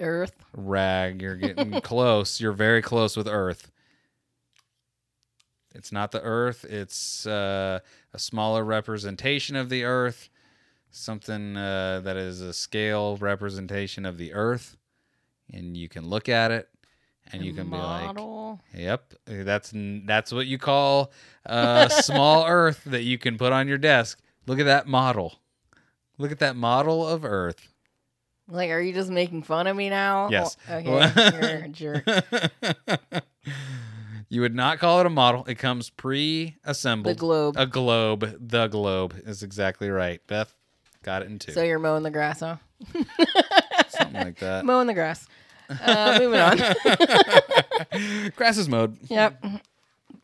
[0.01, 0.36] Earth.
[0.57, 1.20] rag.
[1.20, 2.40] You're getting close.
[2.40, 3.70] You're very close with Earth.
[5.78, 6.64] It's not the Earth.
[6.68, 7.78] It's uh,
[8.12, 10.28] a smaller representation of the Earth.
[10.90, 14.76] Something uh, that is a scale representation of the Earth,
[15.52, 16.68] and you can look at it,
[17.30, 18.60] and you can model.
[18.72, 21.12] be like, "Yep, that's that's what you call
[21.46, 24.18] a small Earth that you can put on your desk."
[24.48, 25.38] Look at that model.
[26.16, 27.68] Look at that model of Earth.
[28.48, 30.28] Like, are you just making fun of me now?
[30.30, 30.56] Yes.
[30.68, 31.38] Oh, okay.
[31.38, 32.05] You're a jerk.
[34.28, 35.44] you would not call it a model.
[35.46, 37.16] It comes pre-assembled.
[37.16, 37.55] The globe.
[37.59, 38.36] A globe.
[38.40, 40.20] The globe is exactly right.
[40.26, 40.55] Beth
[41.02, 41.52] got it in two.
[41.52, 42.56] So you're mowing the grass, huh?
[43.88, 44.64] Something like that.
[44.66, 45.26] Mowing the grass.
[45.68, 46.56] Uh, moving on.
[48.36, 48.96] Grass is mowed.
[49.10, 49.42] yep.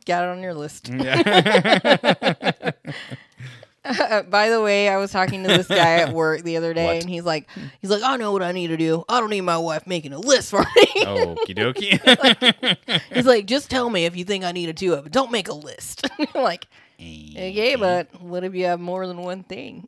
[0.07, 0.89] Got it on your list.
[0.95, 2.71] Yeah.
[4.31, 6.97] By the way, I was talking to this guy at work the other day, What?
[7.03, 7.49] and he's like,
[7.81, 9.05] he's like, I know what I need to do.
[9.09, 10.87] I don't need my wife making a list for me.
[11.05, 12.95] Okie dokie.
[13.13, 15.49] he's like, just tell me if you think I need do it, but don't make
[15.49, 16.09] a list.
[16.35, 16.67] like,
[16.99, 19.87] okay, but what if you have more than one thing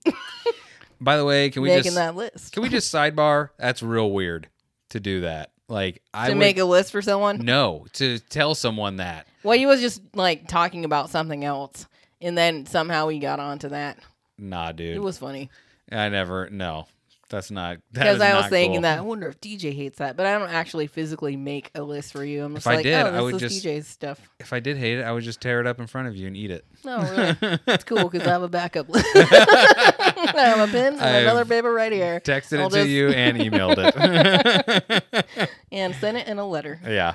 [1.01, 2.53] By the way, can we making just that list?
[2.53, 3.51] can we just sidebar?
[3.59, 4.49] That's real weird
[4.91, 5.53] to do that.
[5.69, 7.39] Like I to would, make a list for someone?
[7.39, 9.27] no to tell someone that.
[9.43, 11.87] Well, he was just like talking about something else,
[12.27, 13.99] and then somehow we got onto that.
[14.39, 14.97] Nah, dude.
[14.97, 15.49] It was funny
[15.91, 16.51] I never.
[16.51, 16.87] No,
[17.31, 17.79] that's not.
[17.93, 18.83] that because is I was thinking cool.
[18.83, 22.13] that I wonder if DJ hates that, but I don't actually physically make a list
[22.13, 22.45] for you.
[22.45, 24.21] I'm just If I like, did, oh, I this would is just- DJ's stuff.
[24.41, 26.27] If I did hate it, I would just tear it up in front of you
[26.27, 26.65] and eat it.
[26.85, 29.07] No, really, it's cool because I have a backup list.
[29.15, 33.09] I have a pen and I've another paper right here, Texted I'll it to you
[33.09, 35.49] and emailed it.
[35.73, 36.81] and sent it in a letter.
[36.87, 37.15] yeah.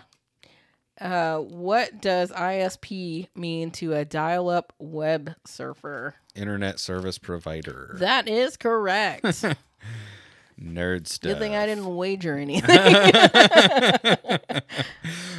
[1.01, 6.13] Uh, what does ISP mean to a dial-up web surfer?
[6.35, 7.95] Internet service provider.
[7.99, 9.25] That is correct.
[10.61, 11.31] Nerd stuff.
[11.31, 12.69] Good thing I didn't wager anything.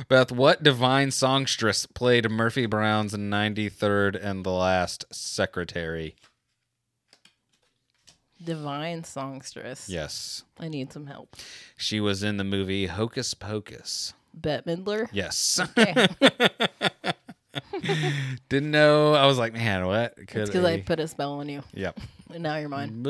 [0.09, 6.17] Beth, what divine songstress played Murphy Brown's 93rd and the last secretary?
[8.45, 9.89] Divine songstress.
[9.89, 10.43] Yes.
[10.59, 11.37] I need some help.
[11.77, 14.15] She was in the movie Hocus Pocus.
[14.35, 15.09] Bette Midler.
[15.13, 15.61] Yes.
[15.61, 16.07] Okay.
[18.49, 19.15] Didn't know.
[19.15, 20.17] I was like, man, what?
[20.17, 21.63] Could It's because I put a spell on you.
[21.75, 21.99] Yep.
[22.33, 23.03] And now you're mine.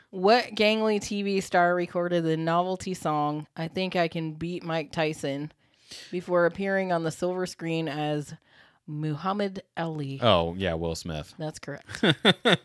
[0.09, 5.51] What gangly TV star recorded the novelty song I Think I Can Beat Mike Tyson
[6.11, 8.33] before appearing on the silver screen as
[8.87, 10.19] Muhammad Ali?
[10.21, 11.33] oh yeah, Will Smith.
[11.39, 11.85] That's correct.
[12.03, 12.57] I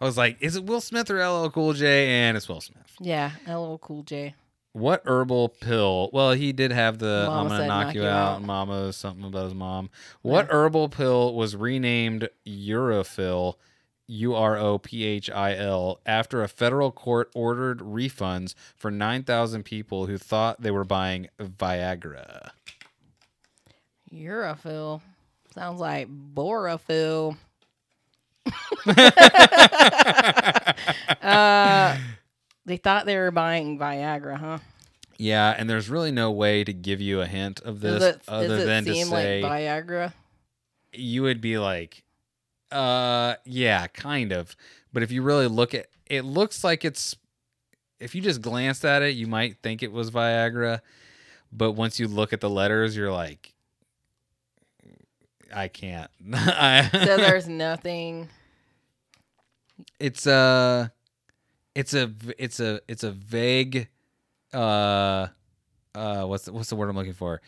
[0.00, 2.08] was like, is it Will Smith or LL Cool J?
[2.08, 2.94] And it's Will Smith.
[3.00, 4.34] Yeah, LL Cool J.
[4.72, 6.10] What herbal pill?
[6.12, 8.42] Well, he did have the Mama I'm gonna said knock, you out.
[8.42, 9.88] Mama something about his mom.
[10.22, 10.52] What Yeah.
[10.52, 13.54] herbal pill was renamed Urophil,
[14.08, 19.22] U R O P H I L, after a federal court ordered refunds for nine
[19.24, 22.50] thousand people who thought they were buying Viagra?
[24.12, 25.00] Europhil.
[25.54, 27.36] Sounds like Borophyll.
[31.22, 31.96] uh,
[32.64, 34.58] they thought they were buying Viagra, huh?
[35.18, 38.22] Yeah, and there's really no way to give you a hint of this does it,
[38.28, 40.12] other does it than to seem say like Viagra?
[40.92, 42.04] you would be like,
[42.70, 44.56] uh, yeah, kind of.
[44.92, 47.16] But if you really look at it, looks like it's.
[48.00, 50.80] If you just glanced at it, you might think it was Viagra,
[51.50, 53.52] but once you look at the letters, you're like,
[55.54, 56.10] I can't.
[56.92, 58.28] So there's nothing.
[59.98, 60.92] it's a,
[61.74, 63.88] it's a, it's a, it's a vague,
[64.52, 65.28] uh,
[65.94, 67.40] uh, what's the, what's the word I'm looking for?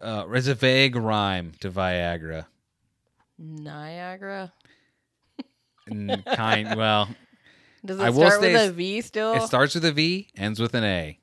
[0.00, 2.46] Uh, it's a vague rhyme to Viagra.
[3.38, 4.52] Niagara.
[6.34, 7.08] Kind well
[7.84, 9.34] Does it I start with say a V still?
[9.34, 11.18] It starts with a V, ends with an A.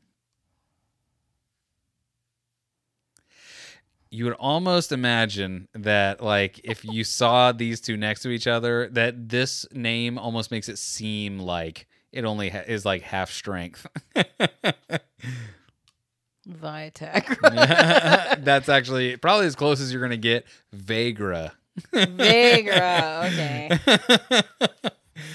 [4.12, 8.90] You would almost imagine that, like, if you saw these two next to each other,
[8.94, 13.86] that this name almost makes it seem like it only ha- is like half strength.
[16.50, 18.44] Viagra.
[18.44, 20.46] That's actually probably as close as you're going to get.
[20.76, 21.52] Vagra.
[21.94, 23.28] Vagra.
[23.28, 24.42] Okay.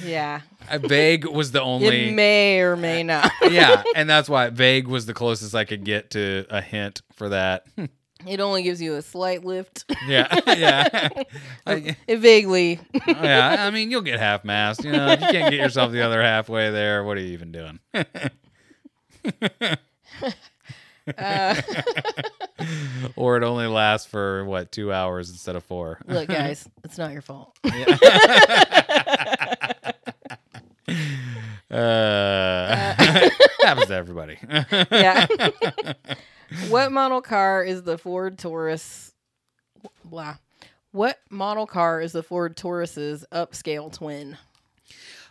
[0.05, 0.41] Yeah.
[0.69, 2.11] Uh, Vague was the It only.
[2.11, 3.31] may or may not.
[3.51, 7.29] yeah, and that's why vague was the closest I could get to a hint for
[7.29, 7.67] that.
[8.27, 9.85] It only gives you a slight lift.
[10.07, 11.09] Yeah, yeah,
[11.67, 12.81] I- It vaguely.
[13.07, 13.57] yeah.
[13.61, 14.85] I mean, you'll get half mast.
[14.85, 17.53] You know, if you can't get yourself the other halfway there, what are you even
[17.53, 17.79] doing?
[21.19, 21.61] Uh,
[23.15, 26.01] or it only lasts for what two hours instead of four.
[26.07, 27.55] look, guys, it's not your fault.
[31.71, 32.75] Uh,
[33.63, 34.39] happens to everybody.
[34.91, 35.27] Yeah.
[36.69, 39.15] What model car is the Ford Taurus?
[40.05, 40.37] Blah.
[40.93, 44.39] What model car is the Ford Taurus's upscale twin?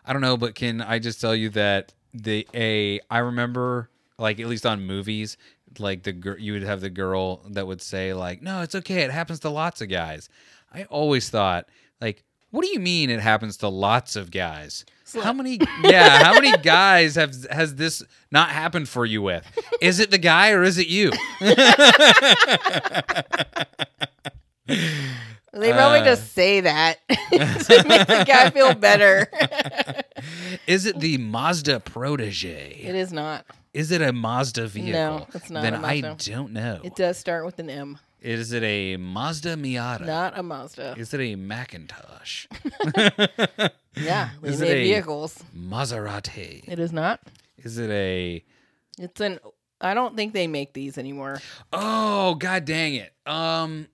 [0.06, 4.40] I don't know, but can I just tell you that the a I remember like
[4.40, 5.38] at least on movies,
[5.80, 9.02] like the girl you would have the girl that would say like, "No, it's okay.
[9.04, 10.30] It happens to lots of guys."
[10.74, 11.68] I always thought
[12.02, 14.86] like, "What do you mean it happens to lots of guys?"
[15.22, 19.46] How many yeah, how many guys have has this not happened for you with?
[19.82, 21.12] Is it the guy or is it you?
[24.66, 26.06] They probably Uh.
[26.06, 29.28] just say that to make the guy feel better.
[30.68, 32.80] Is it the Mazda Protege?
[32.82, 33.46] it is not.
[33.74, 34.94] Is it a Mazda vehicle?
[34.94, 36.80] No, it's not Then I don't know.
[36.84, 40.06] It does start with an M, Is it a Mazda Miata?
[40.06, 40.96] not a Mazda.
[40.98, 42.48] Is it a Macintosh?
[43.96, 45.44] Yeah, we Is made vehicles.
[45.56, 46.68] Maserati?
[46.68, 47.20] It is not.
[47.58, 48.44] Is it a
[48.98, 49.40] It's an.
[49.80, 51.42] I don't think they make these anymore.
[51.72, 53.14] Oh, god dang it.
[53.26, 53.88] Um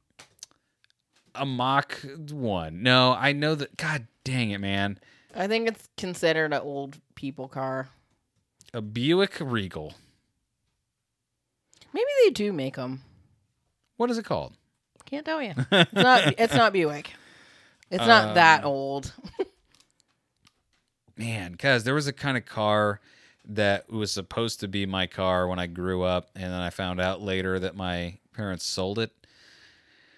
[1.35, 2.81] a Mach 1.
[2.81, 4.99] No, I know that god dang it, man.
[5.35, 7.89] I think it's considered an old people car.
[8.73, 9.93] A Buick Regal.
[11.93, 13.01] Maybe they do make them.
[13.99, 14.53] What is it called?
[15.05, 15.53] Can't tell you.
[15.71, 16.39] It's not.
[16.39, 17.11] It's not Buick.
[17.91, 19.13] It's not that Um, old.
[21.17, 23.01] Man, cuz there was a kind of car
[23.45, 27.01] that was supposed to be my car when I grew up and then I found
[27.01, 29.11] out later that my parents sold it.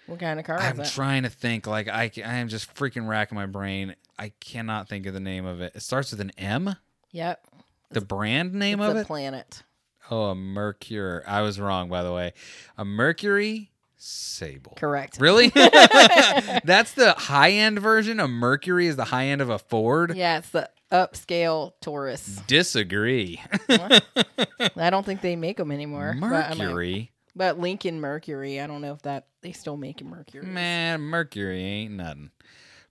[0.06, 1.66] What kind of car I'm is trying to think.
[1.66, 3.96] Like I, ca- I am just freaking racking my brain.
[4.18, 5.72] I cannot think of the name of it.
[5.74, 6.76] It starts with an M.
[7.10, 7.44] yep.
[7.90, 9.06] The brand name it's of a it.
[9.06, 9.62] planet.
[10.10, 11.22] oh, a Mercury.
[11.26, 12.32] I was wrong, by the way.
[12.78, 13.70] A Mercury
[14.04, 14.72] Sable.
[14.76, 15.18] Correct.
[15.20, 15.48] Really?
[15.54, 18.18] That's the high end version.
[18.18, 20.16] A Mercury is the high end of a Ford.
[20.16, 22.40] Yeah, it's the upscale Taurus.
[22.48, 23.40] Disagree.
[23.68, 26.16] I don't think they make them anymore.
[26.18, 27.12] but I might- Mercury.
[27.36, 30.44] But Lincoln Mercury, I don't know if that they still make Mercury.
[30.46, 32.30] Man, Mercury ain't nothing.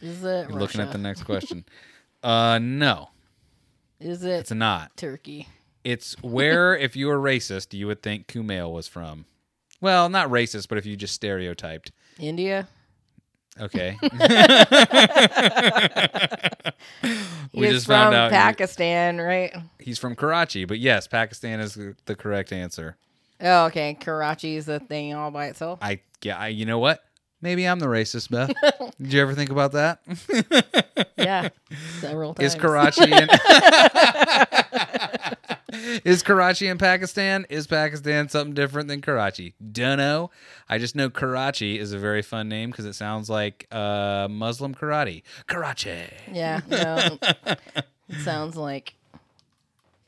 [0.00, 1.64] Is it You're looking at the next question.
[2.22, 3.10] uh, no,
[3.98, 4.96] Is it it's not.
[4.96, 5.48] Turkey?
[5.82, 9.24] It's where, if you were racist, you would think Kumail was from.
[9.80, 11.90] Well, not racist, but if you just stereotyped.
[12.18, 12.68] India?
[13.60, 13.98] Okay.
[17.52, 19.54] We just found from out he- Pakistan, right?
[19.80, 22.96] he's from Karachi, but yes, Pakistan is the- correct answer.
[23.40, 23.94] Oh, okay.
[23.94, 25.78] Karachi is a thing all by itself.
[25.82, 27.02] I yeah, I, you know what?
[27.42, 28.52] Maybe I'm the racist, Beth.
[29.00, 30.00] Did you ever think about that?
[31.18, 31.48] Yeah,
[32.00, 32.54] several times.
[32.54, 33.28] Is Karachi in
[36.04, 37.46] Is Karachi in Pakistan?
[37.48, 39.54] Is Pakistan something different than Karachi?
[39.72, 40.30] Dunno.
[40.68, 44.74] I just know Karachi is a very fun name because it sounds like uh, Muslim
[44.74, 45.22] karate.
[45.46, 46.04] Karachi.
[46.30, 47.18] Yeah, no.
[48.08, 48.94] it sounds like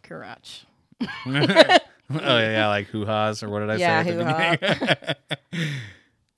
[0.05, 0.65] Karach.
[1.01, 1.79] oh
[2.11, 4.59] yeah, like hoo ha's or what did I Yeah, say at the
[5.53, 5.75] beginning?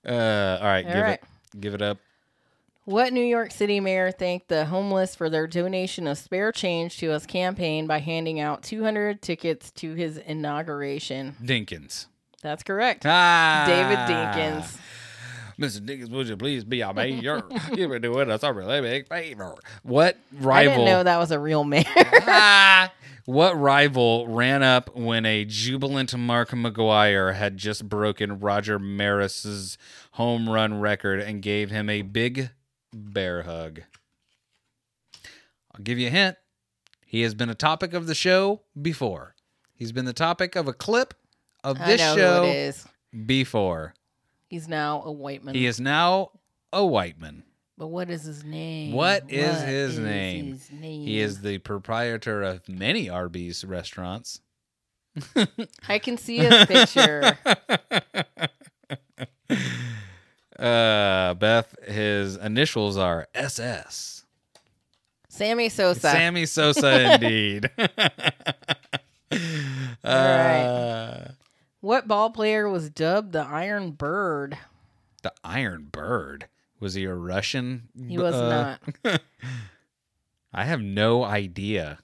[0.07, 1.21] Uh, all right, All give right.
[1.55, 1.99] it, give it up.
[2.85, 7.11] What New York City mayor thanked the homeless for their donation of spare change to
[7.11, 11.37] his campaign by handing out 200 tickets to his inauguration?
[11.43, 12.07] Dinkins.
[12.43, 13.05] That's correct.
[13.07, 14.79] Ah, David Dinkins.
[15.59, 15.81] Mr.
[15.87, 17.43] Dinkins, would you please be our mayor?
[17.75, 19.55] you were doing us a really big favor.
[19.83, 20.73] What I rival?
[20.73, 21.85] didn't know that was a real mayor.
[21.97, 22.91] Ah!
[23.27, 29.79] what rival ran up when a jubilant Mark McGwire had just broken Roger Maris's
[30.13, 32.51] home run record and gave him a big
[32.93, 33.83] bear hug?
[35.73, 36.37] I'll give you a hint.
[37.07, 39.35] He has been a topic of the show before.
[39.75, 41.15] He's been the topic of a clip
[41.65, 42.87] of this show who it is.
[43.27, 43.95] before.
[44.49, 45.55] He's now a white man.
[45.55, 46.31] He is now
[46.73, 47.45] a white man.
[47.81, 48.93] But what is his name?
[48.93, 50.49] What is his name?
[50.49, 51.07] his name?
[51.07, 54.43] He is the proprietor of many Arby's restaurants.
[55.89, 57.39] I can see his picture.
[60.59, 64.27] Uh, Beth, his initials are SS.
[65.31, 66.11] Sammy Sosa.
[66.11, 67.71] Sammy Sosa, indeed.
[70.05, 71.29] uh,
[71.81, 74.59] what ball player was dubbed the Iron Bird?
[75.23, 76.49] the Iron Bird.
[76.81, 77.89] Was he a Russian?
[78.09, 79.21] He was uh, not.
[80.53, 81.99] I have no idea.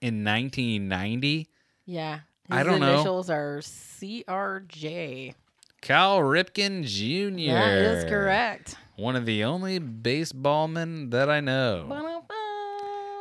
[0.00, 1.48] In 1990,
[1.86, 2.20] Yeah.
[2.50, 2.94] I don't know.
[2.94, 5.34] initials are CRJ.
[5.80, 7.52] Cal Ripken Jr.
[7.52, 8.76] That is correct.
[8.96, 12.22] One of the only baseballmen that I know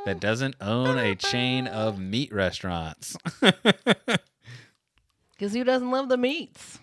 [0.05, 3.15] that doesn't own a chain of meat restaurants.
[5.35, 6.80] Because who doesn't love the meats?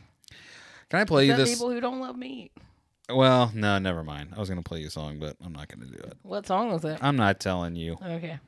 [0.90, 1.50] Can I play you this?
[1.50, 2.52] people who don't love meat.
[3.12, 4.30] Well, no, never mind.
[4.36, 6.16] I was going to play you a song, but I'm not going to do it.
[6.22, 6.98] What song was it?
[7.02, 7.96] I'm not telling you.
[8.04, 8.38] Okay.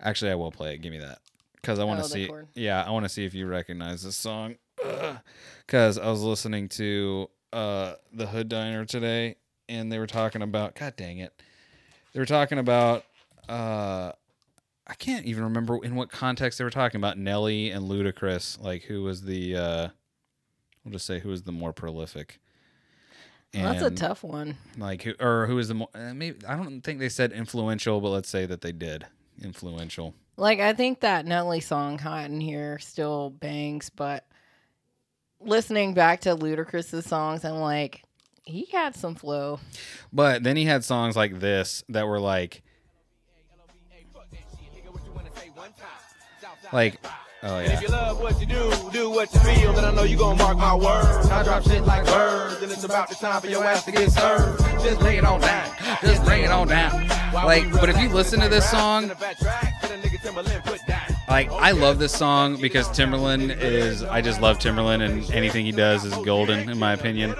[0.00, 0.78] Actually, I will play it.
[0.78, 1.20] Give me that.
[1.54, 2.26] Because I want to Oh, the see.
[2.28, 2.48] chord.
[2.54, 4.56] Yeah, I want to see if you recognize this song.
[5.66, 9.34] Because I was listening to uh, the Hood Diner today,
[9.68, 10.76] and they were talking about.
[10.76, 11.32] God dang it!
[12.12, 13.02] They were talking about.
[13.48, 14.12] Uh,
[14.86, 18.62] I can't even remember in what context they were talking about Nelly and Ludacris.
[18.62, 19.56] Like who was the?
[19.56, 19.88] Uh,
[20.84, 22.38] we'll just say who was the more prolific.
[23.54, 24.56] Well, that's a tough one.
[24.76, 25.88] like who or who is the more?
[25.94, 29.06] Uh, maybe I don't think they said influential, but let's say that they did
[29.42, 30.14] influential.
[30.36, 34.26] Like I think that Nelly song "Hot in Here" still bangs, but
[35.40, 38.02] listening back to Ludacris's songs, I'm like,
[38.44, 39.60] he had some flow.
[40.12, 42.62] But then he had songs like this that were like,
[46.72, 47.00] like,
[47.46, 50.16] oh If you love what you do, do what you feel, then I know you
[50.16, 51.28] gon' mark my words.
[51.28, 54.10] I drop shit like birds, and it's about the time for your ass to get
[54.10, 54.60] served.
[54.82, 55.70] Just lay it on down.
[56.02, 57.08] just bring it on down.
[57.32, 59.12] Like, but if you listen to this song,
[61.28, 64.02] like I love this song because Timbaland is.
[64.02, 67.34] I just love Timbaland, and anything he does is golden, in my opinion.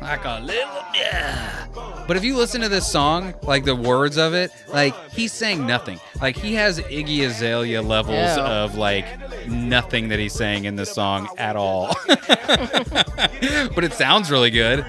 [0.00, 1.66] Like a little yeah.
[2.06, 5.66] But if you listen to this song, like the words of it, like he's saying
[5.66, 6.00] nothing.
[6.20, 8.62] Like he has Iggy Azalea levels Yeah.
[8.64, 9.06] of like
[9.46, 11.94] nothing that he's saying in this song at all.
[12.08, 14.84] but it sounds really good.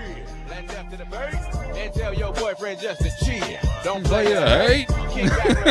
[1.76, 3.58] And tell your boyfriend just to chill.
[3.84, 5.62] Don't Play play it, it.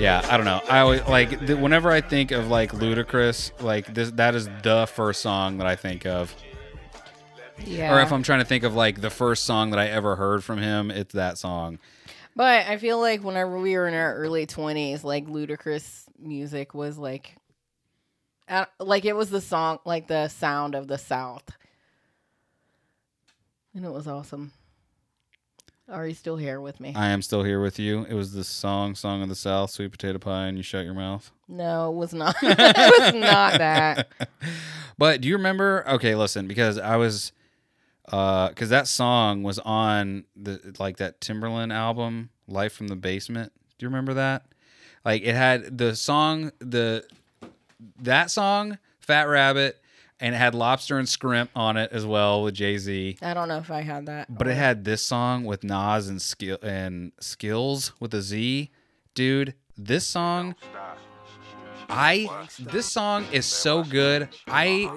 [0.00, 0.62] Yeah, I don't know.
[0.68, 4.86] I always like th- whenever I think of like Ludacris, like this that is the
[4.86, 6.34] first song that I think of.
[7.66, 7.94] Yeah.
[7.94, 10.42] Or if I'm trying to think of like the first song that I ever heard
[10.42, 11.78] from him, it's that song.
[12.34, 16.96] But I feel like whenever we were in our early 20s, like Ludacris music was
[16.96, 17.36] like,
[18.78, 21.44] like it was the song, like the sound of the South.
[23.74, 24.52] And it was awesome.
[25.90, 26.92] Are you still here with me?
[26.94, 28.04] I am still here with you.
[28.08, 30.94] It was the song, "Song of the South," "Sweet Potato Pie," and you shut your
[30.94, 31.30] mouth.
[31.48, 32.36] no, it was not.
[32.42, 34.08] it was not that.
[34.98, 35.82] But do you remember?
[35.88, 37.32] Okay, listen, because I was,
[38.12, 43.50] uh, because that song was on the like that Timbaland album, "Life from the Basement."
[43.78, 44.44] Do you remember that?
[45.02, 47.04] Like it had the song, the
[47.98, 49.80] that song, "Fat Rabbit,"
[50.20, 53.18] and it had "Lobster and Scrimp" on it as well with Jay Z.
[53.22, 54.36] I don't know if I had that.
[54.36, 58.70] But it had this song with Nas and skill and skills with a Z,
[59.14, 59.54] dude.
[59.76, 60.54] This song,
[61.88, 62.28] I
[62.58, 64.28] this song is so good.
[64.46, 64.90] I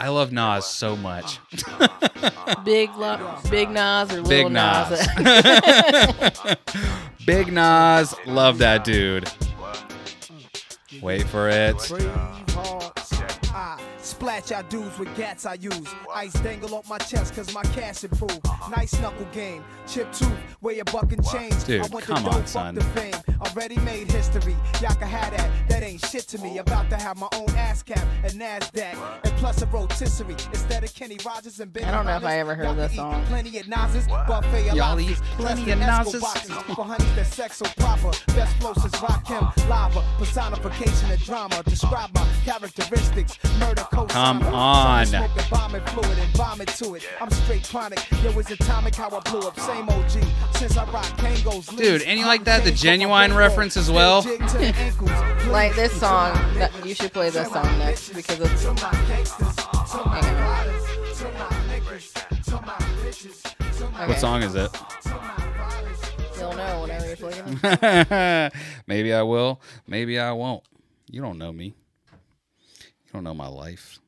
[0.00, 1.38] I love Nas so much.
[2.64, 4.90] Big, lo- Big Nas or Big Little Nas.
[5.18, 6.56] Nas.
[7.26, 9.30] Big Nas, love that dude.
[11.00, 11.76] Wait for it.
[14.22, 15.88] I splash y'all dudes with gats I use.
[16.14, 18.40] Ice dangle off my chest cause my cash improved.
[18.70, 19.64] Nice knuckle game.
[19.88, 20.30] Chip tooth,
[20.60, 21.64] wear your buck and chains.
[21.64, 22.74] Dude, I want come the on, dope, son.
[22.76, 23.14] the fame.
[23.40, 24.54] Already made history.
[24.80, 25.50] Y'all can have that.
[25.68, 26.58] That ain't shit to me.
[26.58, 28.96] About to have my own ass cap and NASDAQ.
[29.24, 30.36] And plus a rotisserie.
[30.52, 32.94] Instead of Kenny Rogers and Ben I don't know if I ever heard y'all this
[32.94, 33.24] song.
[33.24, 36.22] Plenty of Nas's, buffet of Y'all eat plenty of in Nas's.
[36.22, 38.12] For honeys that sex so proper.
[38.34, 39.44] Best flow since rock him.
[39.68, 40.04] Lava.
[40.18, 41.60] Personification of drama.
[41.64, 43.36] Describe my characteristics.
[43.58, 44.11] Murder code.
[44.12, 45.06] Come on.
[45.06, 47.08] Smoking bombing fluid and vomit to it.
[47.18, 47.98] I'm straight chronic.
[48.22, 49.58] Yo, it's atomic how I blew up.
[49.58, 50.10] Same OG.
[50.54, 51.74] Since I rock Kangols.
[51.74, 54.20] Dude, and you like that, the Genuine reference as well?
[55.48, 56.38] like this song,
[56.84, 58.66] you should play this song next because it's.
[58.66, 59.22] Okay.
[64.06, 64.70] What song is it?
[66.38, 68.52] You'll know whenever you're playing it.
[68.86, 69.58] Maybe I will.
[69.86, 70.64] Maybe I won't.
[71.10, 71.64] You don't know me.
[71.64, 74.00] You don't know my life.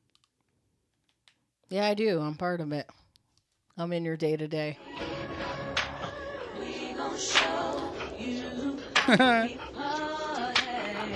[1.69, 2.21] Yeah, I do.
[2.21, 2.89] I'm part of it.
[3.77, 4.79] I'm in your day to day.
[9.07, 9.59] I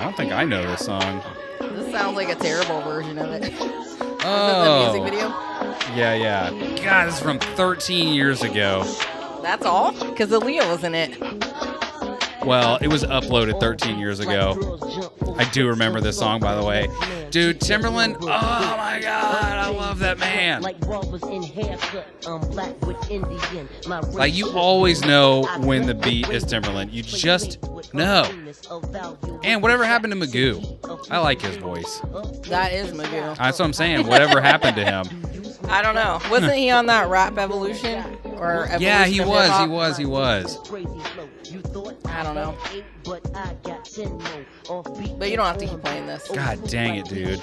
[0.00, 1.22] don't think I know this song.
[1.60, 3.52] This sounds like a terrible version of it.
[4.30, 5.28] Oh, the music video?
[5.94, 6.50] yeah, yeah.
[6.84, 8.82] God, this is from 13 years ago.
[9.42, 9.92] That's all?
[9.92, 11.16] Because Aaliyah was in it.
[12.48, 14.78] Well, it was uploaded 13 years ago.
[15.36, 16.88] I do remember this song, by the way.
[17.30, 18.16] Dude, Timbaland.
[18.22, 20.62] Oh my God, I love that man.
[20.62, 23.68] Like robbers in haircut, I'm black with Indian.
[23.86, 26.90] My you always know when the beat is Timbaland.
[26.90, 27.58] You just
[27.92, 28.24] know.
[29.44, 31.08] And whatever happened to Magoo?
[31.10, 32.00] I like his voice.
[32.48, 33.36] That is Magoo.
[33.36, 34.06] That's what I'm saying.
[34.06, 35.04] Whatever happened to him?
[35.68, 36.18] I don't know.
[36.30, 38.02] Wasn't he on that Rap Evolution?
[38.24, 39.28] Or Evolution Yeah, he was.
[39.28, 39.68] He Hip-Hop?
[39.68, 39.96] was.
[39.98, 40.58] He was.
[42.06, 42.56] I don't know.
[43.04, 44.46] But I got ten more.
[44.64, 46.28] Offbeat But you don't have to keep playing this.
[46.28, 47.40] God dang it, dude.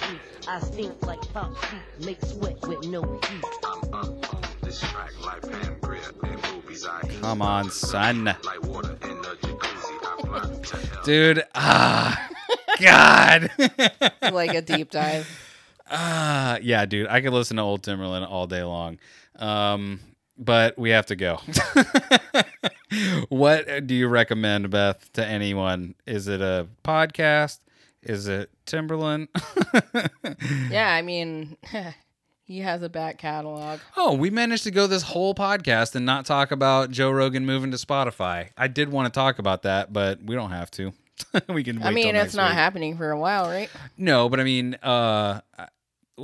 [0.47, 4.61] I stink like pop sheet, make sweat with no heat.
[4.61, 7.01] This track, like Pam Grier in movies I.
[7.21, 8.25] Come on, son.
[8.25, 11.01] Like water in the jacuzzi, I fly.
[11.03, 11.43] Dude.
[11.55, 12.29] Ah.
[12.79, 13.49] God.
[14.31, 15.41] like a deep dive.
[15.87, 17.05] Ah, yeah, dude.
[17.07, 18.97] I could listen to old Timbaland all day long.
[19.35, 19.99] Um,
[20.37, 21.39] but we have to go.
[23.29, 25.95] what do you recommend, Beth, to anyone?
[26.05, 27.59] Is it a podcast?
[28.03, 29.27] Is it Timbaland?
[30.69, 31.57] Yeah, I mean,
[32.43, 33.79] he has a back catalog.
[33.95, 37.71] oh, we managed to go this whole podcast and not talk about Joe Rogan moving
[37.71, 38.49] to Spotify.
[38.57, 40.91] I did want to talk about that, but we don't have to.
[41.49, 41.79] we can.
[41.79, 42.55] Wait I mean, it's not week.
[42.55, 43.69] happening for a while, right?
[43.97, 45.39] No, but I mean, uh,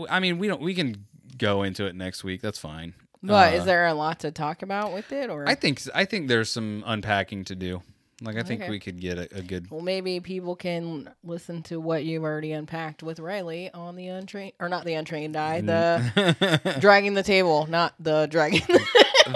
[0.09, 0.61] I mean, we don't.
[0.61, 1.05] We can
[1.37, 2.41] go into it next week.
[2.41, 2.93] That's fine.
[3.23, 6.05] But Uh, is there a lot to talk about with it, or I think I
[6.05, 7.81] think there's some unpacking to do.
[8.23, 8.69] Like I think Okay.
[8.69, 9.71] we could get a, a good.
[9.71, 14.53] well, maybe people can listen to what you've already unpacked with Riley on the untrained,
[14.59, 18.61] or not the untrained eye, the dragging the table, not the dragging,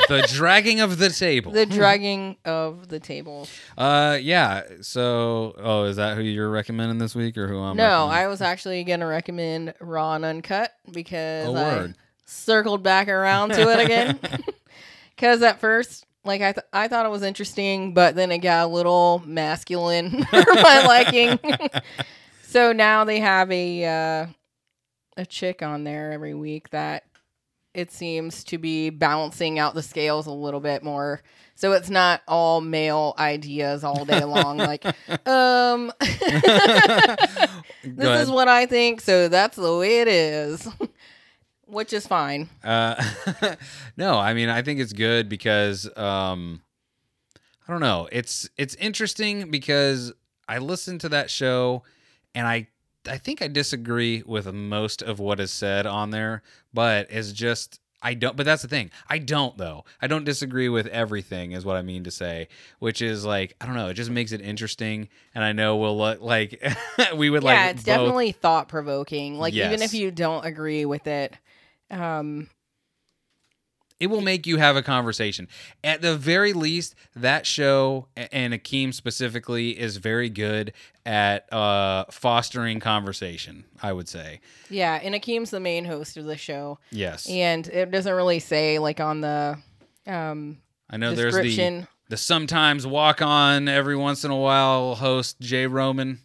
[0.07, 1.51] the dragging of the table.
[1.51, 3.47] the dragging of the table.
[3.75, 4.61] uh, yeah.
[4.81, 7.75] So, oh, is that who you're recommending this week, or who I'm?
[7.77, 8.05] no.
[8.05, 11.95] I was actually gonna recommend Raw and Uncut because Oh, I word.
[12.25, 14.19] Circled back around to it again.
[15.15, 18.65] Because at first, like I, th- I thought it was interesting, but then it got
[18.65, 21.39] a little masculine for my liking.
[22.41, 24.27] so now they have a uh,
[25.15, 27.03] a chick on there every week that
[27.73, 31.21] it seems to be balancing out the scales a little bit more.
[31.55, 34.57] So it's not all male ideas all day long.
[34.57, 34.83] like,
[35.25, 35.93] um,
[37.83, 40.67] this is what I think, so that's the way it is,
[41.67, 42.49] which is fine.
[42.63, 42.95] Uh,
[43.97, 46.61] no, I mean I think it's good because um,
[47.67, 48.07] I don't know.
[48.11, 50.13] It's it's interesting because
[50.47, 51.83] I listened to that show
[52.33, 52.67] and I
[53.07, 56.41] I think I disagree with most of what is said on there,
[56.73, 58.35] but it's just I don't.
[58.35, 58.91] But that's the thing.
[59.09, 59.85] I don't though.
[60.01, 61.53] I don't disagree with everything.
[61.53, 62.49] Is what I mean to say.
[62.79, 63.89] Which is like I don't know.
[63.89, 66.61] It just makes it interesting, and I know we'll look like
[67.15, 67.55] we would like.
[67.55, 69.39] yeah, it's both- definitely thought provoking.
[69.39, 71.35] Like even if you don't agree with it,
[71.91, 72.49] um,
[73.99, 75.47] it will make you have a conversation.
[75.83, 80.73] At the very least, that show and Akeem specifically is very good
[81.05, 83.65] at uh, fostering conversation.
[83.81, 84.99] I would say yeah.
[85.01, 87.29] And Akeem's the main host of the show, yes.
[87.29, 89.57] and it doesn't really say like on the
[90.07, 90.57] um
[90.89, 95.67] I know there's the the sometimes walk on every once in a while host Jay
[95.67, 96.19] Roman,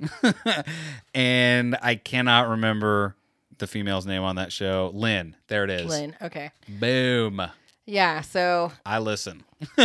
[1.14, 3.14] and I cannot remember
[3.58, 4.90] the female's name on that show.
[4.94, 5.36] Lynn.
[5.48, 5.86] There it is.
[5.86, 6.16] Lynn.
[6.22, 6.50] Okay.
[6.68, 7.42] Boom.
[7.86, 8.20] Yeah.
[8.22, 9.44] So I listen.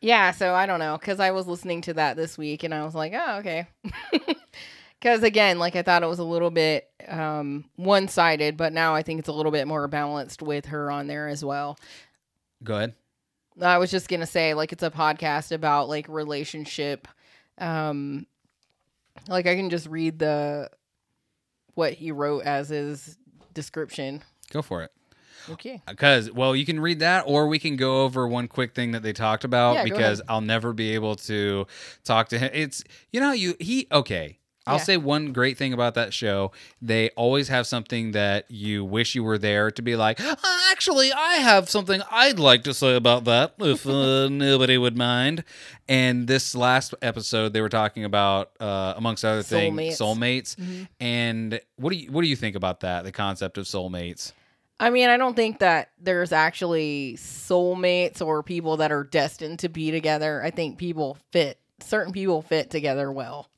[0.00, 0.30] yeah.
[0.32, 2.94] So I don't know because I was listening to that this week and I was
[2.94, 3.66] like, oh okay.
[5.04, 8.94] Because again, like I thought it was a little bit um, one sided, but now
[8.94, 11.78] I think it's a little bit more balanced with her on there as well.
[12.62, 12.94] Go ahead.
[13.60, 17.06] I was just gonna say, like, it's a podcast about like relationship.
[17.58, 18.26] Um,
[19.28, 20.70] like I can just read the
[21.74, 23.16] what he wrote as his
[23.52, 24.22] description.
[24.50, 24.92] Go for it.
[25.50, 25.82] Okay.
[25.86, 29.02] Because, well, you can read that, or we can go over one quick thing that
[29.02, 30.22] they talked about Yeah, because.
[30.28, 31.66] I'll never be able to
[32.02, 32.50] talk to him.
[32.54, 32.82] It's,
[33.12, 34.38] you know, you, he, okay.
[34.66, 34.82] I'll Yeah.
[34.84, 36.50] say one great thing about that show.
[36.80, 40.36] They always have something that you wish you were there to be like, "Uh,
[40.70, 45.44] actually, I have something I'd like to say about that if uh, nobody would mind.
[45.86, 50.00] And this last episode, they were talking about, uh, amongst other things, Soulmates.
[50.00, 50.56] soulmates.
[50.56, 50.82] Mm-hmm.
[50.98, 53.04] And what do you what do you think about that?
[53.04, 54.32] The concept of soulmates?
[54.80, 59.68] I mean, I don't think that there's actually soulmates or people that are destined to
[59.68, 60.42] be together.
[60.42, 61.58] I think people fit.
[61.80, 63.48] Certain people fit together well.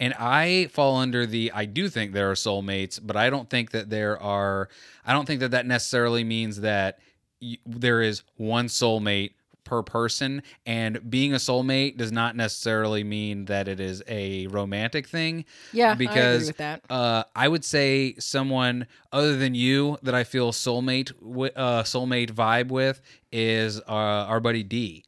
[0.00, 3.70] And I fall under the I do think there are soulmates, but I don't think
[3.72, 4.68] that there are
[5.06, 6.98] I don't think that that necessarily means that
[7.40, 9.32] y- there is one soulmate
[9.64, 15.06] per person and being a soulmate does not necessarily mean that it is a romantic
[15.08, 16.82] thing Yeah, I agree because with that.
[16.90, 21.12] uh, I would say someone other than you that I feel soulmate
[21.56, 23.00] uh, soulmate vibe with
[23.32, 25.04] is uh, our buddy D.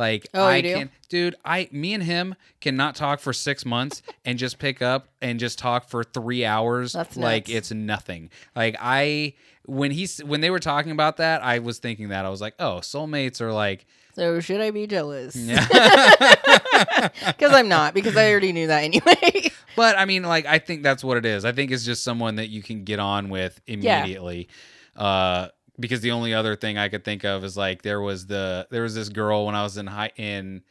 [0.00, 0.74] Like Oh, I do?
[0.74, 1.36] can, dude.
[1.44, 5.58] I me and him cannot talk for six months and just pick up and just
[5.58, 6.94] talk for three hours.
[6.94, 7.56] That's like nuts.
[7.56, 8.30] it's nothing.
[8.56, 9.34] Like I
[9.66, 12.54] when he's when they were talking about that, I was thinking that I was like,
[12.58, 15.36] oh, soulmates are like So should I be jealous?
[15.36, 15.66] yeah.
[17.26, 17.94] Because I'm not.
[17.94, 19.50] Because I already knew that anyway.
[19.76, 21.44] But I mean, like, I think that's what it is.
[21.44, 24.48] I think it's just someone that you can get on with immediately.
[24.96, 25.48] Uh,
[25.80, 28.82] because the only other thing I could think of is like there was the there
[28.82, 30.62] was this girl when I was in high in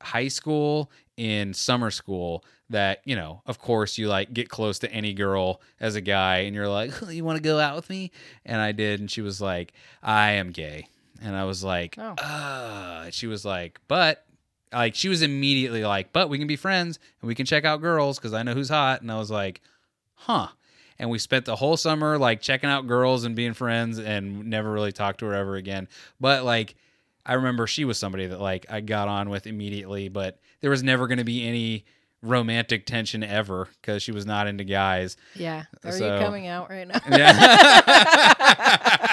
[0.00, 4.90] high school in summer school that you know of course you like get close to
[4.92, 8.10] any girl as a guy and you're like you want to go out with me?
[8.44, 9.72] And I did and she was like
[10.02, 10.88] I am gay.
[11.22, 12.14] And I was like Oh.
[12.18, 14.24] uh she was like but
[14.72, 17.80] like she was immediately like but we can be friends and we can check out
[17.80, 19.00] girls because I know who's hot.
[19.00, 19.60] And I was like
[20.14, 20.48] huh
[20.98, 24.70] and we spent the whole summer like checking out girls and being friends and never
[24.70, 25.88] really talked to her ever again
[26.20, 26.74] but like
[27.26, 30.82] I remember she was somebody that like I got on with immediately, but there was
[30.82, 31.86] never going to be any
[32.20, 35.16] romantic tension ever because she was not into guys.
[35.34, 35.64] Yeah.
[35.84, 37.00] Are So- you coming out right now?
[37.10, 38.98] Yeah.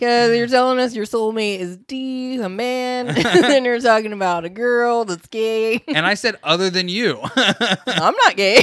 [0.00, 4.46] Because you're telling us your soulmate is D, a man, and then you're talking about
[4.46, 5.84] a girl that's gay.
[5.88, 8.62] and I said, other than you, I'm not gay.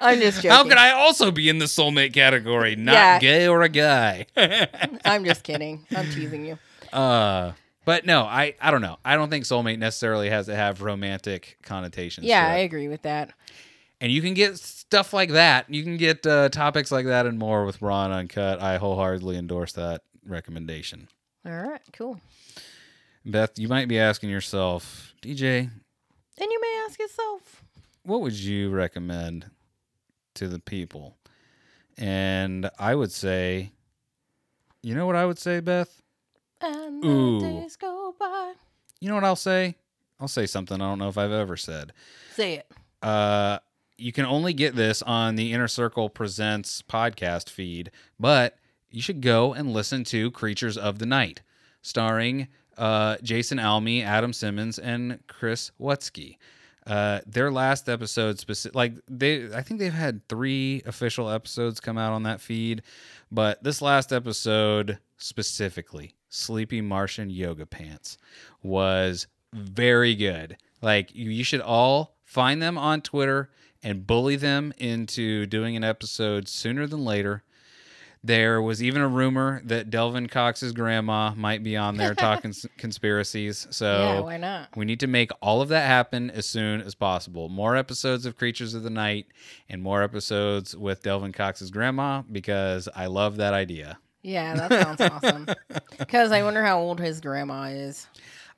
[0.00, 0.50] I'm just joking.
[0.50, 2.76] how could I also be in the soulmate category?
[2.76, 3.18] Not Yeah.
[3.18, 4.26] gay or a guy.
[5.04, 5.86] I'm just kidding.
[5.94, 6.58] I'm teasing you.
[6.92, 7.52] uh,
[7.84, 8.96] but no, I, I don't know.
[9.04, 12.26] I don't think soulmate necessarily has to have romantic connotations.
[12.26, 13.30] Yeah, I agree with that.
[14.00, 14.56] and you can get
[14.94, 15.68] stuff like that.
[15.68, 18.62] You can get uh, topics like that and more with Raw and Uncut.
[18.62, 21.08] I wholeheartedly endorse that recommendation.
[21.44, 22.20] All right, cool.
[23.26, 27.64] Beth, you might be asking yourself, DJ, And you may ask yourself,
[28.04, 29.50] what would you recommend
[30.34, 31.16] to the people?
[31.98, 33.72] And I would say,
[34.80, 36.00] you know what I would say, Beth?
[36.60, 37.40] and the Ooh.
[37.40, 38.52] days go by.
[39.00, 39.74] You know what I'll say?
[40.20, 41.92] I'll say something I don't know if I've ever said.
[42.36, 42.70] Say it.
[43.02, 43.58] Uh,
[43.96, 48.58] you can only get this on the Inner Circle Presents podcast feed, but
[48.90, 51.42] you should go and listen to Creatures of the Night,
[51.82, 56.38] starring uh, Jason Almy, Adam Simmons, and Chris Wutsky.
[56.86, 61.96] Uh, their last episode, specific, like they, I think they've had three official episodes come
[61.96, 62.82] out on that feed,
[63.32, 68.18] but this last episode specifically, Sleepy Martian Yoga Pants,
[68.62, 70.58] was very good.
[70.82, 73.50] Like you should all find them on Twitter
[73.84, 77.42] and bully them into doing an episode sooner than later.
[78.26, 83.66] There was even a rumor that Delvin Cox's grandma might be on there talking conspiracies.
[83.70, 84.70] So Yeah, why not?
[84.74, 87.50] we need to make all of that happen as soon as possible.
[87.50, 89.26] More episodes of Creatures of the Night
[89.68, 93.98] and more episodes with Delvin Cox's grandma because I love that idea.
[94.22, 95.46] Yeah, that sounds awesome.
[95.98, 98.06] Because I wonder how old his grandma is.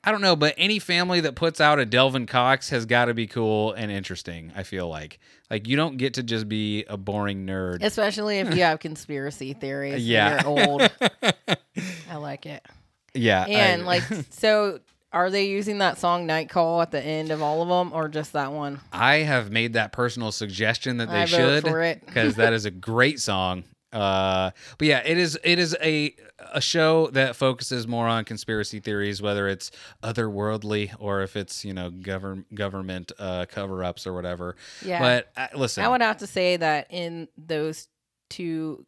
[0.03, 3.13] I don't know, but any family that puts out a Delvin Cox has got to
[3.13, 4.51] be cool and interesting.
[4.55, 5.19] I feel like,
[5.49, 7.83] like you don't get to just be a boring nerd.
[7.83, 10.07] Especially if you have conspiracy theories.
[10.07, 10.41] Yeah.
[10.43, 10.89] You're old.
[12.09, 12.65] I like it.
[13.13, 14.79] yeah, And I- like, so
[15.11, 18.07] are they using that song Night Call at the end of all of them or
[18.07, 18.79] just that one?
[18.93, 21.63] I have made that personal suggestion that they should
[22.05, 23.63] because that is a great song.
[23.93, 26.13] Uh, but yeah, it is it is a
[26.53, 29.71] a show that focuses more on conspiracy theories, whether it's
[30.03, 34.55] otherworldly or if it's you know govern government uh, cover ups or whatever.
[34.83, 34.99] Yeah.
[34.99, 37.87] But uh, listen, I would have to say that in those
[38.29, 38.85] two,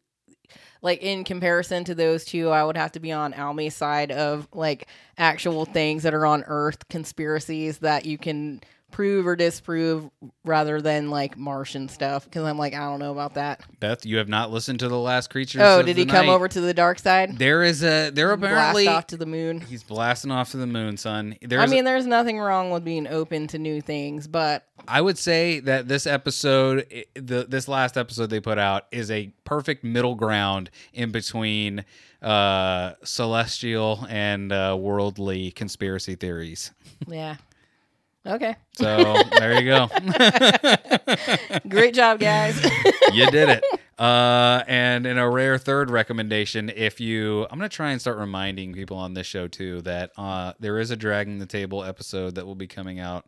[0.82, 4.48] like in comparison to those two, I would have to be on Almy's side of
[4.52, 4.86] like
[5.16, 8.60] actual things that are on Earth, conspiracies that you can
[8.90, 10.10] prove or disprove
[10.44, 12.24] rather than like Martian stuff.
[12.24, 13.62] Because I'm like, I don't know about that.
[13.80, 15.60] Beth, you have not listened to the last creature.
[15.62, 16.32] Oh, did he come Night.
[16.32, 17.38] over to the dark side?
[17.38, 19.60] There is a there apparently Blast off to the moon.
[19.60, 21.36] he's blasting off to the moon, son.
[21.42, 25.18] There's I mean, there's nothing wrong with being open to new things, but I would
[25.18, 30.14] say that this episode, the this last episode they put out, is a perfect middle
[30.14, 31.84] ground in between
[32.22, 36.70] uh, celestial and uh, worldly conspiracy theories.
[37.06, 37.36] yeah.
[38.26, 38.54] Okay.
[38.72, 39.88] So there you go,
[41.68, 42.62] Great job, guys.
[43.12, 43.64] you did it.
[43.98, 48.74] Uh, and in a rare third recommendation, if you, I'm gonna try and start reminding
[48.74, 52.46] people on this show too that uh, there is a Dragging the Table episode that
[52.46, 53.26] will be coming out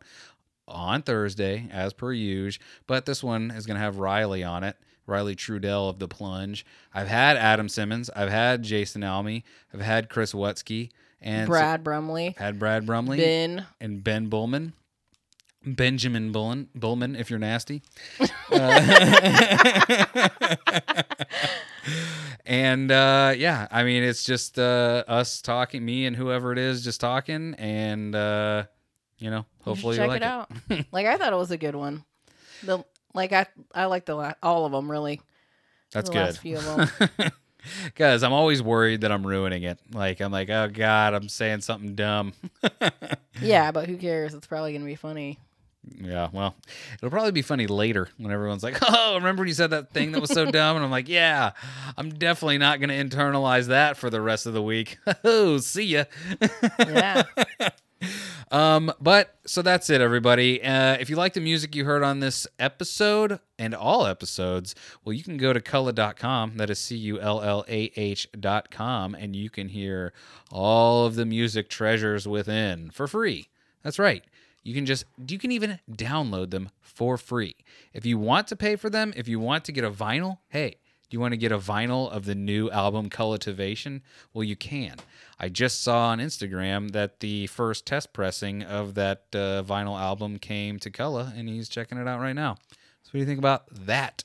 [0.67, 2.63] on Thursday, as per usual.
[2.87, 4.77] But this one is going to have Riley on it.
[5.05, 6.65] Riley Trudell of the Plunge.
[6.93, 8.09] I've had Adam Simmons.
[8.15, 9.43] I've had Jason Almy.
[9.73, 10.91] I've had Chris Wutsky
[11.21, 12.35] and Brad Brumley.
[12.37, 13.65] had Brad Brumley Ben.
[13.81, 14.73] and Ben Bullman.
[15.65, 17.81] Benjamin Bullen, Bullman, if you're nasty.
[18.51, 20.05] Uh,
[22.45, 26.83] and uh, yeah, I mean, it's just uh, us talking, me and whoever it is,
[26.83, 28.63] just talking, and uh,
[29.17, 30.51] you know, You hopefully check you like it out.
[30.91, 32.03] like I thought it was a good one.
[32.63, 32.83] The
[33.13, 35.21] like I I like the la- all of them really.
[35.91, 36.37] That's the good.
[36.37, 37.31] few of them.
[37.85, 39.79] Because I'm always worried that I'm ruining it.
[39.93, 42.33] Like I'm like, oh god, I'm saying something dumb.
[43.41, 44.33] yeah, but who cares?
[44.33, 45.37] It's probably gonna be funny.
[46.01, 46.55] Yeah, well,
[46.95, 50.11] it'll probably be funny later when everyone's like, oh, remember when you said that thing
[50.13, 50.75] that was so dumb?
[50.75, 51.51] And I'm like, yeah,
[51.97, 54.97] I'm definitely not going to internalize that for the rest of the week.
[55.25, 56.03] Oh, see ya.
[56.79, 57.23] Yeah.
[58.51, 60.61] Um, but so that's it, everybody.
[60.63, 65.13] Uh, if you like the music you heard on this episode and all episodes, well,
[65.13, 66.57] you can go to Cullah.com.
[66.57, 70.13] That is C U L L A H.com, and you can hear
[70.51, 73.49] all of the music treasures within for free.
[73.81, 74.23] That's right.
[74.63, 77.55] You can just, you can even download them for free.
[77.93, 80.77] If you want to pay for them, if you want to get a vinyl, hey,
[81.13, 84.01] do you want to get a vinyl of the new album Cultivation?
[84.33, 84.95] Well, you can.
[85.39, 90.39] I just saw on Instagram that the first test pressing of that uh, vinyl album
[90.39, 92.55] came to Cullah, and he's checking it out right now.
[93.03, 94.23] So, what do you think about that?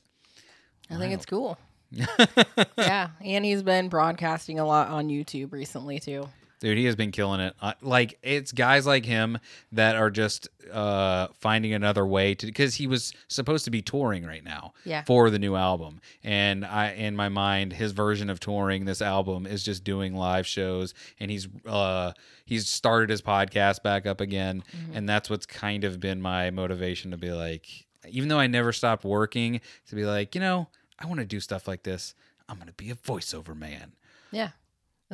[0.90, 1.58] I think it's cool.
[2.78, 6.28] yeah, and he's been broadcasting a lot on YouTube recently too.
[6.60, 7.54] Dude, he has been killing it.
[7.62, 9.38] Uh, like it's guys like him
[9.72, 14.24] that are just uh, finding another way to because he was supposed to be touring
[14.26, 15.02] right now Yeah.
[15.04, 19.46] for the new album, and I in my mind his version of touring this album
[19.46, 22.12] is just doing live shows, and he's uh,
[22.44, 27.12] he's started his podcast back up again, and that's what's kind of been my motivation
[27.12, 27.66] to be like,
[28.08, 30.68] even though I never stopped working, to be like, you know,
[30.98, 32.14] I want to do stuff like this.
[32.48, 33.92] I'm gonna be a voiceover man
[34.32, 34.50] Yeah.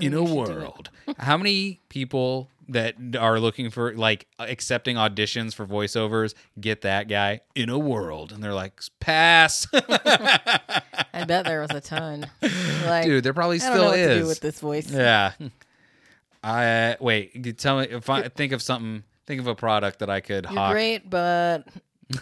[0.00, 0.56] In a you should do it.
[0.56, 0.90] world.
[1.18, 7.40] How many people that are looking for like accepting auditions for voiceovers get that guy
[7.54, 9.66] in a world and they're like pass.
[9.72, 12.26] I bet there was a ton.
[12.86, 14.28] Like, Dude, there probably still know what to do is.
[14.28, 14.90] with this voice.
[14.90, 15.32] yeah.
[16.44, 20.20] I wait, tell me if I think of something think of a product that I
[20.20, 20.72] could You're hawk.
[20.72, 21.66] great, but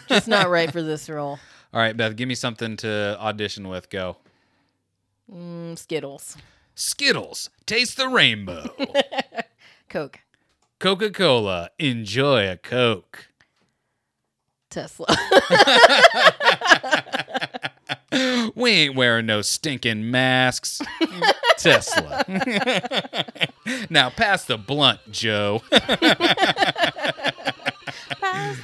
[0.09, 1.39] Just not right for this role.
[1.75, 3.91] All right, Beth, give me something to audition with.
[3.91, 4.17] Go.
[5.33, 6.37] Mm, Skittles,
[6.75, 8.75] Skittles, taste the rainbow.
[9.89, 10.21] Coke,
[10.79, 13.29] Coca Cola, enjoy a Coke.
[14.71, 15.07] Tesla.
[18.55, 20.81] We ain't wearing no stinking masks.
[21.57, 22.25] Tesla.
[23.91, 25.63] now pass the blunt, Joe.
[25.71, 26.01] Pass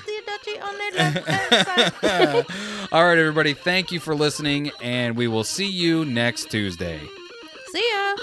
[0.05, 2.44] the Dutchie on the left side.
[2.93, 7.01] All right, everybody, thank you for listening, and we will see you next Tuesday.
[7.78, 8.16] See ya.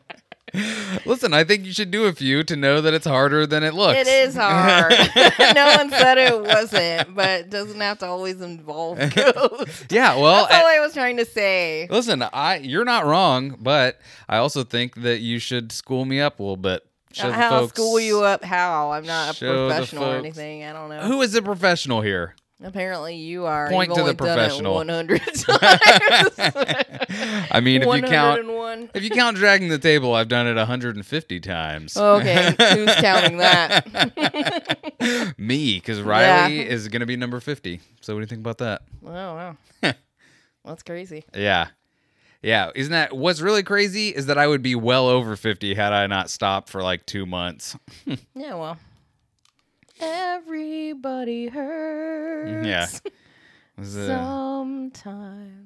[1.06, 3.74] Listen, I think you should do a few to know that it's harder than it
[3.74, 3.98] looks.
[4.00, 4.90] It is hard.
[5.54, 9.84] no one said it wasn't, but it doesn't have to always involve ghosts.
[9.90, 11.86] Yeah, well, That's all I- I was trying to say.
[11.90, 16.40] listen, I you're not wrong, but I also think that you should school me up
[16.40, 16.84] a little bit.
[17.12, 18.44] Show uh, the how folks- school you up?
[18.44, 18.92] How?
[18.92, 20.64] I'm not a professional or anything.
[20.64, 21.00] I don't know.
[21.02, 22.34] Who is a professional here?
[22.62, 23.70] Apparently, you are.
[23.70, 24.74] Point You've to the professional.
[24.74, 25.46] 100 times.
[27.50, 31.40] I mean, if you count if you count dragging the table, I've done it 150
[31.40, 31.96] times.
[31.96, 35.34] Okay, who's counting that?
[35.38, 37.80] Me, because Riley is going to be number 50.
[38.02, 38.82] So what do you think about that?
[39.04, 39.56] Oh wow,
[40.64, 41.24] that's crazy.
[41.34, 41.68] Yeah.
[42.42, 42.70] Yeah.
[42.74, 46.06] Isn't that what's really crazy is that I would be well over 50 had I
[46.06, 47.76] not stopped for like two months.
[48.34, 48.78] Yeah, well,
[50.00, 52.66] everybody mm, hurts.
[52.66, 52.86] Yeah.
[53.78, 55.60] It a, Sometimes.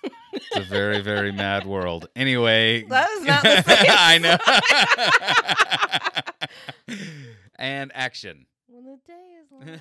[0.32, 2.08] it's a very, very mad world.
[2.14, 2.84] Anyway.
[2.84, 3.86] That was not the same.
[3.90, 4.18] I
[6.88, 6.96] know.
[7.58, 8.46] and action.
[8.68, 9.80] when the day is long.